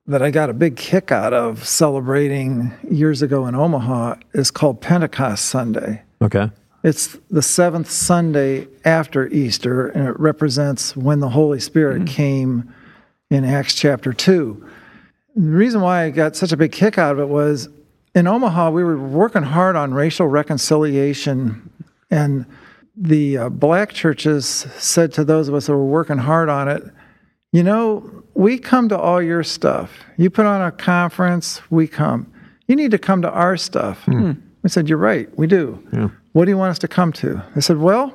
that 0.06 0.22
I 0.22 0.30
got 0.30 0.50
a 0.50 0.52
big 0.52 0.76
kick 0.76 1.10
out 1.10 1.32
of 1.32 1.66
celebrating 1.66 2.72
years 2.90 3.22
ago 3.22 3.46
in 3.46 3.54
Omaha 3.54 4.16
is 4.34 4.50
called 4.50 4.80
Pentecost 4.82 5.46
Sunday. 5.46 6.02
Okay. 6.20 6.50
It's 6.82 7.16
the 7.30 7.42
seventh 7.42 7.90
Sunday 7.90 8.68
after 8.84 9.28
Easter, 9.28 9.88
and 9.88 10.06
it 10.06 10.18
represents 10.20 10.96
when 10.96 11.20
the 11.20 11.30
Holy 11.30 11.60
Spirit 11.60 12.00
hmm. 12.00 12.04
came 12.04 12.74
in 13.30 13.44
Acts 13.44 13.74
chapter 13.74 14.12
2. 14.12 14.68
The 15.36 15.42
reason 15.42 15.80
why 15.80 16.04
I 16.04 16.10
got 16.10 16.36
such 16.36 16.52
a 16.52 16.56
big 16.56 16.72
kick 16.72 16.98
out 16.98 17.12
of 17.12 17.20
it 17.20 17.28
was 17.28 17.68
in 18.14 18.26
Omaha, 18.26 18.70
we 18.70 18.82
were 18.84 18.98
working 18.98 19.42
hard 19.42 19.76
on 19.76 19.94
racial 19.94 20.26
reconciliation, 20.26 21.70
and 22.10 22.44
the 22.96 23.38
uh, 23.38 23.48
black 23.48 23.92
churches 23.92 24.46
said 24.46 25.12
to 25.14 25.24
those 25.24 25.48
of 25.48 25.54
us 25.54 25.66
that 25.66 25.72
were 25.72 25.84
working 25.84 26.18
hard 26.18 26.48
on 26.48 26.68
it, 26.68 26.82
you 27.52 27.62
know, 27.62 28.24
we 28.34 28.58
come 28.58 28.88
to 28.88 28.98
all 28.98 29.20
your 29.22 29.42
stuff. 29.42 30.04
You 30.16 30.30
put 30.30 30.46
on 30.46 30.62
a 30.62 30.70
conference, 30.70 31.60
we 31.70 31.88
come. 31.88 32.32
You 32.68 32.76
need 32.76 32.90
to 32.92 32.98
come 32.98 33.22
to 33.22 33.30
our 33.30 33.56
stuff. 33.56 34.06
We 34.62 34.68
said, 34.68 34.88
You're 34.88 34.98
right, 34.98 35.28
we 35.38 35.46
do. 35.46 35.72
What 36.32 36.44
do 36.44 36.50
you 36.52 36.58
want 36.58 36.70
us 36.70 36.78
to 36.80 36.88
come 36.88 37.12
to? 37.14 37.42
They 37.54 37.60
said, 37.60 37.78
Well, 37.78 38.14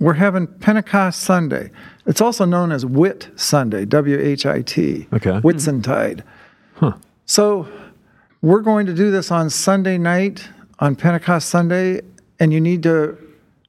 we're 0.00 0.14
having 0.14 0.46
Pentecost 0.46 1.20
Sunday. 1.20 1.70
It's 2.06 2.20
also 2.20 2.44
known 2.44 2.72
as 2.72 2.84
Whit 2.84 3.28
Sunday, 3.36 3.84
W 3.84 4.18
H 4.18 4.44
I 4.46 4.62
T. 4.62 5.06
Okay. 5.12 5.30
Whitsuntide. 5.40 6.22
So 7.26 7.66
we're 8.42 8.60
going 8.60 8.86
to 8.86 8.94
do 8.94 9.10
this 9.10 9.30
on 9.30 9.50
Sunday 9.50 9.98
night, 9.98 10.48
on 10.78 10.96
Pentecost 10.96 11.48
Sunday, 11.48 12.00
and 12.38 12.52
you 12.52 12.60
need 12.60 12.82
to 12.84 13.18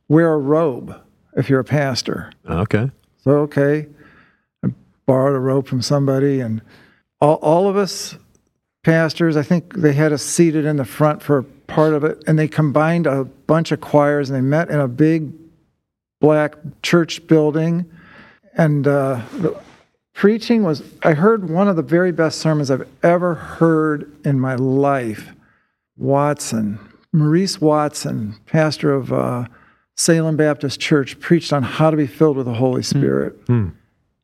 wear 0.07 0.33
a 0.33 0.37
robe 0.37 0.99
if 1.35 1.49
you're 1.49 1.59
a 1.59 1.65
pastor. 1.65 2.31
Okay. 2.47 2.91
So, 3.23 3.31
okay, 3.39 3.87
I 4.63 4.69
borrowed 5.05 5.35
a 5.35 5.39
robe 5.39 5.67
from 5.67 5.81
somebody, 5.81 6.39
and 6.39 6.61
all, 7.19 7.35
all 7.35 7.67
of 7.67 7.75
us 7.75 8.15
pastors, 8.83 9.35
I 9.35 9.43
think 9.43 9.75
they 9.75 9.93
had 9.93 10.13
us 10.13 10.23
seated 10.23 10.65
in 10.65 10.77
the 10.77 10.85
front 10.85 11.21
for 11.21 11.43
part 11.67 11.93
of 11.93 12.03
it, 12.03 12.23
and 12.27 12.37
they 12.37 12.47
combined 12.47 13.07
a 13.07 13.25
bunch 13.25 13.71
of 13.71 13.81
choirs 13.81 14.29
and 14.29 14.37
they 14.37 14.41
met 14.41 14.69
in 14.69 14.79
a 14.79 14.87
big 14.87 15.31
black 16.19 16.55
church 16.81 17.25
building. 17.27 17.89
And 18.55 18.87
uh, 18.87 19.21
preaching 20.19 20.63
was, 20.63 20.83
I 21.01 21.13
heard 21.13 21.49
one 21.49 21.69
of 21.69 21.77
the 21.77 21.81
very 21.81 22.11
best 22.11 22.39
sermons 22.39 22.69
I've 22.69 22.85
ever 23.03 23.35
heard 23.35 24.11
in 24.25 24.37
my 24.37 24.55
life. 24.55 25.29
Watson, 25.95 26.77
Maurice 27.13 27.61
Watson, 27.61 28.35
pastor 28.45 28.91
of 28.91 29.13
uh, 29.13 29.45
Salem 29.95 30.35
Baptist 30.35 30.77
Church, 30.77 31.17
preached 31.21 31.53
on 31.53 31.63
how 31.63 31.89
to 31.89 31.95
be 31.95 32.05
filled 32.05 32.35
with 32.35 32.47
the 32.47 32.53
Holy 32.55 32.83
Spirit. 32.83 33.33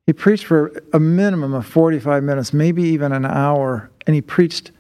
He 0.06 0.12
preached 0.12 0.44
for 0.44 0.74
a 0.92 1.00
minimum 1.00 1.54
of 1.54 1.66
45 1.66 2.24
minutes, 2.24 2.52
maybe 2.52 2.84
even 2.84 3.14
an 3.14 3.26
hour, 3.26 3.90
and 4.06 4.16
he 4.16 4.22
preached 4.22 4.74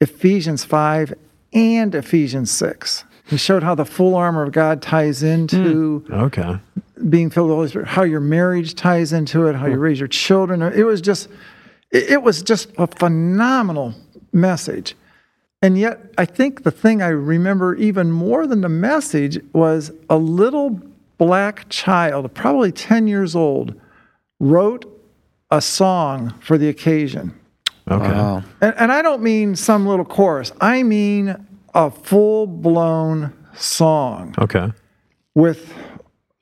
Ephesians 0.00 0.64
5 0.64 1.12
and 1.52 1.94
Ephesians 1.94 2.50
6. 2.50 3.04
He 3.26 3.36
showed 3.36 3.62
how 3.62 3.74
the 3.74 3.84
full 3.84 4.14
armor 4.14 4.42
of 4.42 4.52
God 4.52 4.80
ties 4.80 5.22
into 5.22 6.00
hmm. 6.06 6.14
Okay. 6.14 6.58
being 7.08 7.28
filled 7.30 7.48
with 7.48 7.52
the 7.52 7.56
Holy 7.56 7.68
Spirit, 7.68 7.88
how 7.88 8.02
your 8.02 8.20
marriage 8.20 8.74
ties 8.74 9.12
into 9.12 9.46
it, 9.46 9.56
how 9.56 9.66
you 9.66 9.74
hmm. 9.74 9.80
raise 9.80 9.98
your 9.98 10.08
children. 10.08 10.62
It 10.62 10.84
was 10.84 11.00
just, 11.00 11.28
it 11.90 12.10
it 12.10 12.22
was 12.22 12.42
just 12.42 12.70
a 12.78 12.86
phenomenal 12.86 13.94
message. 14.32 14.94
And 15.62 15.78
yet, 15.78 16.12
I 16.18 16.26
think 16.26 16.62
the 16.62 16.70
thing 16.70 17.02
I 17.02 17.08
remember 17.08 17.74
even 17.74 18.12
more 18.12 18.46
than 18.46 18.60
the 18.60 18.68
message 18.68 19.40
was 19.52 19.90
a 20.08 20.16
little 20.16 20.80
black 21.18 21.68
child, 21.68 22.32
probably 22.34 22.70
10 22.70 23.08
years 23.08 23.34
old, 23.34 23.74
wrote 24.38 24.84
a 25.50 25.60
song 25.60 26.34
for 26.40 26.58
the 26.58 26.68
occasion. 26.68 27.34
Okay. 27.90 28.12
Wow. 28.12 28.42
And, 28.60 28.74
and 28.76 28.92
I 28.92 29.00
don't 29.00 29.22
mean 29.22 29.56
some 29.56 29.86
little 29.86 30.04
chorus, 30.04 30.52
I 30.60 30.82
mean 30.82 31.45
a 31.76 31.90
full 31.90 32.46
blown 32.46 33.32
song 33.54 34.34
Okay. 34.38 34.72
with 35.34 35.72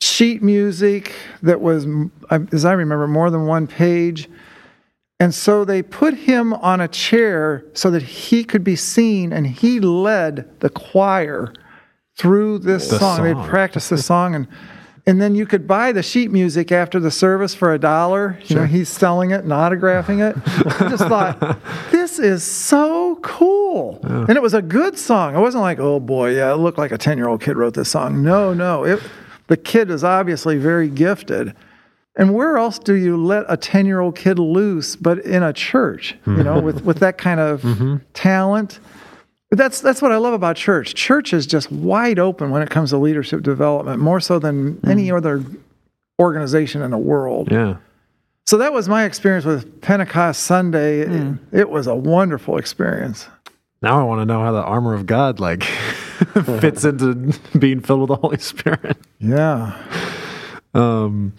sheet 0.01 0.43
music 0.43 1.13
that 1.43 1.61
was, 1.61 1.87
as 2.31 2.65
I 2.65 2.73
remember, 2.73 3.07
more 3.09 3.31
than 3.31 3.45
one 3.47 3.67
page. 3.67 4.29
And 5.21 5.35
so 5.35 5.65
they 5.65 5.83
put 5.83 6.15
him 6.15 6.53
on 6.55 6.81
a 6.81 6.89
chair 6.89 7.65
so 7.73 7.91
that 7.91 8.03
he 8.03 8.45
could 8.45 8.63
be 8.65 8.77
seen, 8.77 9.33
and 9.33 9.47
he 9.47 9.81
led 9.81 10.49
the 10.61 10.71
choir 10.71 11.53
through 12.17 12.61
this 12.61 12.89
The 12.89 12.99
song. 12.99 13.23
They 13.23 13.33
song. 13.33 13.49
practiced 13.49 13.91
the 13.91 13.99
song, 13.99 14.35
and 14.35 14.47
and 15.07 15.21
then 15.21 15.35
you 15.35 15.45
could 15.45 15.67
buy 15.67 15.93
the 15.93 16.03
sheet 16.03 16.31
music 16.31 16.73
after 16.73 16.99
the 16.99 17.11
service 17.11 17.55
for 17.55 17.75
a 17.75 17.79
dollar. 17.79 18.39
You 18.45 18.57
know, 18.57 18.65
he's 18.65 18.89
selling 18.89 19.33
it 19.33 19.43
and 19.43 19.53
autographing 19.53 20.27
it. 20.27 20.37
I 20.81 20.89
just 20.89 21.05
thought, 21.05 21.59
this 21.91 22.19
is 22.19 22.43
so 22.43 23.17
cool. 23.17 24.01
And 24.03 24.31
it 24.31 24.41
was 24.43 24.55
a 24.55 24.63
good 24.63 24.99
song. 24.99 25.37
It 25.37 25.41
wasn't 25.41 25.61
like, 25.61 25.79
oh 25.79 26.01
boy, 26.01 26.31
yeah, 26.37 26.53
it 26.53 26.57
looked 26.57 26.79
like 26.79 26.91
a 26.91 26.97
10 26.97 27.19
year 27.19 27.29
old 27.29 27.43
kid 27.43 27.57
wrote 27.57 27.75
this 27.75 27.91
song. 27.91 28.23
No, 28.23 28.55
no. 28.55 28.85
It, 28.85 29.03
the 29.49 29.59
kid 29.59 29.91
is 29.91 30.05
obviously 30.05 30.57
very 30.57 30.89
gifted. 30.89 31.55
And 32.17 32.33
where 32.33 32.57
else 32.57 32.79
do 32.79 32.95
you 32.95 33.23
let 33.23 33.45
a 33.49 33.59
10 33.59 33.85
year 33.85 34.01
old 34.01 34.17
kid 34.17 34.39
loose 34.39 34.97
but 34.97 35.19
in 35.19 35.43
a 35.43 35.53
church, 35.53 36.17
you 36.27 36.43
know, 36.43 36.61
hmm. 36.61 36.67
with, 36.67 36.85
with 36.85 36.99
that 37.01 37.19
kind 37.19 37.41
of 37.41 37.61
mm-hmm. 37.61 37.97
talent? 38.15 38.79
But 39.55 39.59
that's 39.59 39.81
that's 39.81 40.03
what 40.03 40.11
I 40.11 40.17
love 40.17 40.35
about 40.35 40.57
church. 40.57 40.95
Church 40.95 41.33
is 41.33 41.47
just 41.47 41.71
wide 41.71 42.19
open 42.19 42.51
when 42.51 42.61
it 42.61 42.71
comes 42.71 42.91
to 42.91 42.99
leadership 42.99 43.45
development, 43.45 44.01
more 44.01 44.19
so 44.19 44.41
than 44.41 44.81
any 44.85 45.13
other 45.13 45.45
organization 46.19 46.83
in 46.83 46.91
the 46.91 46.99
world. 46.99 47.53
Yeah. 47.53 47.77
So 48.47 48.59
that 48.59 48.73
was 48.73 48.89
my 48.89 49.05
experience 49.05 49.45
with 49.45 49.81
Pentecost 49.81 50.43
Sunday. 50.43 51.03
It, 51.03 51.39
it 51.53 51.71
was 51.71 51.87
a 51.87 51.95
wonderful 51.95 52.59
experience. 52.59 53.29
Now 53.81 54.01
I 54.01 54.03
want 54.03 54.23
to 54.23 54.25
know 54.25 54.43
how 54.43 54.51
the 54.51 54.65
armor 54.65 54.93
of 54.93 55.07
God 55.07 55.39
like 55.39 55.63
fits 56.59 56.85
into 56.85 57.39
being 57.57 57.79
filled 57.79 58.01
with 58.01 58.09
the 58.09 58.17
Holy 58.17 58.39
Spirit. 58.39 58.97
Yeah. 59.21 59.81
Um, 60.75 61.33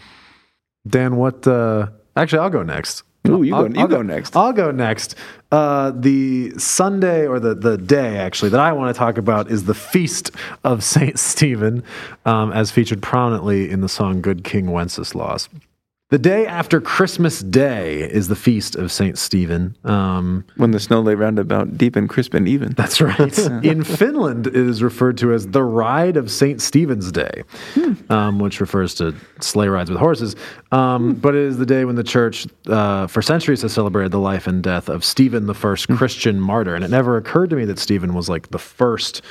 Dan, 0.87 1.17
what? 1.17 1.45
Uh, 1.45 1.87
actually, 2.15 2.39
I'll 2.39 2.49
go 2.49 2.63
next. 2.63 3.03
Ooh, 3.29 3.43
you 3.43 3.55
I'll, 3.55 3.67
go- 3.67 3.73
you 3.73 3.81
I'll 3.81 3.87
go 3.87 4.01
next. 4.01 4.35
I'll 4.35 4.53
go 4.53 4.71
next. 4.71 5.15
Uh, 5.51 5.91
the 5.95 6.51
Sunday 6.57 7.27
or 7.27 7.39
the 7.39 7.55
the 7.55 7.77
day 7.77 8.17
actually 8.17 8.49
that 8.49 8.59
I 8.59 8.73
want 8.73 8.93
to 8.93 8.97
talk 8.97 9.17
about 9.17 9.49
is 9.49 9.65
the 9.65 9.73
feast 9.73 10.31
of 10.63 10.83
Saint 10.83 11.17
Stephen, 11.19 11.83
um, 12.25 12.51
as 12.51 12.71
featured 12.71 13.01
prominently 13.01 13.69
in 13.69 13.81
the 13.81 13.89
song 13.89 14.21
"Good 14.21 14.43
King 14.43 14.71
Wenceslas." 14.71 15.47
The 16.09 16.19
day 16.19 16.45
after 16.45 16.79
Christmas 16.79 17.39
Day 17.41 18.01
is 18.01 18.27
the 18.27 18.35
feast 18.35 18.75
of 18.75 18.91
Saint 18.91 19.17
Stephen. 19.17 19.75
Um, 19.83 20.45
When 20.55 20.69
the 20.69 20.79
snow 20.79 21.01
lay 21.01 21.15
round 21.15 21.39
about 21.39 21.79
deep 21.79 21.95
and 21.95 22.07
crisp 22.07 22.35
and 22.35 22.47
even. 22.47 22.73
that's 22.73 23.01
right. 23.01 23.35
In 23.65 23.83
Finland, 23.83 24.45
it 24.45 24.55
is 24.55 24.83
referred 24.83 25.17
to 25.17 25.33
as 25.33 25.47
the 25.47 25.63
Ride 25.63 26.15
of 26.15 26.29
St. 26.29 26.61
Stephen's 26.61 27.11
Day, 27.11 27.41
um, 28.09 28.37
which 28.37 28.61
refers 28.61 28.93
to 28.95 29.15
sleigh 29.41 29.67
rides 29.67 29.89
with 29.89 29.97
horses. 29.97 30.35
Um, 30.71 31.15
But 31.15 31.33
it 31.33 31.41
is 31.41 31.57
the 31.57 31.65
day 31.65 31.85
when 31.85 31.95
the 31.95 32.03
church, 32.03 32.45
uh, 32.67 33.07
for 33.07 33.23
centuries, 33.23 33.63
has 33.63 33.73
celebrated 33.73 34.11
the 34.11 34.19
life 34.19 34.45
and 34.45 34.61
death 34.61 34.89
of 34.89 35.03
Stephen, 35.03 35.47
the 35.47 35.55
first 35.55 35.87
Christian 35.89 36.39
martyr. 36.39 36.75
And 36.75 36.83
it 36.83 36.91
never 36.91 37.17
occurred 37.17 37.49
to 37.49 37.55
me 37.55 37.65
that 37.65 37.79
Stephen 37.79 38.13
was 38.13 38.29
like 38.29 38.51
the 38.51 38.59
first 38.59 39.23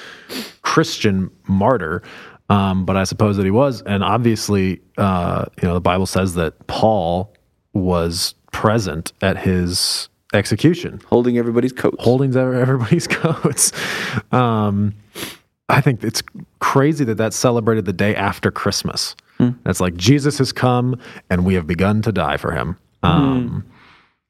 Christian 0.63 1.31
martyr. 1.47 2.03
Um, 2.51 2.85
but 2.85 2.97
I 2.97 3.05
suppose 3.05 3.37
that 3.39 3.45
he 3.45 3.51
was. 3.51 3.83
And 3.83 4.05
obviously, 4.05 4.81
uh, 4.99 5.47
you 5.63 5.69
know, 5.69 5.75
the 5.75 5.81
Bible 5.81 6.07
says 6.07 6.35
that 6.35 6.67
Paul 6.67 7.33
was 7.73 8.35
present 8.53 9.13
at 9.23 9.37
his 9.39 10.09
execution 10.33 11.01
Holding 11.07 11.39
everybody's 11.39 11.73
coats. 11.73 11.97
holding 12.01 12.37
everybody's 12.37 13.07
coats. 13.09 13.73
Um, 14.33 14.95
I 15.69 15.81
think 15.81 16.05
it's 16.05 16.23
crazy 16.59 17.05
that 17.05 17.17
that's 17.17 17.37
celebrated 17.37 17.85
the 17.87 17.93
day 17.93 18.15
after 18.15 18.51
Christmas. 18.51 19.17
That's 19.65 19.81
like 19.81 19.95
Jesus 19.97 20.39
has 20.39 20.53
come 20.53 20.99
and 21.29 21.45
we 21.45 21.55
have 21.55 21.67
begun 21.67 22.01
to 22.03 22.13
die 22.13 22.37
for 22.39 22.53
him. 22.53 22.79
Um, 23.03 23.67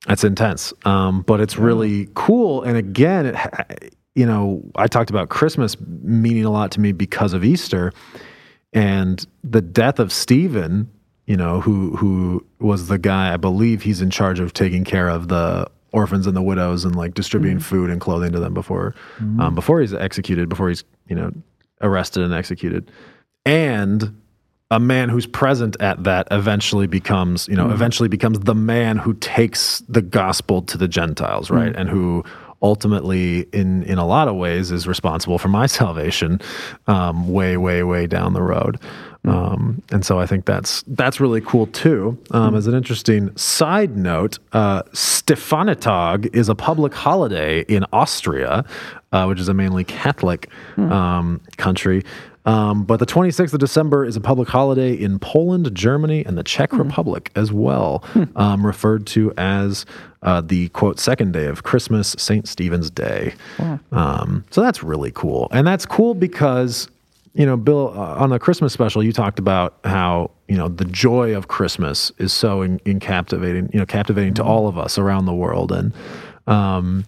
That's 0.08 0.24
intense, 0.24 0.72
um, 0.84 1.22
but 1.22 1.40
it's 1.40 1.56
really 1.56 2.08
cool. 2.14 2.62
And 2.62 2.76
again, 2.76 3.26
it, 3.26 3.94
you 4.14 4.26
know, 4.26 4.62
I 4.76 4.86
talked 4.86 5.10
about 5.10 5.28
Christmas 5.28 5.76
meaning 5.80 6.44
a 6.44 6.50
lot 6.50 6.70
to 6.72 6.80
me 6.80 6.92
because 6.92 7.32
of 7.32 7.44
Easter 7.44 7.92
and 8.72 9.26
the 9.42 9.60
death 9.60 9.98
of 9.98 10.12
Stephen. 10.12 10.90
You 11.26 11.36
know, 11.36 11.60
who 11.60 11.96
who 11.96 12.44
was 12.60 12.88
the 12.88 12.98
guy? 12.98 13.32
I 13.32 13.38
believe 13.38 13.82
he's 13.82 14.02
in 14.02 14.10
charge 14.10 14.40
of 14.40 14.52
taking 14.52 14.84
care 14.84 15.08
of 15.08 15.28
the 15.28 15.70
orphans 15.92 16.26
and 16.26 16.36
the 16.36 16.42
widows 16.42 16.84
and 16.84 16.94
like 16.94 17.14
distributing 17.14 17.58
mm-hmm. 17.58 17.64
food 17.64 17.88
and 17.88 18.00
clothing 18.00 18.32
to 18.32 18.40
them 18.40 18.52
before 18.52 18.94
mm-hmm. 19.16 19.40
um, 19.40 19.54
before 19.54 19.80
he's 19.80 19.94
executed, 19.94 20.48
before 20.48 20.68
he's 20.68 20.84
you 21.08 21.16
know 21.16 21.32
arrested 21.80 22.22
and 22.22 22.34
executed, 22.34 22.90
and 23.46 24.20
a 24.70 24.80
man 24.80 25.08
who's 25.08 25.26
present 25.26 25.76
at 25.80 26.02
that 26.04 26.28
eventually 26.30 26.86
becomes 26.86 27.48
you 27.48 27.56
know 27.56 27.64
mm-hmm. 27.64 27.72
eventually 27.72 28.08
becomes 28.08 28.40
the 28.40 28.54
man 28.54 28.98
who 28.98 29.14
takes 29.14 29.80
the 29.88 30.02
gospel 30.02 30.60
to 30.62 30.76
the 30.76 30.88
gentiles 30.88 31.50
right 31.50 31.74
and 31.76 31.88
who 31.88 32.22
ultimately 32.64 33.40
in 33.52 33.82
in 33.84 33.98
a 33.98 34.06
lot 34.06 34.26
of 34.26 34.34
ways 34.34 34.72
is 34.72 34.88
responsible 34.88 35.38
for 35.38 35.48
my 35.48 35.66
salvation 35.80 36.40
um, 36.88 37.28
way 37.28 37.56
way 37.56 37.84
way 37.84 38.06
down 38.06 38.32
the 38.32 38.42
road 38.42 38.80
um, 39.24 39.82
and 39.90 40.04
so 40.04 40.18
I 40.20 40.26
think 40.26 40.44
that's 40.44 40.82
that's 40.86 41.20
really 41.20 41.40
cool 41.40 41.66
too. 41.68 42.18
Um, 42.30 42.54
As 42.54 42.66
an 42.66 42.74
interesting 42.74 43.34
side 43.36 43.96
note, 43.96 44.38
uh, 44.52 44.82
Stefanitag 44.92 46.34
is 46.34 46.48
a 46.48 46.54
public 46.54 46.94
holiday 46.94 47.62
in 47.62 47.84
Austria, 47.92 48.64
uh, 49.12 49.24
which 49.26 49.40
is 49.40 49.48
a 49.48 49.54
mainly 49.54 49.84
Catholic 49.84 50.50
um, 50.76 51.40
country. 51.56 52.04
Um, 52.46 52.84
but 52.84 52.98
the 52.98 53.06
26th 53.06 53.54
of 53.54 53.60
December 53.60 54.04
is 54.04 54.16
a 54.16 54.20
public 54.20 54.48
holiday 54.50 54.92
in 54.92 55.18
Poland, 55.18 55.74
Germany, 55.74 56.26
and 56.26 56.36
the 56.36 56.42
Czech 56.42 56.72
Republic 56.74 57.30
as 57.34 57.50
well, 57.50 58.04
um, 58.36 58.66
referred 58.66 59.06
to 59.08 59.32
as 59.38 59.86
uh, 60.22 60.42
the 60.42 60.68
quote 60.70 61.00
second 61.00 61.32
day 61.32 61.46
of 61.46 61.62
Christmas, 61.62 62.14
St. 62.18 62.46
Stephen's 62.46 62.90
Day. 62.90 63.32
Um, 63.92 64.44
so 64.50 64.60
that's 64.60 64.82
really 64.82 65.10
cool. 65.12 65.48
And 65.52 65.66
that's 65.66 65.86
cool 65.86 66.12
because 66.14 66.88
you 67.34 67.44
know, 67.44 67.56
Bill, 67.56 67.88
uh, 67.88 68.14
on 68.14 68.30
the 68.30 68.38
Christmas 68.38 68.72
special, 68.72 69.02
you 69.02 69.12
talked 69.12 69.38
about 69.38 69.78
how 69.84 70.30
you 70.48 70.56
know 70.56 70.68
the 70.68 70.84
joy 70.84 71.36
of 71.36 71.48
Christmas 71.48 72.12
is 72.18 72.32
so 72.32 72.62
in, 72.62 72.80
in 72.84 73.00
captivating, 73.00 73.68
you 73.72 73.78
know, 73.78 73.86
captivating 73.86 74.34
to 74.34 74.44
all 74.44 74.68
of 74.68 74.78
us 74.78 74.98
around 74.98 75.26
the 75.26 75.34
world, 75.34 75.72
and 75.72 75.92
um, 76.46 77.04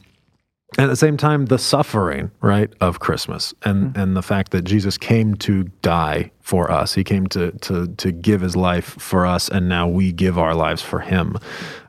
at 0.78 0.88
the 0.88 0.96
same 0.96 1.16
time, 1.16 1.46
the 1.46 1.58
suffering, 1.58 2.32
right, 2.40 2.72
of 2.80 2.98
Christmas, 2.98 3.54
and 3.62 3.96
and 3.96 4.16
the 4.16 4.22
fact 4.22 4.50
that 4.50 4.62
Jesus 4.62 4.98
came 4.98 5.36
to 5.36 5.64
die 5.82 6.32
for 6.40 6.72
us, 6.72 6.94
He 6.94 7.04
came 7.04 7.28
to 7.28 7.52
to 7.52 7.86
to 7.86 8.10
give 8.10 8.40
His 8.40 8.56
life 8.56 8.96
for 8.98 9.24
us, 9.24 9.48
and 9.48 9.68
now 9.68 9.86
we 9.86 10.12
give 10.12 10.38
our 10.38 10.56
lives 10.56 10.82
for 10.82 10.98
Him. 10.98 11.36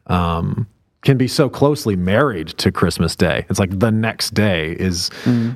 Um, 0.05 0.67
can 1.03 1.17
be 1.17 1.27
so 1.27 1.49
closely 1.49 1.95
married 1.95 2.49
to 2.49 2.71
Christmas 2.71 3.15
Day. 3.15 3.45
It's 3.49 3.59
like 3.59 3.79
the 3.79 3.91
next 3.91 4.33
day 4.33 4.71
is 4.79 5.09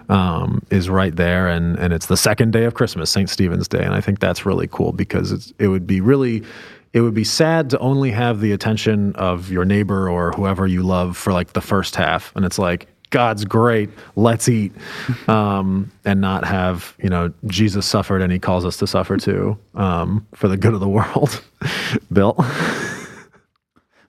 um, 0.09 0.61
is 0.69 0.89
right 0.89 1.15
there, 1.15 1.47
and 1.47 1.77
and 1.79 1.93
it's 1.93 2.05
the 2.05 2.17
second 2.17 2.53
day 2.53 2.65
of 2.65 2.73
Christmas, 2.73 3.09
Saint 3.09 3.29
Stephen's 3.29 3.67
Day, 3.67 3.83
and 3.83 3.93
I 3.93 4.01
think 4.01 4.19
that's 4.19 4.45
really 4.45 4.67
cool 4.67 4.91
because 4.91 5.31
it's 5.31 5.53
it 5.59 5.67
would 5.67 5.87
be 5.87 6.01
really 6.01 6.43
it 6.93 7.01
would 7.01 7.13
be 7.13 7.23
sad 7.23 7.69
to 7.71 7.79
only 7.79 8.11
have 8.11 8.41
the 8.41 8.51
attention 8.51 9.15
of 9.15 9.51
your 9.51 9.65
neighbor 9.65 10.09
or 10.09 10.31
whoever 10.31 10.67
you 10.67 10.83
love 10.83 11.17
for 11.17 11.33
like 11.33 11.53
the 11.53 11.61
first 11.61 11.95
half, 11.95 12.35
and 12.35 12.45
it's 12.45 12.59
like 12.59 12.87
God's 13.09 13.43
great, 13.43 13.89
let's 14.15 14.47
eat, 14.47 14.71
um, 15.27 15.91
and 16.05 16.21
not 16.21 16.45
have 16.45 16.95
you 17.01 17.09
know 17.09 17.33
Jesus 17.47 17.85
suffered 17.85 18.21
and 18.21 18.31
He 18.31 18.39
calls 18.39 18.65
us 18.65 18.77
to 18.77 18.87
suffer 18.87 19.17
too 19.17 19.57
um, 19.75 20.25
for 20.33 20.47
the 20.47 20.57
good 20.57 20.73
of 20.73 20.79
the 20.79 20.87
world. 20.89 21.41
Bill. 22.13 22.35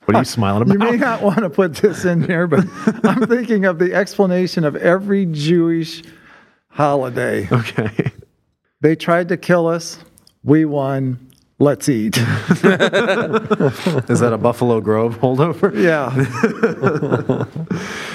What 0.04 0.16
are 0.16 0.20
you 0.20 0.24
smiling 0.26 0.62
about? 0.62 0.72
You 0.72 0.78
may 0.78 0.96
not 0.96 1.22
want 1.22 1.40
to 1.40 1.50
put 1.50 1.74
this 1.76 2.04
in 2.04 2.22
here, 2.22 2.46
but 2.46 2.64
I'm 3.04 3.26
thinking 3.26 3.64
of 3.64 3.78
the 3.78 3.94
explanation 3.94 4.64
of 4.64 4.76
every 4.76 5.26
Jewish 5.26 6.02
holiday. 6.68 7.48
Okay. 7.50 8.12
They 8.80 8.96
tried 8.96 9.28
to 9.28 9.36
kill 9.36 9.68
us. 9.68 9.98
We 10.42 10.64
won. 10.64 11.31
Let's 11.62 11.88
eat. 11.88 12.18
Is 12.18 12.24
that 14.20 14.30
a 14.32 14.36
Buffalo 14.38 14.80
Grove 14.80 15.20
holdover? 15.20 15.72
Yeah. 15.80 16.10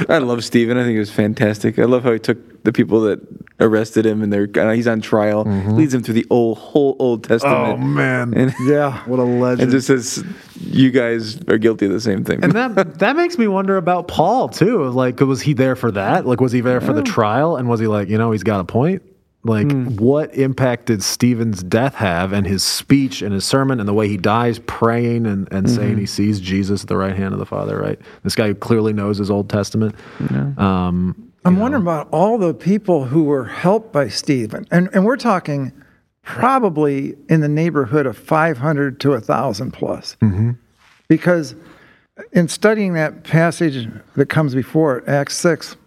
I 0.13 0.17
love 0.17 0.43
Stephen. 0.43 0.77
I 0.77 0.83
think 0.83 0.97
it 0.97 0.99
was 0.99 1.11
fantastic. 1.11 1.79
I 1.79 1.85
love 1.85 2.03
how 2.03 2.11
he 2.11 2.19
took 2.19 2.63
the 2.65 2.73
people 2.73 2.99
that 3.03 3.21
arrested 3.61 4.05
him 4.05 4.21
and 4.21 4.33
they're 4.33 4.49
uh, 4.57 4.73
he's 4.73 4.85
on 4.85 4.99
trial, 4.99 5.43
leads 5.45 5.93
him 5.93 6.03
through 6.03 6.15
the 6.15 6.25
old 6.29 6.57
whole 6.57 6.97
Old 6.99 7.23
Testament. 7.23 7.57
Oh 7.57 7.77
man. 7.77 8.33
And, 8.33 8.53
Yeah. 8.65 9.01
what 9.05 9.19
a 9.19 9.23
legend. 9.23 9.61
and 9.61 9.71
just 9.71 9.87
says 9.87 10.25
you 10.59 10.91
guys 10.91 11.39
are 11.47 11.57
guilty 11.57 11.85
of 11.85 11.93
the 11.93 12.01
same 12.01 12.25
thing. 12.25 12.43
and 12.43 12.51
that 12.51 12.99
that 12.99 13.15
makes 13.15 13.37
me 13.37 13.47
wonder 13.47 13.77
about 13.77 14.09
Paul 14.09 14.49
too. 14.49 14.83
Like, 14.89 15.21
was 15.21 15.41
he 15.41 15.53
there 15.53 15.77
for 15.77 15.91
that? 15.91 16.25
Like, 16.25 16.41
was 16.41 16.51
he 16.51 16.59
there 16.59 16.81
for 16.81 16.91
the 16.91 17.01
trial? 17.03 17.55
And 17.55 17.69
was 17.69 17.79
he 17.79 17.87
like, 17.87 18.09
you 18.09 18.17
know, 18.17 18.31
he's 18.31 18.43
got 18.43 18.59
a 18.59 18.65
point? 18.65 19.03
Like, 19.47 19.71
hmm. 19.71 19.95
what 19.95 20.33
impact 20.35 20.87
did 20.87 21.01
Stephen's 21.01 21.63
death 21.63 21.95
have, 21.95 22.33
and 22.33 22.45
his 22.45 22.63
speech 22.63 23.21
and 23.21 23.33
his 23.33 23.45
sermon, 23.45 23.79
and 23.79 23.87
the 23.87 23.93
way 23.93 24.07
he 24.07 24.17
dies 24.17 24.59
praying 24.59 25.25
and, 25.25 25.47
and 25.51 25.65
mm-hmm. 25.65 25.75
saying 25.75 25.97
he 25.97 26.05
sees 26.05 26.39
Jesus 26.39 26.83
at 26.83 26.89
the 26.89 26.97
right 26.97 27.15
hand 27.15 27.33
of 27.33 27.39
the 27.39 27.45
Father? 27.45 27.77
Right, 27.77 27.99
this 28.23 28.35
guy 28.35 28.47
who 28.47 28.55
clearly 28.55 28.93
knows 28.93 29.17
his 29.17 29.31
Old 29.31 29.49
Testament. 29.49 29.95
Um, 30.57 31.27
I'm 31.47 31.59
wondering 31.59 31.83
about 31.83 32.09
all 32.11 32.37
the 32.37 32.53
people 32.53 33.05
who 33.05 33.23
were 33.23 33.45
helped 33.45 33.93
by 33.93 34.09
Stephen. 34.09 34.67
And, 34.69 34.89
and 34.91 35.05
we're 35.05 35.15
talking 35.15 35.71
probably 36.21 37.15
in 37.29 37.39
the 37.39 37.47
neighborhood 37.47 38.05
of 38.05 38.17
500 38.17 38.99
to 38.99 39.11
1,000 39.11 39.71
plus. 39.71 40.17
Mm-hmm. 40.21 40.51
Because 41.07 41.55
in 42.33 42.49
studying 42.49 42.93
that 42.93 43.23
passage 43.23 43.87
that 44.15 44.25
comes 44.27 44.53
before 44.53 44.97
it, 44.97 45.07
Acts 45.07 45.37
6, 45.37 45.77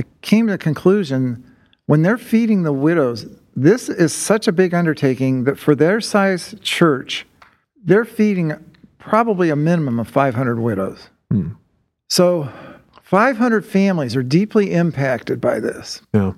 I 0.00 0.02
came 0.20 0.48
to 0.48 0.54
the 0.54 0.58
conclusion 0.58 1.47
when 1.88 2.02
they're 2.02 2.18
feeding 2.18 2.64
the 2.64 2.72
widows, 2.72 3.24
this 3.56 3.88
is 3.88 4.12
such 4.12 4.46
a 4.46 4.52
big 4.52 4.74
undertaking 4.74 5.44
that 5.44 5.58
for 5.58 5.74
their 5.74 6.02
size 6.02 6.54
church, 6.60 7.26
they're 7.82 8.04
feeding 8.04 8.52
probably 8.98 9.48
a 9.48 9.56
minimum 9.56 9.98
of 9.98 10.06
500 10.06 10.60
widows. 10.60 11.08
Hmm. 11.30 11.52
So 12.10 12.52
500 13.04 13.64
families 13.64 14.14
are 14.16 14.22
deeply 14.22 14.74
impacted 14.74 15.40
by 15.40 15.60
this. 15.60 16.02
yeah, 16.12 16.34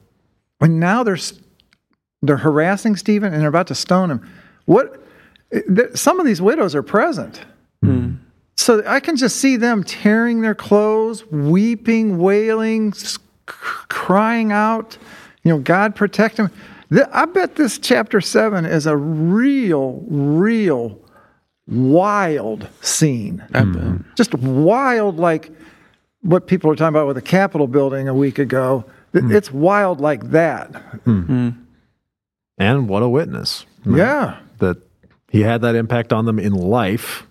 And 0.61 0.79
now 0.79 1.03
they're 1.03 1.19
they're 2.23 2.37
harassing 2.37 2.95
Stephen 2.95 3.33
and 3.33 3.43
they're 3.43 3.49
about 3.49 3.67
to 3.69 3.75
stone 3.75 4.09
him. 4.09 4.31
What? 4.67 5.03
Some 5.95 6.21
of 6.21 6.27
these 6.27 6.41
widows 6.41 6.77
are 6.77 6.83
present. 6.85 7.45
Hmm. 7.83 8.13
So 8.57 8.85
I 8.87 9.01
can 9.01 9.17
just 9.17 9.39
see 9.39 9.57
them 9.57 9.83
tearing 9.83 10.43
their 10.43 10.55
clothes, 10.55 11.27
weeping, 11.27 12.19
wailing, 12.19 12.95
crying 13.47 14.53
out, 14.53 14.97
you 15.43 15.53
know, 15.53 15.59
God 15.59 15.95
protect 15.95 16.37
them. 16.37 16.51
Th- 16.93 17.07
I 17.13 17.25
bet 17.27 17.57
this 17.57 17.79
chapter 17.79 18.21
seven 18.21 18.65
is 18.65 18.87
a 18.87 18.97
real, 18.97 20.05
real 20.09 20.99
wild 21.67 22.69
scene. 22.81 23.45
Mm-hmm. 23.53 24.11
Just 24.17 24.35
wild, 24.35 25.17
like 25.17 25.51
what 26.23 26.47
people 26.47 26.69
were 26.69 26.77
talking 26.77 26.89
about 26.89 27.07
with 27.07 27.17
the 27.17 27.23
Capitol 27.23 27.67
building 27.67 28.09
a 28.09 28.15
week 28.15 28.39
ago. 28.39 28.85
Th- 29.13 29.25
mm. 29.25 29.35
It's 29.35 29.53
wild 29.53 30.01
like 30.01 30.31
that. 30.31 30.73
Mm-hmm. 30.73 31.33
Mm. 31.33 31.65
and 32.59 32.89
what 32.89 33.03
a 33.03 33.09
witness! 33.09 33.65
right? 33.85 33.99
Yeah. 33.99 34.39
that 34.59 34.79
he 35.31 35.43
had 35.43 35.63
that 35.63 35.75
impact 35.75 36.13
on 36.13 36.27
them 36.27 36.39
in 36.39 36.53
life 36.53 37.27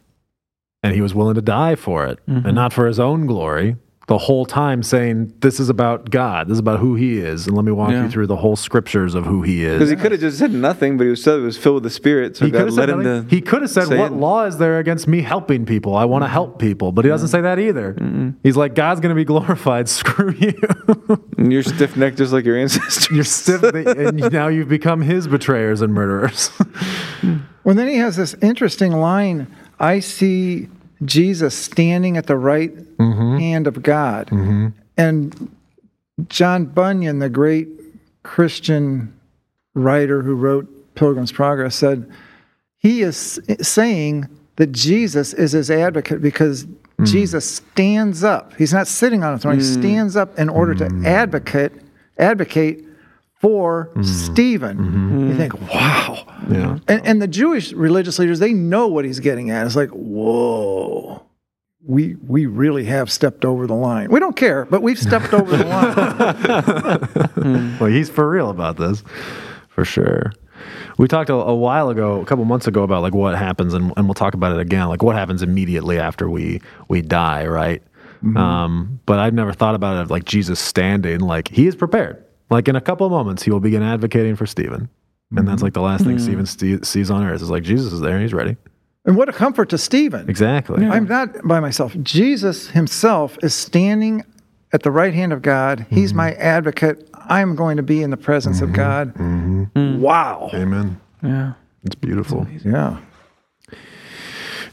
and 0.81 0.95
he 0.95 1.01
was 1.01 1.13
willing 1.13 1.35
to 1.35 1.41
die 1.41 1.75
for 1.75 2.05
it 2.05 2.19
and 2.25 2.43
mm-hmm. 2.43 2.55
not 2.55 2.73
for 2.73 2.87
his 2.87 2.99
own 2.99 3.25
glory 3.25 3.75
the 4.09 4.17
whole 4.17 4.43
time 4.45 4.81
saying 4.83 5.31
this 5.39 5.59
is 5.59 5.69
about 5.69 6.09
god 6.09 6.47
this 6.47 6.53
is 6.55 6.59
about 6.59 6.79
who 6.79 6.95
he 6.95 7.19
is 7.19 7.45
and 7.47 7.55
let 7.55 7.63
me 7.63 7.71
walk 7.71 7.91
Yeah. 7.91 8.03
you 8.03 8.09
through 8.09 8.27
the 8.27 8.35
whole 8.35 8.55
scriptures 8.55 9.13
of 9.15 9.25
who 9.25 9.43
he 9.43 9.63
is. 9.63 9.73
Because 9.75 9.89
he 9.91 9.95
could 9.95 10.11
have 10.11 10.19
just 10.19 10.37
said 10.39 10.51
nothing, 10.51 10.97
but 10.97 11.03
he 11.05 11.11
was, 11.11 11.23
said 11.23 11.37
he 11.37 11.45
was 11.45 11.57
filled 11.57 11.75
with 11.75 11.83
the 11.83 11.89
Spirit, 11.91 12.35
so 12.35 12.45
he 12.45 12.51
could 12.51 12.57
God 12.57 12.65
have 12.65 12.73
led 12.73 12.89
said, 12.89 12.89
him 12.89 13.03
to. 13.03 13.29
he 13.35 13.39
could 13.39 13.61
have 13.61 13.69
said 13.71 13.87
what 13.97 14.11
it. 14.11 14.15
law 14.15 14.45
is 14.45 14.57
there 14.57 14.79
against 14.79 15.07
me 15.07 15.21
helping 15.21 15.65
people 15.65 15.95
i 15.95 16.03
want 16.05 16.23
to 16.23 16.27
help 16.27 16.59
people 16.59 16.91
but 16.91 17.05
he 17.05 17.09
doesn't 17.09 17.29
say 17.29 17.39
that 17.41 17.59
either 17.59 17.95
he's 18.43 18.57
like 18.57 18.73
god's 18.75 18.99
going 18.99 19.09
to 19.15 19.15
be 19.15 19.23
glorified 19.25 19.87
screw 19.99 20.33
you 20.39 20.53
And 21.37 21.53
you're 21.53 21.63
stiff 21.63 21.95
necked 21.95 22.17
just 22.17 22.33
like 22.33 22.45
your 22.45 22.57
ancestors. 22.57 23.09
you're 23.15 23.23
stiff 23.23 23.63
and 23.63 24.31
now 24.33 24.47
you've 24.49 24.69
become 24.69 25.01
his 25.01 25.27
betrayers 25.27 25.81
and 25.81 25.93
murderers 25.93 26.49
Well, 27.63 27.75
then 27.75 27.87
he 27.87 27.97
has 27.97 28.15
this 28.15 28.33
interesting 28.41 28.93
line 28.93 29.45
I 29.79 29.99
see 29.99 30.67
Jesus 31.05 31.55
standing 31.55 32.17
at 32.17 32.27
the 32.27 32.35
right 32.35 32.75
mm-hmm. 32.75 33.37
hand 33.37 33.67
of 33.67 33.81
God. 33.81 34.27
Mm-hmm. 34.27 34.67
And 34.97 35.55
John 36.27 36.65
Bunyan, 36.65 37.19
the 37.19 37.29
great 37.29 37.67
Christian 38.23 39.13
writer 39.73 40.21
who 40.21 40.35
wrote 40.35 40.95
Pilgrim's 40.95 41.31
Progress, 41.31 41.75
said 41.75 42.09
he 42.77 43.01
is 43.01 43.39
saying 43.61 44.27
that 44.57 44.71
Jesus 44.71 45.33
is 45.33 45.53
his 45.53 45.71
advocate 45.71 46.21
because 46.21 46.65
mm. 46.65 47.07
Jesus 47.07 47.49
stands 47.49 48.23
up. 48.23 48.53
He's 48.55 48.73
not 48.73 48.87
sitting 48.87 49.23
on 49.23 49.33
a 49.33 49.39
throne. 49.39 49.55
He 49.55 49.61
mm. 49.61 49.79
stands 49.79 50.15
up 50.17 50.37
in 50.37 50.49
order 50.49 50.75
to 50.75 50.85
mm. 50.85 51.05
advocate 51.05 51.71
advocate 52.17 52.83
for 53.39 53.89
mm-hmm. 53.91 54.03
Stephen. 54.03 54.77
Mm-hmm. 54.77 55.29
You 55.29 55.35
think, 55.35 55.59
wow. 55.71 56.25
yeah 56.49 56.79
And, 56.87 57.05
and 57.05 57.21
the 57.21 57.27
Jewish 57.27 57.71
religious 57.73 58.19
leaders, 58.19 58.39
they 58.39 58.53
know 58.53 58.87
what 58.87 59.05
he's 59.05 59.19
getting 59.19 59.49
at. 59.49 59.65
It's 59.65 59.75
like, 59.75 59.89
whoa, 59.89 61.25
we 61.85 62.15
we 62.27 62.45
really 62.45 62.85
have 62.85 63.11
stepped 63.11 63.45
over 63.45 63.65
the 63.65 63.73
line. 63.73 64.11
We 64.11 64.19
don't 64.19 64.35
care, 64.35 64.65
but 64.65 64.81
we've 64.81 64.99
stepped 64.99 65.33
over 65.33 65.55
the 65.55 65.65
line. 65.65 65.95
well, 67.79 67.89
he's 67.89 68.09
for 68.09 68.29
real 68.29 68.49
about 68.49 68.77
this, 68.77 69.03
for 69.69 69.85
sure. 69.85 70.33
We 70.97 71.07
talked 71.07 71.29
a, 71.29 71.33
a 71.33 71.55
while 71.55 71.89
ago, 71.89 72.19
a 72.19 72.25
couple 72.25 72.43
months 72.43 72.67
ago, 72.67 72.83
about 72.83 73.01
like 73.01 73.15
what 73.15 73.37
happens, 73.37 73.73
and, 73.73 73.93
and 73.95 74.05
we'll 74.05 74.13
talk 74.13 74.33
about 74.33 74.51
it 74.51 74.59
again. 74.59 74.89
Like 74.89 75.01
what 75.01 75.15
happens 75.15 75.41
immediately 75.41 75.97
after 75.97 76.29
we 76.29 76.61
we 76.89 77.01
die, 77.01 77.47
right? 77.47 77.81
Mm-hmm. 78.17 78.35
Um, 78.35 78.99
but 79.05 79.17
I've 79.17 79.33
never 79.33 79.53
thought 79.53 79.75
about 79.75 80.03
it 80.03 80.11
like 80.11 80.25
Jesus 80.25 80.59
standing, 80.59 81.21
like 81.21 81.47
he 81.47 81.67
is 81.67 81.75
prepared. 81.77 82.21
Like 82.49 82.67
in 82.67 82.75
a 82.75 82.81
couple 82.81 83.05
of 83.05 83.11
moments, 83.11 83.43
he 83.43 83.51
will 83.51 83.59
begin 83.59 83.83
advocating 83.83 84.35
for 84.35 84.45
Stephen, 84.45 84.89
and 85.35 85.47
that's 85.47 85.57
mm-hmm. 85.57 85.65
like 85.65 85.73
the 85.73 85.81
last 85.81 86.03
thing 86.03 86.17
mm-hmm. 86.17 86.45
Stephen 86.45 86.81
ste- 86.81 86.85
sees 86.85 87.11
on 87.11 87.23
earth 87.23 87.41
is 87.41 87.49
like 87.49 87.63
Jesus 87.63 87.93
is 87.93 87.99
there, 87.99 88.13
and 88.13 88.21
he's 88.21 88.33
ready. 88.33 88.57
and 89.05 89.15
what 89.15 89.29
a 89.29 89.33
comfort 89.33 89.69
to 89.69 89.77
Stephen. 89.77 90.29
Exactly. 90.29 90.85
I'm 90.85 91.07
not 91.07 91.47
by 91.47 91.59
myself. 91.59 91.95
Jesus 92.01 92.69
himself 92.69 93.37
is 93.43 93.53
standing 93.53 94.23
at 94.71 94.83
the 94.83 94.91
right 94.91 95.13
hand 95.13 95.33
of 95.33 95.41
God. 95.41 95.85
He's 95.89 96.09
mm-hmm. 96.09 96.17
my 96.17 96.33
advocate. 96.33 97.09
I'm 97.13 97.55
going 97.55 97.77
to 97.77 97.83
be 97.83 98.01
in 98.01 98.09
the 98.09 98.17
presence 98.17 98.61
of 98.61 98.73
God. 98.73 99.13
Mm. 99.13 99.99
Wow. 99.99 100.49
Amen. 100.53 100.99
Yeah. 101.21 101.53
It's 101.83 101.95
beautiful. 101.95 102.47
Yeah. 102.65 102.99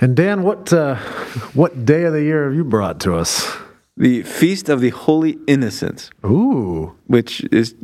And 0.01 0.17
Dan, 0.17 0.43
what 0.43 0.73
uh, 0.73 0.97
what 1.55 1.85
day 1.85 2.05
of 2.05 2.13
the 2.13 2.23
year 2.23 2.45
have 2.45 2.55
you 2.55 2.65
brought 2.65 3.01
to 3.01 3.15
us? 3.15 3.57
The 3.97 4.23
Feast 4.25 4.69
of 4.69 4.81
the 4.81 4.91
Holy 4.91 5.39
Innocents, 5.47 6.11
Ooh. 6.25 6.95
which 7.07 7.43
is 7.51 7.75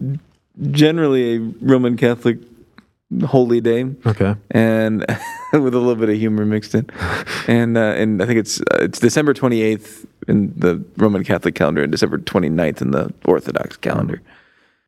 generally 0.71 1.37
a 1.37 1.39
Roman 1.61 1.97
Catholic 1.97 2.39
holy 3.27 3.61
day. 3.61 3.87
Okay. 4.07 4.35
and 4.51 5.01
with 5.53 5.75
a 5.75 5.79
little 5.79 5.95
bit 5.97 6.09
of 6.09 6.17
humor 6.17 6.45
mixed 6.47 6.75
in. 6.75 6.89
And 7.49 7.77
uh, 7.77 7.81
and 7.97 8.23
I 8.23 8.27
think 8.27 8.39
it's 8.39 8.61
uh, 8.61 8.83
it's 8.83 9.01
December 9.01 9.35
28th 9.35 10.07
in 10.29 10.53
the 10.57 10.85
Roman 10.97 11.25
Catholic 11.25 11.57
calendar 11.57 11.83
and 11.83 11.91
December 11.91 12.19
29th 12.19 12.81
in 12.81 12.93
the 12.93 13.13
Orthodox 13.25 13.77
calendar. 13.77 14.23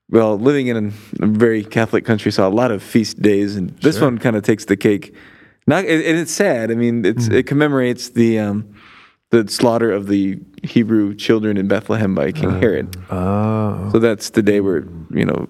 well, 0.08 0.38
living 0.38 0.68
in 0.68 0.92
a 1.20 1.26
very 1.26 1.64
Catholic 1.64 2.04
country, 2.04 2.30
saw 2.30 2.46
a 2.46 2.50
lot 2.54 2.70
of 2.70 2.80
feast 2.82 3.20
days, 3.20 3.56
and 3.56 3.70
this 3.80 4.00
one 4.00 4.18
kind 4.18 4.36
of 4.36 4.44
takes 4.44 4.66
the 4.66 4.76
cake. 4.76 5.12
Not, 5.66 5.84
and 5.84 6.18
it's 6.18 6.30
sad. 6.30 6.70
I 6.70 6.74
mean, 6.74 7.04
it's 7.04 7.26
it 7.26 7.46
commemorates 7.46 8.10
the 8.10 8.38
um, 8.38 8.73
the 9.42 9.50
slaughter 9.50 9.90
of 9.90 10.06
the 10.06 10.38
Hebrew 10.62 11.14
children 11.14 11.56
in 11.56 11.66
Bethlehem 11.68 12.14
by 12.14 12.32
King 12.32 12.60
Herod. 12.60 12.96
Oh. 13.10 13.90
So 13.92 13.98
that's 13.98 14.30
the 14.30 14.42
day 14.42 14.60
where 14.60 14.84
you 15.10 15.24
know 15.24 15.48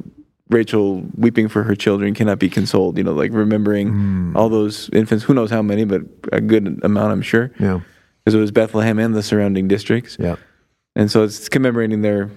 Rachel 0.48 1.04
weeping 1.16 1.48
for 1.48 1.62
her 1.62 1.74
children 1.74 2.14
cannot 2.14 2.38
be 2.38 2.48
consoled. 2.48 2.96
You 2.96 3.04
know, 3.04 3.12
like 3.12 3.32
remembering 3.32 4.32
all 4.34 4.48
those 4.48 4.88
infants. 4.92 5.24
Who 5.24 5.34
knows 5.34 5.50
how 5.50 5.62
many, 5.62 5.84
but 5.84 6.02
a 6.32 6.40
good 6.40 6.80
amount, 6.82 7.12
I'm 7.12 7.22
sure. 7.22 7.50
Yeah. 7.58 7.80
Because 8.24 8.34
it 8.34 8.38
was 8.40 8.50
Bethlehem 8.50 8.98
and 8.98 9.14
the 9.14 9.22
surrounding 9.22 9.68
districts. 9.68 10.16
Yeah. 10.18 10.36
and 10.96 11.10
so 11.10 11.24
it's 11.24 11.48
commemorating 11.48 12.02
their 12.02 12.30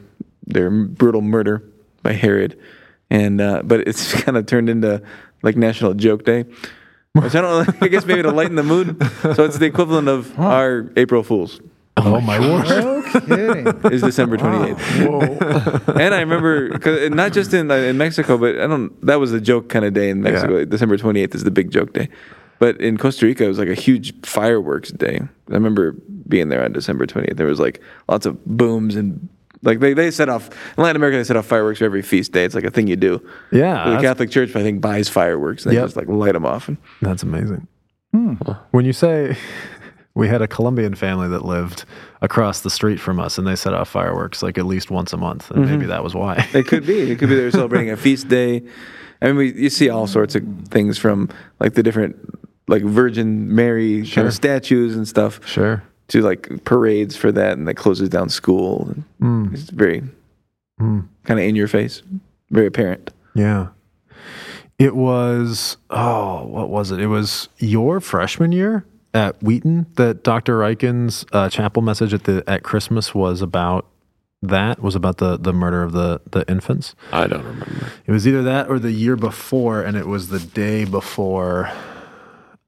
their 0.46 0.70
brutal 0.70 1.22
murder 1.22 1.64
by 2.04 2.14
Herod, 2.14 2.60
and 3.10 3.40
uh, 3.40 3.62
but 3.64 3.88
it's 3.88 4.14
kind 4.24 4.38
of 4.38 4.46
turned 4.46 4.70
into 4.70 5.02
like 5.44 5.56
National 5.56 5.94
Joke 5.94 6.26
Day, 6.26 6.46
which 7.24 7.36
I 7.36 7.42
don't. 7.42 7.70
I 7.84 7.88
guess 7.88 8.06
maybe 8.06 8.22
to 8.24 8.32
lighten 8.32 8.56
the 8.56 8.64
mood. 8.64 9.02
So 9.36 9.44
it's 9.44 9.58
the 9.58 9.66
equivalent 9.66 10.08
of 10.08 10.38
our 10.40 10.92
April 10.96 11.24
Fools 11.24 11.60
Oh 11.98 12.22
my 12.22 12.40
word. 12.40 13.06
Okay. 13.16 13.96
is 13.96 14.02
December 14.04 14.38
twenty 14.38 14.72
eighth. 14.72 15.00
Whoa. 15.08 15.20
And 16.00 16.14
I 16.14 16.20
remember, 16.20 16.78
cause 16.78 17.10
not 17.10 17.34
just 17.34 17.54
in 17.54 17.72
uh, 17.72 17.76
in 17.76 17.98
Mexico, 17.98 18.38
but 18.38 18.60
I 18.60 18.68
don't. 18.68 18.94
That 19.06 19.20
was 19.20 19.34
a 19.34 19.42
joke 19.42 19.70
kind 19.70 19.84
of 19.84 19.94
day 19.94 20.10
in 20.10 20.22
Mexico. 20.22 20.60
Yeah. 20.60 20.66
December 20.66 20.98
twenty 20.98 21.22
eighth 21.22 21.34
is 21.34 21.44
the 21.44 21.52
big 21.52 21.72
joke 21.72 21.94
day. 21.94 22.10
But 22.60 22.80
in 22.82 22.98
Costa 22.98 23.26
Rica, 23.26 23.46
it 23.46 23.48
was 23.48 23.60
like 23.60 23.68
a 23.68 23.76
huge 23.76 24.14
fireworks 24.26 24.92
day. 24.92 25.20
I 25.22 25.54
remember 25.54 25.96
being 26.28 26.50
there 26.50 26.64
on 26.64 26.72
December 26.74 27.06
28th. 27.06 27.38
There 27.38 27.46
was 27.46 27.60
like 27.60 27.80
lots 28.10 28.26
of 28.26 28.44
booms 28.46 28.96
and 28.96 29.30
like 29.64 29.80
they, 29.80 29.94
they 29.94 30.12
set 30.12 30.30
off 30.30 30.50
in 30.50 30.84
Latin 30.84 30.96
America. 30.98 31.18
They 31.18 31.24
set 31.24 31.36
off 31.38 31.46
fireworks 31.46 31.80
for 31.80 31.86
every 31.86 32.02
feast 32.02 32.32
day. 32.32 32.46
It's 32.46 32.56
like 32.56 32.64
a 32.64 32.72
thing 32.72 32.88
you 32.88 32.96
do. 32.96 33.22
Yeah. 33.52 33.84
the 33.86 33.90
that's- 33.92 34.02
Catholic 34.02 34.30
Church, 34.32 34.56
I 34.56 34.62
think, 34.64 34.82
buys 34.82 35.10
fireworks. 35.10 35.66
And 35.66 35.72
they 35.72 35.78
Yep. 35.78 35.86
just 35.86 35.96
like 35.98 36.08
light 36.08 36.34
them 36.34 36.46
off. 36.46 36.68
And 36.68 36.78
That's 37.02 37.24
amazing. 37.24 37.68
Hmm. 38.14 38.34
When 38.72 38.86
you 38.86 38.94
say 38.94 39.38
we 40.16 40.28
had 40.28 40.42
a 40.42 40.48
Colombian 40.48 40.96
family 40.96 41.28
that 41.30 41.46
lived 41.46 41.86
across 42.22 42.62
the 42.62 42.70
street 42.70 43.00
from 43.00 43.20
us 43.20 43.38
and 43.38 43.46
they 43.46 43.56
set 43.56 43.74
off 43.74 43.90
fireworks 43.90 44.42
like 44.42 44.58
at 44.58 44.66
least 44.66 44.90
once 44.90 45.14
a 45.14 45.18
month, 45.18 45.52
and 45.52 45.66
maybe 45.66 45.78
mm-hmm. 45.82 45.90
that 45.90 46.04
was 46.04 46.16
why. 46.16 46.48
it 46.54 46.66
could 46.68 46.86
be. 46.86 47.12
It 47.12 47.20
could 47.20 47.30
be 47.30 47.36
they 47.36 47.44
were 47.44 47.52
celebrating 47.52 47.92
a 47.92 47.98
feast 48.08 48.28
day. 48.28 48.64
I 49.22 49.28
mean, 49.28 49.36
we, 49.38 49.54
you 49.54 49.70
see 49.70 49.90
all 49.90 50.08
sorts 50.08 50.36
of 50.36 50.44
things 50.70 50.98
from 50.98 51.30
like 51.60 51.74
the 51.74 51.84
different 51.84 52.16
like 52.68 52.84
Virgin 52.84 53.54
Mary 53.56 53.98
kind 54.00 54.08
Sure. 54.08 54.26
of 54.28 54.34
statues 54.34 54.96
and 54.96 55.08
stuff. 55.08 55.40
sure. 55.48 55.84
To 56.10 56.22
like 56.22 56.64
parades 56.64 57.16
for 57.18 57.32
that, 57.34 57.58
and 57.58 57.68
that 57.68 57.74
closes 57.76 58.08
down 58.10 58.30
school. 58.30 58.94
And 59.20 59.54
It's 59.54 59.70
very 59.70 60.04
kind 60.80 61.10
of 61.28 61.46
in 61.46 61.56
your 61.56 61.68
face, 61.68 62.02
very 62.50 62.68
apparent. 62.68 63.12
Yeah. 63.36 63.68
It 64.80 64.96
was, 64.96 65.78
oh, 65.90 66.46
what 66.46 66.70
was 66.70 66.92
it? 66.92 67.00
It 67.00 67.08
was 67.08 67.50
your 67.58 68.00
freshman 68.00 68.52
year 68.52 68.86
at 69.14 69.42
Wheaton 69.42 69.88
that 69.96 70.24
Dr. 70.24 70.60
Ryken's 70.60 71.26
uh, 71.32 71.50
chapel 71.50 71.82
message 71.82 72.14
at 72.14 72.26
the 72.26 72.44
at 72.48 72.62
Christmas 72.64 73.16
was 73.16 73.42
about 73.42 73.88
that, 74.44 74.82
was 74.82 74.94
about 74.96 75.18
the, 75.18 75.36
the 75.38 75.52
murder 75.52 75.82
of 75.82 75.94
the, 75.94 76.22
the 76.30 76.48
infants. 76.48 76.94
I 77.12 77.26
don't 77.26 77.44
remember. 77.44 77.92
It 78.06 78.12
was 78.12 78.28
either 78.28 78.44
that 78.44 78.70
or 78.70 78.78
the 78.78 78.92
year 78.92 79.16
before, 79.16 79.82
and 79.82 79.98
it 79.98 80.06
was 80.06 80.28
the 80.30 80.40
day 80.40 80.86
before 80.86 81.72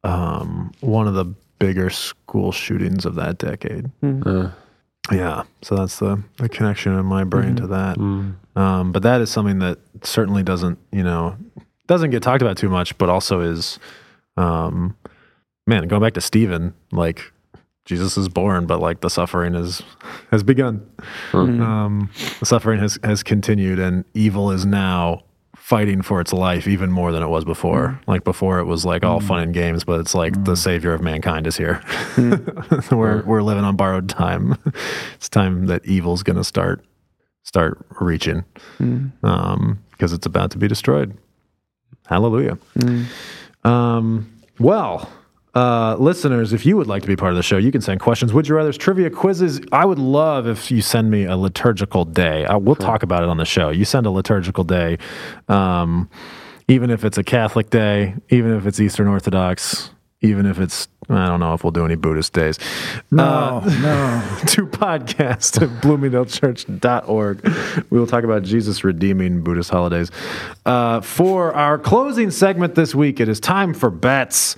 um, 0.03 0.71
one 0.79 1.07
of 1.07 1.13
the 1.13 1.25
bigger 1.59 1.89
school 1.89 2.51
shootings 2.51 3.05
of 3.05 3.15
that 3.15 3.37
decade. 3.37 3.91
Uh, 4.03 4.51
Yeah, 5.11 5.43
so 5.61 5.75
that's 5.75 5.99
the, 5.99 6.23
the 6.37 6.47
connection 6.49 6.93
in 6.97 7.05
my 7.05 7.23
brain 7.23 7.55
to 7.57 7.67
that. 7.67 7.97
Um, 8.55 8.91
but 8.91 9.01
that 9.03 9.21
is 9.21 9.29
something 9.31 9.59
that 9.59 9.79
certainly 10.03 10.43
doesn't, 10.43 10.77
you 10.91 11.03
know, 11.03 11.35
doesn't 11.87 12.11
get 12.11 12.21
talked 12.21 12.41
about 12.43 12.57
too 12.57 12.69
much, 12.69 12.95
but 12.99 13.09
also 13.09 13.39
is, 13.41 13.79
um, 14.37 14.95
man, 15.65 15.87
going 15.87 16.01
back 16.01 16.13
to 16.13 16.21
Stephen, 16.21 16.73
like 16.91 17.31
Jesus 17.85 18.17
is 18.17 18.29
born, 18.29 18.67
but 18.67 18.79
like 18.79 19.01
the 19.01 19.09
suffering 19.09 19.55
is 19.55 19.81
has 20.29 20.43
begun. 20.43 20.87
Um, 21.61 22.09
the 22.39 22.45
suffering 22.45 22.79
has 22.79 22.99
has 23.03 23.23
continued, 23.23 23.79
and 23.79 24.05
evil 24.13 24.51
is 24.51 24.63
now 24.65 25.23
fighting 25.69 26.01
for 26.01 26.19
its 26.19 26.33
life 26.33 26.67
even 26.67 26.91
more 26.91 27.11
than 27.11 27.21
it 27.21 27.27
was 27.27 27.45
before. 27.45 27.89
Mm. 27.89 28.07
Like 28.07 28.23
before, 28.23 28.57
it 28.57 28.65
was 28.65 28.85
like 28.85 29.03
all 29.03 29.21
mm. 29.21 29.27
fun 29.27 29.39
and 29.43 29.53
games, 29.53 29.83
but 29.83 29.99
it's 29.99 30.15
like 30.15 30.33
the 30.43 30.53
mm. 30.53 30.57
savior 30.57 30.93
of 30.93 31.01
mankind 31.01 31.45
is 31.45 31.57
here. 31.57 31.79
we're 32.91 33.23
we're 33.23 33.43
living 33.43 33.63
on 33.63 33.75
borrowed 33.75 34.09
time. 34.09 34.57
it's 35.13 35.29
time 35.29 35.67
that 35.67 35.85
evil's 35.85 36.23
going 36.23 36.37
to 36.37 36.43
start 36.43 36.83
start 37.43 37.85
reaching 38.01 38.43
um, 39.21 39.79
because 39.91 40.11
it's 40.11 40.25
about 40.25 40.49
to 40.51 40.57
be 40.57 40.67
destroyed. 40.67 41.15
Hallelujah. 42.07 42.57
Um, 43.63 44.27
well, 44.57 45.07
uh, 45.55 45.95
listeners, 45.99 46.53
if 46.53 46.65
you 46.65 46.77
would 46.77 46.87
like 46.87 47.01
to 47.01 47.07
be 47.07 47.15
part 47.15 47.31
of 47.31 47.37
the 47.37 47.43
show, 47.43 47.57
you 47.57 47.71
can 47.71 47.81
send 47.81 47.99
questions. 47.99 48.33
Would 48.33 48.47
you 48.47 48.55
rather 48.55 48.71
trivia 48.71 49.09
quizzes? 49.09 49.59
I 49.71 49.85
would 49.85 49.99
love 49.99 50.47
if 50.47 50.69
you 50.69 50.81
send 50.81 51.09
me 51.09 51.25
a 51.25 51.35
liturgical 51.35 52.05
day. 52.05 52.45
I, 52.45 52.57
we'll 52.57 52.75
talk 52.75 53.03
about 53.03 53.23
it 53.23 53.29
on 53.29 53.37
the 53.37 53.45
show. 53.45 53.69
You 53.69 53.85
send 53.85 54.05
a 54.05 54.11
liturgical 54.11 54.63
day, 54.63 54.97
um, 55.47 56.09
even 56.67 56.91
if 56.91 57.03
it's 57.03 57.17
a 57.17 57.23
Catholic 57.23 57.71
day, 57.71 58.15
even 58.29 58.55
if 58.55 58.67
it's 58.67 58.79
Eastern 58.79 59.07
Orthodox, 59.07 59.89
even 60.21 60.45
if 60.45 60.59
it's 60.59 60.87
I 61.11 61.25
don't 61.25 61.39
know 61.39 61.55
if 61.55 61.63
we'll 61.63 61.71
do 61.71 61.85
any 61.85 61.95
Buddhist 61.95 62.33
days. 62.33 62.59
No, 63.09 63.61
no. 63.61 64.37
to 64.45 64.67
podcast 64.67 65.59
at 65.59 65.81
bloomingdalechurch.org. 65.81 67.85
We 67.89 67.99
will 67.99 68.05
talk 68.05 68.23
about 68.23 68.43
Jesus 68.43 68.83
redeeming 68.83 69.41
Buddhist 69.41 69.71
holidays. 69.71 70.11
Uh, 70.67 71.01
for 71.01 71.51
our 71.55 71.79
closing 71.79 72.29
segment 72.29 72.75
this 72.75 72.93
week, 72.93 73.19
it 73.19 73.27
is 73.27 73.39
time 73.39 73.73
for 73.73 73.89
bets. 73.89 74.55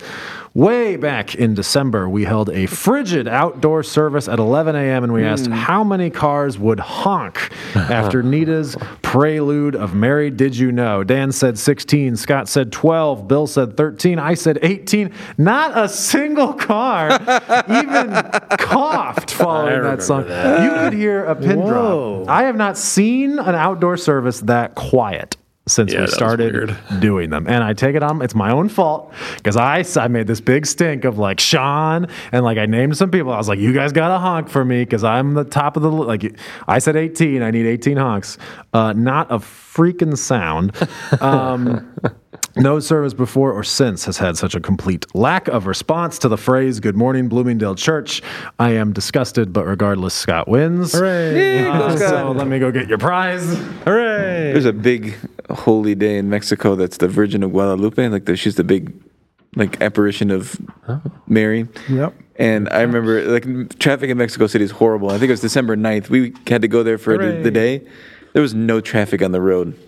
Way 0.54 0.96
back 0.96 1.34
in 1.34 1.54
December, 1.54 2.06
we 2.10 2.24
held 2.24 2.50
a 2.50 2.66
frigid 2.66 3.26
outdoor 3.26 3.82
service 3.82 4.28
at 4.28 4.38
11 4.38 4.76
a.m. 4.76 5.02
and 5.02 5.10
we 5.10 5.24
asked 5.24 5.46
hmm. 5.46 5.52
how 5.52 5.82
many 5.82 6.10
cars 6.10 6.58
would 6.58 6.78
honk 6.78 7.50
after 7.74 8.22
Nita's 8.22 8.76
prelude 9.00 9.74
of 9.74 9.94
Mary 9.94 10.30
Did 10.30 10.54
You 10.54 10.70
Know? 10.70 11.04
Dan 11.04 11.32
said 11.32 11.58
16, 11.58 12.16
Scott 12.16 12.50
said 12.50 12.70
12, 12.70 13.26
Bill 13.26 13.46
said 13.46 13.78
13, 13.78 14.18
I 14.18 14.34
said 14.34 14.58
18. 14.60 15.10
Not 15.38 15.78
a 15.78 15.88
single 15.88 16.52
car 16.52 17.12
even 17.70 18.12
coughed 18.58 19.30
following 19.30 19.82
that 19.84 20.02
song. 20.02 20.28
that. 20.28 20.64
You 20.64 20.70
could 20.70 20.92
hear 20.92 21.24
a 21.24 21.34
pin 21.34 21.60
Whoa. 21.60 22.24
drop. 22.24 22.28
I 22.28 22.42
have 22.42 22.56
not 22.56 22.76
seen 22.76 23.38
an 23.38 23.54
outdoor 23.54 23.96
service 23.96 24.40
that 24.40 24.74
quiet 24.74 25.38
since 25.66 25.92
Yeah, 25.92 26.02
we 26.02 26.06
started 26.08 26.76
doing 27.00 27.30
them. 27.30 27.46
And 27.46 27.62
I 27.62 27.72
take 27.72 27.94
it 27.94 28.02
on, 28.02 28.20
it's 28.22 28.34
my 28.34 28.50
own 28.50 28.68
fault 28.68 29.12
because 29.36 29.56
I, 29.56 29.84
I 29.96 30.08
made 30.08 30.26
this 30.26 30.40
big 30.40 30.66
stink 30.66 31.04
of 31.04 31.18
like 31.18 31.38
Sean 31.38 32.08
and 32.32 32.44
like 32.44 32.58
I 32.58 32.66
named 32.66 32.96
some 32.96 33.10
people. 33.10 33.32
I 33.32 33.36
was 33.36 33.48
like, 33.48 33.58
you 33.58 33.72
guys 33.72 33.92
got 33.92 34.08
to 34.08 34.18
honk 34.18 34.48
for 34.48 34.64
me 34.64 34.84
because 34.84 35.04
I'm 35.04 35.34
the 35.34 35.44
top 35.44 35.76
of 35.76 35.82
the, 35.82 35.90
like 35.90 36.36
I 36.66 36.78
said 36.78 36.96
18, 36.96 37.42
I 37.42 37.50
need 37.50 37.66
18 37.66 37.96
honks. 37.96 38.38
Uh, 38.72 38.92
not 38.92 39.30
a 39.30 39.38
freaking 39.38 40.18
sound. 40.18 40.72
Um, 41.20 41.94
no 42.56 42.80
service 42.80 43.14
before 43.14 43.52
or 43.52 43.64
since 43.64 44.04
has 44.04 44.18
had 44.18 44.36
such 44.36 44.54
a 44.54 44.60
complete 44.60 45.06
lack 45.14 45.48
of 45.48 45.66
response 45.66 46.18
to 46.20 46.28
the 46.28 46.36
phrase 46.36 46.80
"Good 46.80 46.96
morning, 46.96 47.28
Bloomingdale 47.28 47.74
Church." 47.74 48.22
I 48.58 48.70
am 48.70 48.92
disgusted, 48.92 49.52
but 49.52 49.66
regardless, 49.66 50.14
Scott 50.14 50.48
wins. 50.48 50.92
Hooray. 50.92 51.66
Uh, 51.66 51.96
so 51.96 52.32
let 52.32 52.46
me 52.46 52.58
go 52.58 52.70
get 52.70 52.88
your 52.88 52.98
prize. 52.98 53.56
Hooray. 53.84 54.52
There's 54.52 54.64
a 54.64 54.72
big 54.72 55.16
holy 55.50 55.94
day 55.94 56.18
in 56.18 56.28
Mexico 56.28 56.74
that's 56.74 56.98
the 56.98 57.08
Virgin 57.08 57.42
of 57.42 57.52
Guadalupe. 57.52 58.08
Like 58.08 58.24
the, 58.24 58.36
she's 58.36 58.56
the 58.56 58.64
big 58.64 58.92
like 59.56 59.80
apparition 59.80 60.30
of 60.30 60.60
Mary. 61.26 61.68
Yep. 61.88 62.14
And 62.36 62.68
I 62.70 62.80
remember 62.80 63.22
like 63.24 63.78
traffic 63.78 64.10
in 64.10 64.16
Mexico 64.16 64.46
City 64.46 64.64
is 64.64 64.70
horrible. 64.70 65.10
I 65.10 65.18
think 65.18 65.24
it 65.24 65.32
was 65.32 65.40
December 65.40 65.76
9th. 65.76 66.08
We 66.08 66.34
had 66.46 66.62
to 66.62 66.68
go 66.68 66.82
there 66.82 66.98
for 66.98 67.18
the, 67.18 67.42
the 67.42 67.50
day. 67.50 67.86
There 68.32 68.42
was 68.42 68.54
no 68.54 68.80
traffic 68.80 69.22
on 69.22 69.32
the 69.32 69.40
road 69.40 69.78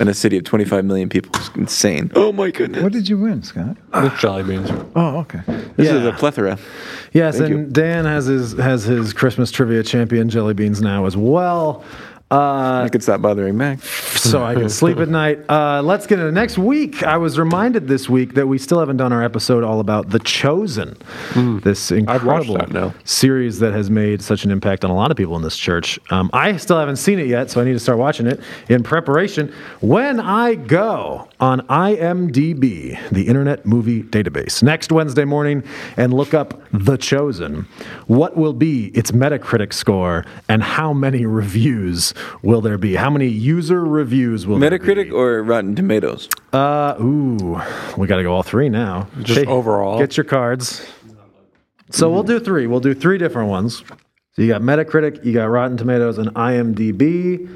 in 0.00 0.08
a 0.08 0.14
city 0.14 0.38
of 0.38 0.44
25 0.44 0.84
million 0.84 1.08
people. 1.08 1.32
It's 1.36 1.48
insane. 1.56 2.10
Oh 2.28 2.32
my 2.32 2.50
goodness. 2.50 2.82
What 2.82 2.92
did 2.92 3.08
you 3.08 3.16
win, 3.18 3.42
Scott? 3.42 3.76
with 3.94 4.16
jelly 4.18 4.42
beans. 4.42 4.70
Oh, 4.94 5.18
okay. 5.20 5.40
This 5.76 5.88
is 5.88 6.04
a 6.04 6.12
plethora. 6.12 6.58
Yes, 7.12 7.38
Thank 7.38 7.50
and 7.50 7.66
you. 7.66 7.72
Dan 7.72 8.04
has 8.04 8.26
his 8.26 8.52
has 8.52 8.84
his 8.84 9.12
Christmas 9.14 9.50
trivia 9.50 9.82
champion 9.82 10.28
jelly 10.28 10.52
beans 10.54 10.82
now 10.82 11.06
as 11.06 11.16
well. 11.16 11.84
Uh, 12.30 12.82
I 12.84 12.88
could 12.90 13.02
stop 13.02 13.22
bothering 13.22 13.56
Mac. 13.56 13.80
so 13.82 14.44
I 14.44 14.54
can 14.54 14.68
sleep 14.68 14.98
at 14.98 15.08
night. 15.08 15.38
Uh, 15.48 15.80
let's 15.82 16.06
get 16.06 16.18
into 16.18 16.30
next 16.30 16.58
week. 16.58 17.02
I 17.02 17.16
was 17.16 17.38
reminded 17.38 17.88
this 17.88 18.06
week 18.08 18.34
that 18.34 18.46
we 18.46 18.58
still 18.58 18.80
haven't 18.80 18.98
done 18.98 19.14
our 19.14 19.22
episode 19.22 19.64
all 19.64 19.80
about 19.80 20.10
The 20.10 20.18
Chosen, 20.18 20.96
this. 21.62 21.90
I've 21.90 22.24
watched 22.24 22.48
incredible 22.50 22.90
that 22.90 23.08
series 23.08 23.60
that 23.60 23.72
has 23.72 23.88
made 23.88 24.20
such 24.20 24.44
an 24.44 24.50
impact 24.50 24.84
on 24.84 24.90
a 24.90 24.94
lot 24.94 25.10
of 25.10 25.16
people 25.16 25.36
in 25.36 25.42
this 25.42 25.56
church. 25.56 25.98
Um, 26.10 26.28
I 26.34 26.58
still 26.58 26.78
haven't 26.78 26.96
seen 26.96 27.18
it 27.18 27.28
yet, 27.28 27.50
so 27.50 27.62
I 27.62 27.64
need 27.64 27.72
to 27.72 27.78
start 27.80 27.96
watching 27.98 28.26
it 28.26 28.40
in 28.68 28.82
preparation. 28.82 29.50
When 29.80 30.20
I 30.20 30.54
go 30.54 31.28
on 31.40 31.60
IMDb, 31.68 32.98
the 33.10 33.26
Internet 33.26 33.64
Movie 33.64 34.02
Database, 34.02 34.62
next 34.62 34.92
Wednesday 34.92 35.24
morning 35.24 35.62
and 35.96 36.12
look 36.12 36.34
up 36.34 36.60
The 36.72 36.98
Chosen, 36.98 37.66
what 38.06 38.36
will 38.36 38.52
be 38.52 38.86
its 38.88 39.12
Metacritic 39.12 39.72
score 39.72 40.26
and 40.48 40.62
how 40.62 40.92
many 40.92 41.24
reviews 41.24 42.12
will 42.42 42.60
there 42.60 42.78
be? 42.78 42.94
How 42.94 43.10
many 43.10 43.26
user 43.26 43.84
reviews 43.84 44.46
will 44.46 44.58
there 44.58 44.70
Metacritic 44.70 45.04
be? 45.04 45.10
or 45.10 45.42
Rotten 45.42 45.74
Tomatoes? 45.74 46.28
Uh, 46.52 46.94
ooh, 47.00 47.60
we 47.96 48.06
got 48.06 48.16
to 48.16 48.22
go 48.22 48.32
all 48.32 48.42
three 48.42 48.68
now. 48.68 49.08
Just 49.22 49.46
overall? 49.46 49.98
Get 49.98 50.16
your 50.16 50.24
cards. 50.24 50.86
So 51.90 52.10
we'll 52.10 52.22
do 52.22 52.38
three. 52.38 52.66
We'll 52.66 52.80
do 52.80 52.94
three 52.94 53.18
different 53.18 53.48
ones. 53.48 53.82
So 54.32 54.42
you 54.42 54.48
got 54.48 54.60
Metacritic, 54.60 55.24
you 55.24 55.32
got 55.32 55.46
Rotten 55.46 55.76
Tomatoes, 55.76 56.18
and 56.18 56.28
IMDb. 56.34 57.48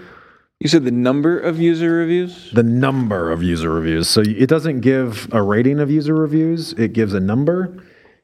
You 0.58 0.68
said 0.68 0.84
the 0.84 0.90
number 0.90 1.38
of 1.38 1.60
user 1.60 1.92
reviews? 1.92 2.50
The 2.52 2.62
number 2.62 3.30
of 3.30 3.42
user 3.42 3.70
reviews. 3.70 4.08
So 4.08 4.20
it 4.20 4.48
doesn't 4.48 4.80
give 4.80 5.28
a 5.32 5.42
rating 5.42 5.80
of 5.80 5.90
user 5.90 6.14
reviews. 6.14 6.72
It 6.74 6.92
gives 6.92 7.14
a 7.14 7.20
number. 7.20 7.82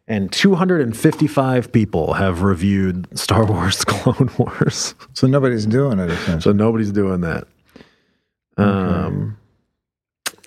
And 0.09 0.32
255 0.32 1.70
people 1.70 2.14
have 2.14 2.42
reviewed 2.42 3.06
Star 3.18 3.44
Wars 3.44 3.84
Clone 3.86 4.30
Wars. 4.38 4.94
So 5.12 5.26
nobody's 5.26 5.66
doing 5.66 5.98
it. 5.98 6.40
So 6.40 6.52
nobody's 6.52 6.92
doing 6.92 7.20
that. 7.20 7.46
Um, 8.56 9.36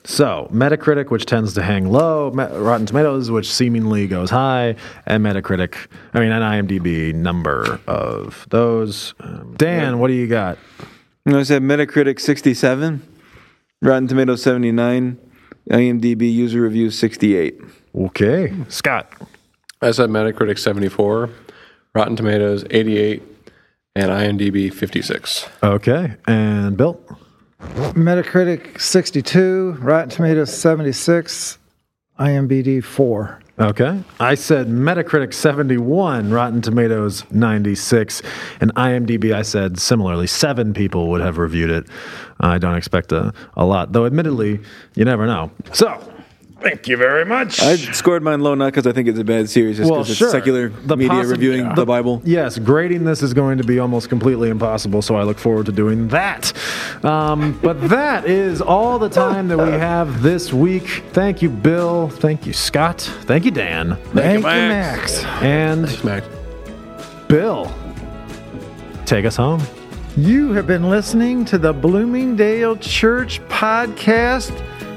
so 0.04 0.50
Metacritic, 0.52 1.12
which 1.12 1.28
tends 1.28 1.54
to 1.54 1.62
hang 1.62 1.92
low, 1.92 2.32
Me- 2.32 2.44
Rotten 2.46 2.88
Tomatoes, 2.88 3.30
which 3.30 3.52
seemingly 3.52 4.08
goes 4.08 4.32
high, 4.32 4.76
and 5.06 5.24
Metacritic, 5.24 5.76
I 6.14 6.20
mean, 6.20 6.32
an 6.32 6.42
IMDb 6.42 7.14
number 7.14 7.80
of 7.86 8.48
those. 8.50 9.14
Um, 9.20 9.54
Dan, 9.58 10.00
what 10.00 10.08
do 10.08 10.14
you 10.14 10.28
got? 10.28 10.58
I 11.28 11.44
said 11.44 11.62
Metacritic 11.62 12.20
67, 12.20 13.02
Rotten 13.84 14.08
Tomatoes 14.08 14.42
79, 14.42 15.20
IMDb 15.70 16.34
user 16.34 16.62
reviews 16.62 16.98
68. 16.98 17.62
Okay, 17.96 18.54
Scott. 18.70 19.12
I 19.84 19.92
said 19.92 20.10
Metacritic 20.10 20.60
74, 20.60 21.30
Rotten 21.96 22.16
Tomatoes 22.16 22.64
88, 22.70 23.24
and 23.96 24.12
IMDb 24.12 24.72
56. 24.72 25.48
Okay, 25.64 26.16
and 26.28 26.78
Bill. 26.78 27.02
Metacritic 27.60 28.80
62, 28.80 29.78
Rotten 29.80 30.10
Tomatoes 30.10 30.56
76, 30.56 31.58
IMDb 32.20 32.84
4. 32.84 33.40
Okay. 33.60 34.04
I 34.20 34.36
said 34.36 34.68
Metacritic 34.68 35.34
71, 35.34 36.32
Rotten 36.32 36.62
Tomatoes 36.62 37.30
96, 37.32 38.22
and 38.60 38.74
IMDb, 38.76 39.34
I 39.34 39.44
said 39.44 39.80
similarly, 39.80 40.26
seven 40.26 40.74
people 40.74 41.10
would 41.10 41.22
have 41.22 41.38
reviewed 41.38 41.70
it. 41.70 41.88
I 42.40 42.58
don't 42.58 42.76
expect 42.76 43.12
a, 43.12 43.34
a 43.56 43.66
lot, 43.66 43.94
though 43.94 44.06
admittedly, 44.06 44.60
you 44.96 45.06
never 45.06 45.28
know. 45.28 45.52
So, 45.74 46.02
thank 46.62 46.88
you 46.88 46.98
very 46.98 47.26
much. 47.26 47.62
I 47.62 47.76
scored 47.76 48.24
mine 48.24 48.42
low 48.42 48.56
not 48.56 48.68
because 48.68 48.88
I 48.88 48.92
think 48.92 49.08
it's 49.08 49.20
a 49.20 49.24
bad 49.24 49.50
series, 49.50 49.78
just 49.78 49.90
Well, 49.92 50.02
because 50.02 50.16
sure. 50.18 50.28
it's 50.28 50.32
secular 50.34 50.70
The 50.70 50.96
media 50.98 51.14
possi- 51.24 51.30
reviewing 51.32 51.70
the- 51.70 51.76
the 51.76 51.86
Bible. 51.86 52.22
Yes, 52.24 52.58
grading 52.60 53.04
this 53.06 53.22
is 53.24 53.34
going 53.34 53.58
to 53.58 53.64
be 53.64 53.80
almost 53.80 54.10
completely 54.10 54.50
impossible, 54.50 55.02
so 55.02 55.16
I 55.16 55.24
look 55.24 55.38
forward 55.40 55.66
to 55.68 55.72
doing 55.72 56.08
that. 56.10 56.54
Um, 57.04 57.60
but 57.62 57.90
that 57.90 58.28
is 58.28 58.62
all 58.62 59.00
the 59.00 59.10
time 59.10 59.48
that 59.50 59.58
we 59.58 59.72
have 59.80 60.22
this 60.22 60.54
week. 60.54 61.04
Thank 61.14 61.42
you, 61.42 61.50
Bill. 61.50 62.10
Thank 62.10 62.46
you, 62.46 62.54
Scott. 62.54 63.02
Thank 63.02 63.46
you, 63.46 63.52
Dan. 63.52 63.98
Thank 64.14 64.38
you, 64.40 64.44
Max. 64.44 65.24
Max. 65.24 65.44
And 65.44 66.04
Max. 66.04 66.28
Bill. 67.28 67.72
Take 69.06 69.26
us 69.26 69.36
home. 69.36 69.62
You 70.18 70.52
have 70.54 70.68
been 70.68 70.90
listening 70.90 71.46
to 71.46 71.58
the 71.58 71.72
Bloomingdale 71.74 72.76
Church 72.78 73.42
podcast 73.48 74.52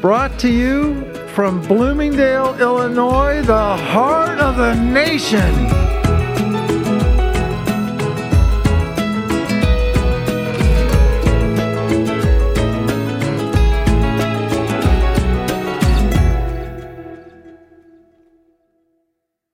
brought 0.04 0.38
to 0.38 0.52
you 0.52 1.02
from 1.28 1.62
Bloomingdale, 1.62 2.54
Illinois, 2.60 3.40
the 3.40 3.74
heart 3.74 4.38
of 4.38 4.58
the 4.58 4.74
nation. 4.74 5.50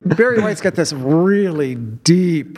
Barry 0.03 0.41
White's 0.41 0.61
got 0.61 0.75
this 0.75 0.93
really 0.93 1.75
deep 1.75 2.57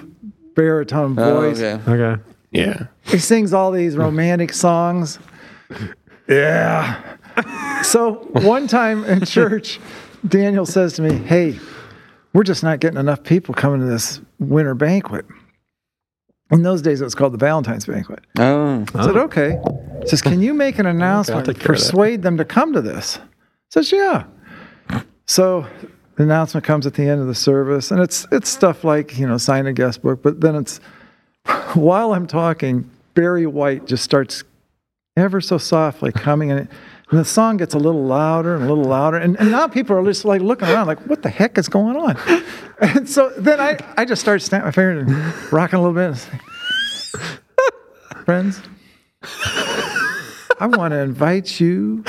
baritone 0.56 1.18
Oh, 1.20 1.41
voice. 1.41 1.60
okay. 1.62 1.91
Okay. 1.91 2.22
Yeah. 2.52 2.88
He 3.02 3.18
sings 3.18 3.54
all 3.54 3.72
these 3.72 3.96
romantic 3.98 4.54
songs. 4.54 5.20
Yeah. 6.26 7.02
So 7.84 8.14
one 8.32 8.68
time 8.68 9.04
in 9.06 9.26
church, 9.26 9.80
Daniel 10.28 10.66
says 10.66 10.94
to 10.94 11.02
me, 11.02 11.16
Hey, 11.18 11.60
we're 12.34 12.44
just 12.44 12.64
not 12.64 12.80
getting 12.80 13.00
enough 13.00 13.24
people 13.24 13.54
coming 13.54 13.82
to 13.82 13.86
this 13.86 14.22
winter 14.40 14.74
banquet. 14.74 15.26
In 16.52 16.62
those 16.62 16.82
days, 16.82 17.02
it 17.02 17.04
was 17.04 17.16
called 17.16 17.34
the 17.34 17.38
Valentine's 17.38 17.86
banquet. 17.86 18.24
Oh. 18.38 18.86
I 18.94 19.06
said, 19.06 19.18
oh. 19.18 19.24
Okay. 19.24 19.60
He 20.02 20.08
says, 20.08 20.22
Can 20.22 20.42
you 20.42 20.54
make 20.54 20.80
an 20.80 20.86
announcement, 20.96 21.46
take 21.46 21.60
care 21.60 21.74
of 21.74 21.80
that. 21.80 21.86
persuade 21.86 22.22
them 22.22 22.38
to 22.38 22.46
come 22.46 22.74
to 22.74 22.82
this? 22.82 23.18
I 23.18 23.22
says, 23.70 23.92
Yeah. 23.92 24.26
So 25.26 25.66
the 26.16 26.24
announcement 26.24 26.66
comes 26.66 26.86
at 26.86 26.94
the 26.94 27.04
end 27.04 27.22
of 27.22 27.28
the 27.28 27.36
service, 27.36 27.92
and 27.92 28.00
it's 28.02 28.28
it's 28.32 28.50
stuff 28.50 28.84
like, 28.84 29.18
you 29.18 29.28
know, 29.28 29.38
sign 29.38 29.66
a 29.68 29.74
guest 29.74 30.02
book, 30.02 30.22
but 30.22 30.42
then 30.42 30.56
it's 30.56 30.80
while 31.74 32.14
I'm 32.14 32.28
talking, 32.28 32.90
Barry 33.14 33.48
White 33.48 33.86
just 33.86 34.04
starts 34.04 34.44
ever 35.16 35.42
so 35.42 35.58
softly 35.58 36.12
coming 36.12 36.50
in. 36.50 36.70
And 37.14 37.20
the 37.20 37.26
song 37.26 37.57
gets 37.57 37.76
a 37.76 37.78
little 37.78 38.05
louder 38.05 38.55
and 38.55 38.64
a 38.64 38.68
little 38.68 38.86
louder. 38.86 39.18
And, 39.18 39.39
and 39.39 39.51
now 39.51 39.68
people 39.68 39.95
are 39.95 40.03
just 40.03 40.26
like 40.26 40.41
looking 40.41 40.68
around, 40.68 40.88
like, 40.88 40.99
what 41.01 41.22
the 41.22 41.30
heck 41.30 41.59
is 41.59 41.70
going 41.70 41.95
on? 41.95 42.18
And 42.82 43.07
so 43.07 43.30
then 43.38 43.61
I, 43.61 43.78
I 43.95 44.03
just 44.03 44.20
start 44.20 44.41
snapping 44.41 44.66
my 44.66 44.72
fingers 44.72 45.07
and 45.07 45.53
rocking 45.53 45.78
a 45.78 45.88
little 45.88 45.93
bit. 45.93 46.18
Friends, 48.26 48.59
I 50.59 50.66
want 50.66 50.91
to 50.91 50.97
invite 50.97 51.59
you 51.59 52.03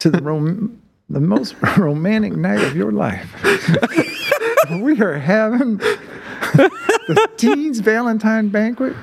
to 0.00 0.10
the, 0.10 0.22
rom- 0.22 0.82
the 1.08 1.20
most 1.20 1.54
romantic 1.78 2.34
night 2.34 2.62
of 2.62 2.76
your 2.76 2.92
life. 2.92 3.42
we 4.70 5.00
are 5.00 5.18
having 5.18 5.78
the 5.78 7.28
Teens 7.38 7.80
Valentine 7.80 8.50
Banquet. 8.50 8.94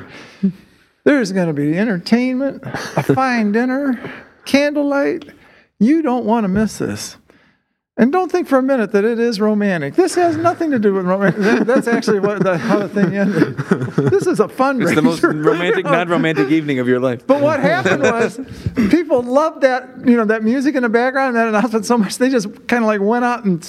There's 1.05 1.31
going 1.31 1.47
to 1.47 1.53
be 1.53 1.75
entertainment, 1.75 2.61
a 2.63 3.01
fine 3.01 3.51
dinner, 3.51 4.26
candlelight. 4.47 5.29
You 5.79 6.01
don't 6.01 6.25
want 6.25 6.45
to 6.45 6.47
miss 6.47 6.79
this. 6.79 7.17
And 7.99 8.11
don't 8.11 8.31
think 8.31 8.47
for 8.47 8.59
a 8.59 8.61
minute 8.61 8.91
that 8.91 9.03
it 9.03 9.17
is 9.17 9.41
romantic. 9.41 9.95
This 9.95 10.13
has 10.15 10.37
nothing 10.37 10.69
to 10.69 10.77
do 10.77 10.93
with 10.93 11.07
romantic. 11.07 11.41
That- 11.41 11.65
That's 11.65 11.87
actually 11.87 12.19
what 12.19 12.43
the, 12.43 12.55
how 12.55 12.77
the 12.77 12.89
thing 12.89 13.15
ended. 13.15 13.57
This 14.11 14.27
is 14.27 14.39
a 14.39 14.47
fundraiser. 14.47 14.83
It's 14.83 14.95
the 14.95 15.01
most 15.01 15.23
romantic, 15.23 15.83
not 15.85 16.07
romantic 16.07 16.51
evening 16.51 16.77
of 16.77 16.87
your 16.87 16.99
life. 16.99 17.25
But 17.25 17.41
what 17.41 17.59
happened 17.59 18.03
was 18.03 18.39
people 18.91 19.23
loved 19.23 19.61
that, 19.61 19.89
you 20.05 20.15
know, 20.15 20.25
that 20.25 20.43
music 20.43 20.75
in 20.75 20.83
the 20.83 20.89
background 20.89 21.35
and 21.35 21.37
that 21.37 21.47
announcement 21.49 21.87
so 21.87 21.97
much 21.97 22.19
they 22.19 22.29
just 22.29 22.67
kind 22.67 22.83
of 22.83 22.87
like 22.87 23.01
went 23.01 23.25
out 23.25 23.45
and 23.45 23.61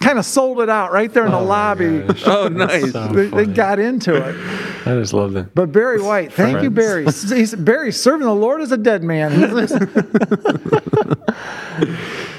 kind 0.00 0.20
of 0.20 0.24
sold 0.24 0.60
it 0.60 0.68
out 0.68 0.92
right 0.92 1.12
there 1.12 1.24
in 1.24 1.32
the 1.32 1.38
oh 1.38 1.44
lobby. 1.44 2.04
Oh, 2.26 2.46
nice. 2.46 2.92
They, 2.92 3.26
they 3.26 3.46
got 3.46 3.80
into 3.80 4.14
it. 4.14 4.36
I 4.86 4.94
just 5.00 5.12
love 5.12 5.32
that. 5.32 5.52
But 5.52 5.72
Barry 5.72 6.00
White, 6.00 6.32
thank 6.32 6.62
you, 6.62 6.70
Barry. 6.70 7.06
He's, 7.06 7.56
Barry's 7.56 8.00
serving 8.00 8.26
the 8.26 8.34
Lord 8.34 8.60
as 8.60 8.70
a 8.70 8.76
dead 8.76 9.02
man. 9.02 9.32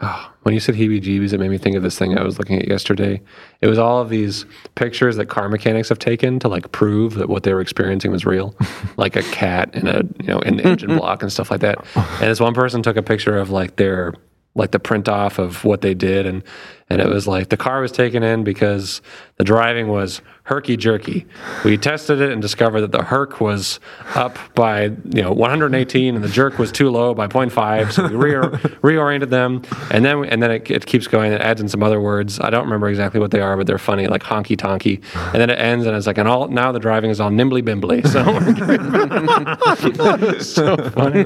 Oh, 0.00 0.30
when 0.42 0.52
you 0.52 0.60
said 0.60 0.74
heebie 0.74 1.00
jeebies, 1.00 1.32
it 1.32 1.40
made 1.40 1.50
me 1.50 1.56
think 1.56 1.74
of 1.74 1.82
this 1.82 1.98
thing 1.98 2.18
I 2.18 2.22
was 2.22 2.38
looking 2.38 2.60
at 2.60 2.68
yesterday. 2.68 3.22
It 3.62 3.66
was 3.66 3.78
all 3.78 4.02
of 4.02 4.10
these 4.10 4.44
pictures 4.74 5.16
that 5.16 5.26
car 5.26 5.48
mechanics 5.48 5.88
have 5.88 5.98
taken 5.98 6.38
to 6.40 6.48
like 6.48 6.70
prove 6.70 7.14
that 7.14 7.30
what 7.30 7.44
they 7.44 7.54
were 7.54 7.62
experiencing 7.62 8.10
was 8.10 8.26
real, 8.26 8.54
like 8.98 9.16
a 9.16 9.22
cat 9.22 9.74
in 9.74 9.88
a 9.88 10.02
you 10.20 10.26
know 10.26 10.38
in 10.40 10.58
the 10.58 10.64
engine 10.66 10.96
block 10.98 11.22
and 11.22 11.32
stuff 11.32 11.50
like 11.50 11.60
that. 11.60 11.78
And 11.94 12.30
this 12.30 12.40
one 12.40 12.52
person 12.52 12.82
took 12.82 12.98
a 12.98 13.02
picture 13.02 13.38
of 13.38 13.48
like 13.48 13.76
their 13.76 14.12
like 14.54 14.70
the 14.70 14.78
print 14.78 15.08
off 15.08 15.38
of 15.38 15.64
what 15.64 15.80
they 15.80 15.94
did, 15.94 16.26
and 16.26 16.42
and 16.90 17.00
it 17.00 17.08
was 17.08 17.26
like 17.26 17.48
the 17.48 17.56
car 17.56 17.80
was 17.80 17.92
taken 17.92 18.22
in 18.22 18.44
because 18.44 19.00
the 19.36 19.44
driving 19.44 19.88
was 19.88 20.20
herky 20.46 20.76
jerky. 20.76 21.26
We 21.64 21.76
tested 21.76 22.20
it 22.20 22.30
and 22.30 22.40
discovered 22.40 22.80
that 22.82 22.92
the 22.92 23.02
herc 23.02 23.40
was 23.40 23.80
up 24.14 24.38
by 24.54 24.84
you 24.84 25.22
know 25.22 25.32
118 25.32 26.14
and 26.14 26.22
the 26.22 26.28
jerk 26.28 26.58
was 26.58 26.70
too 26.70 26.88
low 26.88 27.14
by 27.14 27.26
0.5. 27.26 27.92
So 27.92 28.06
we 28.06 28.14
re- 28.14 28.40
reoriented 28.96 29.30
them, 29.30 29.62
and 29.90 30.04
then 30.04 30.24
and 30.24 30.40
then 30.42 30.52
it, 30.52 30.70
it 30.70 30.86
keeps 30.86 31.08
going. 31.08 31.32
It 31.32 31.40
adds 31.40 31.60
in 31.60 31.68
some 31.68 31.82
other 31.82 32.00
words. 32.00 32.38
I 32.40 32.50
don't 32.50 32.64
remember 32.64 32.88
exactly 32.88 33.18
what 33.18 33.32
they 33.32 33.40
are, 33.40 33.56
but 33.56 33.66
they're 33.66 33.76
funny, 33.76 34.06
like 34.06 34.22
honky 34.22 34.56
tonky. 34.56 35.02
And 35.32 35.40
then 35.40 35.50
it 35.50 35.58
ends 35.58 35.84
and 35.84 35.96
it's 35.96 36.06
like, 36.06 36.18
and 36.18 36.28
all 36.28 36.46
now 36.48 36.70
the 36.70 36.78
driving 36.78 37.10
is 37.10 37.20
all 37.20 37.30
nimbly 37.30 37.62
bimbly. 37.62 38.06
So 38.06 38.24
so 40.40 40.76
funny. 40.90 41.24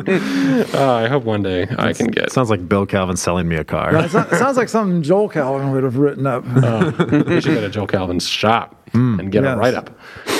Oh, 0.74 0.94
I 0.94 1.08
hope 1.08 1.24
one 1.24 1.42
day 1.42 1.68
I 1.78 1.92
can 1.92 2.06
get. 2.06 2.32
Sounds 2.32 2.48
like 2.48 2.66
Bill 2.66 2.86
Calvin 2.86 3.18
selling 3.18 3.48
me 3.48 3.56
a 3.56 3.64
car. 3.64 3.94
it 3.94 4.10
so- 4.10 4.26
sounds 4.30 4.56
like 4.56 4.70
something 4.70 5.02
Joel 5.02 5.28
Calvin 5.28 5.72
would 5.72 5.84
have 5.84 5.98
written 5.98 6.26
up. 6.26 6.42
Oh, 6.46 6.90
we 7.26 7.40
should 7.42 7.54
go 7.54 7.60
to 7.60 7.68
Joel 7.68 7.86
Calvin's 7.86 8.26
shop 8.26 8.79
Mm. 8.92 9.18
and 9.20 9.32
get 9.32 9.44
Yes. 9.44 9.54
a 9.54 9.58
write 9.58 9.74
up. 9.74 9.90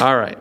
All 0.00 0.16
right. 0.16 0.38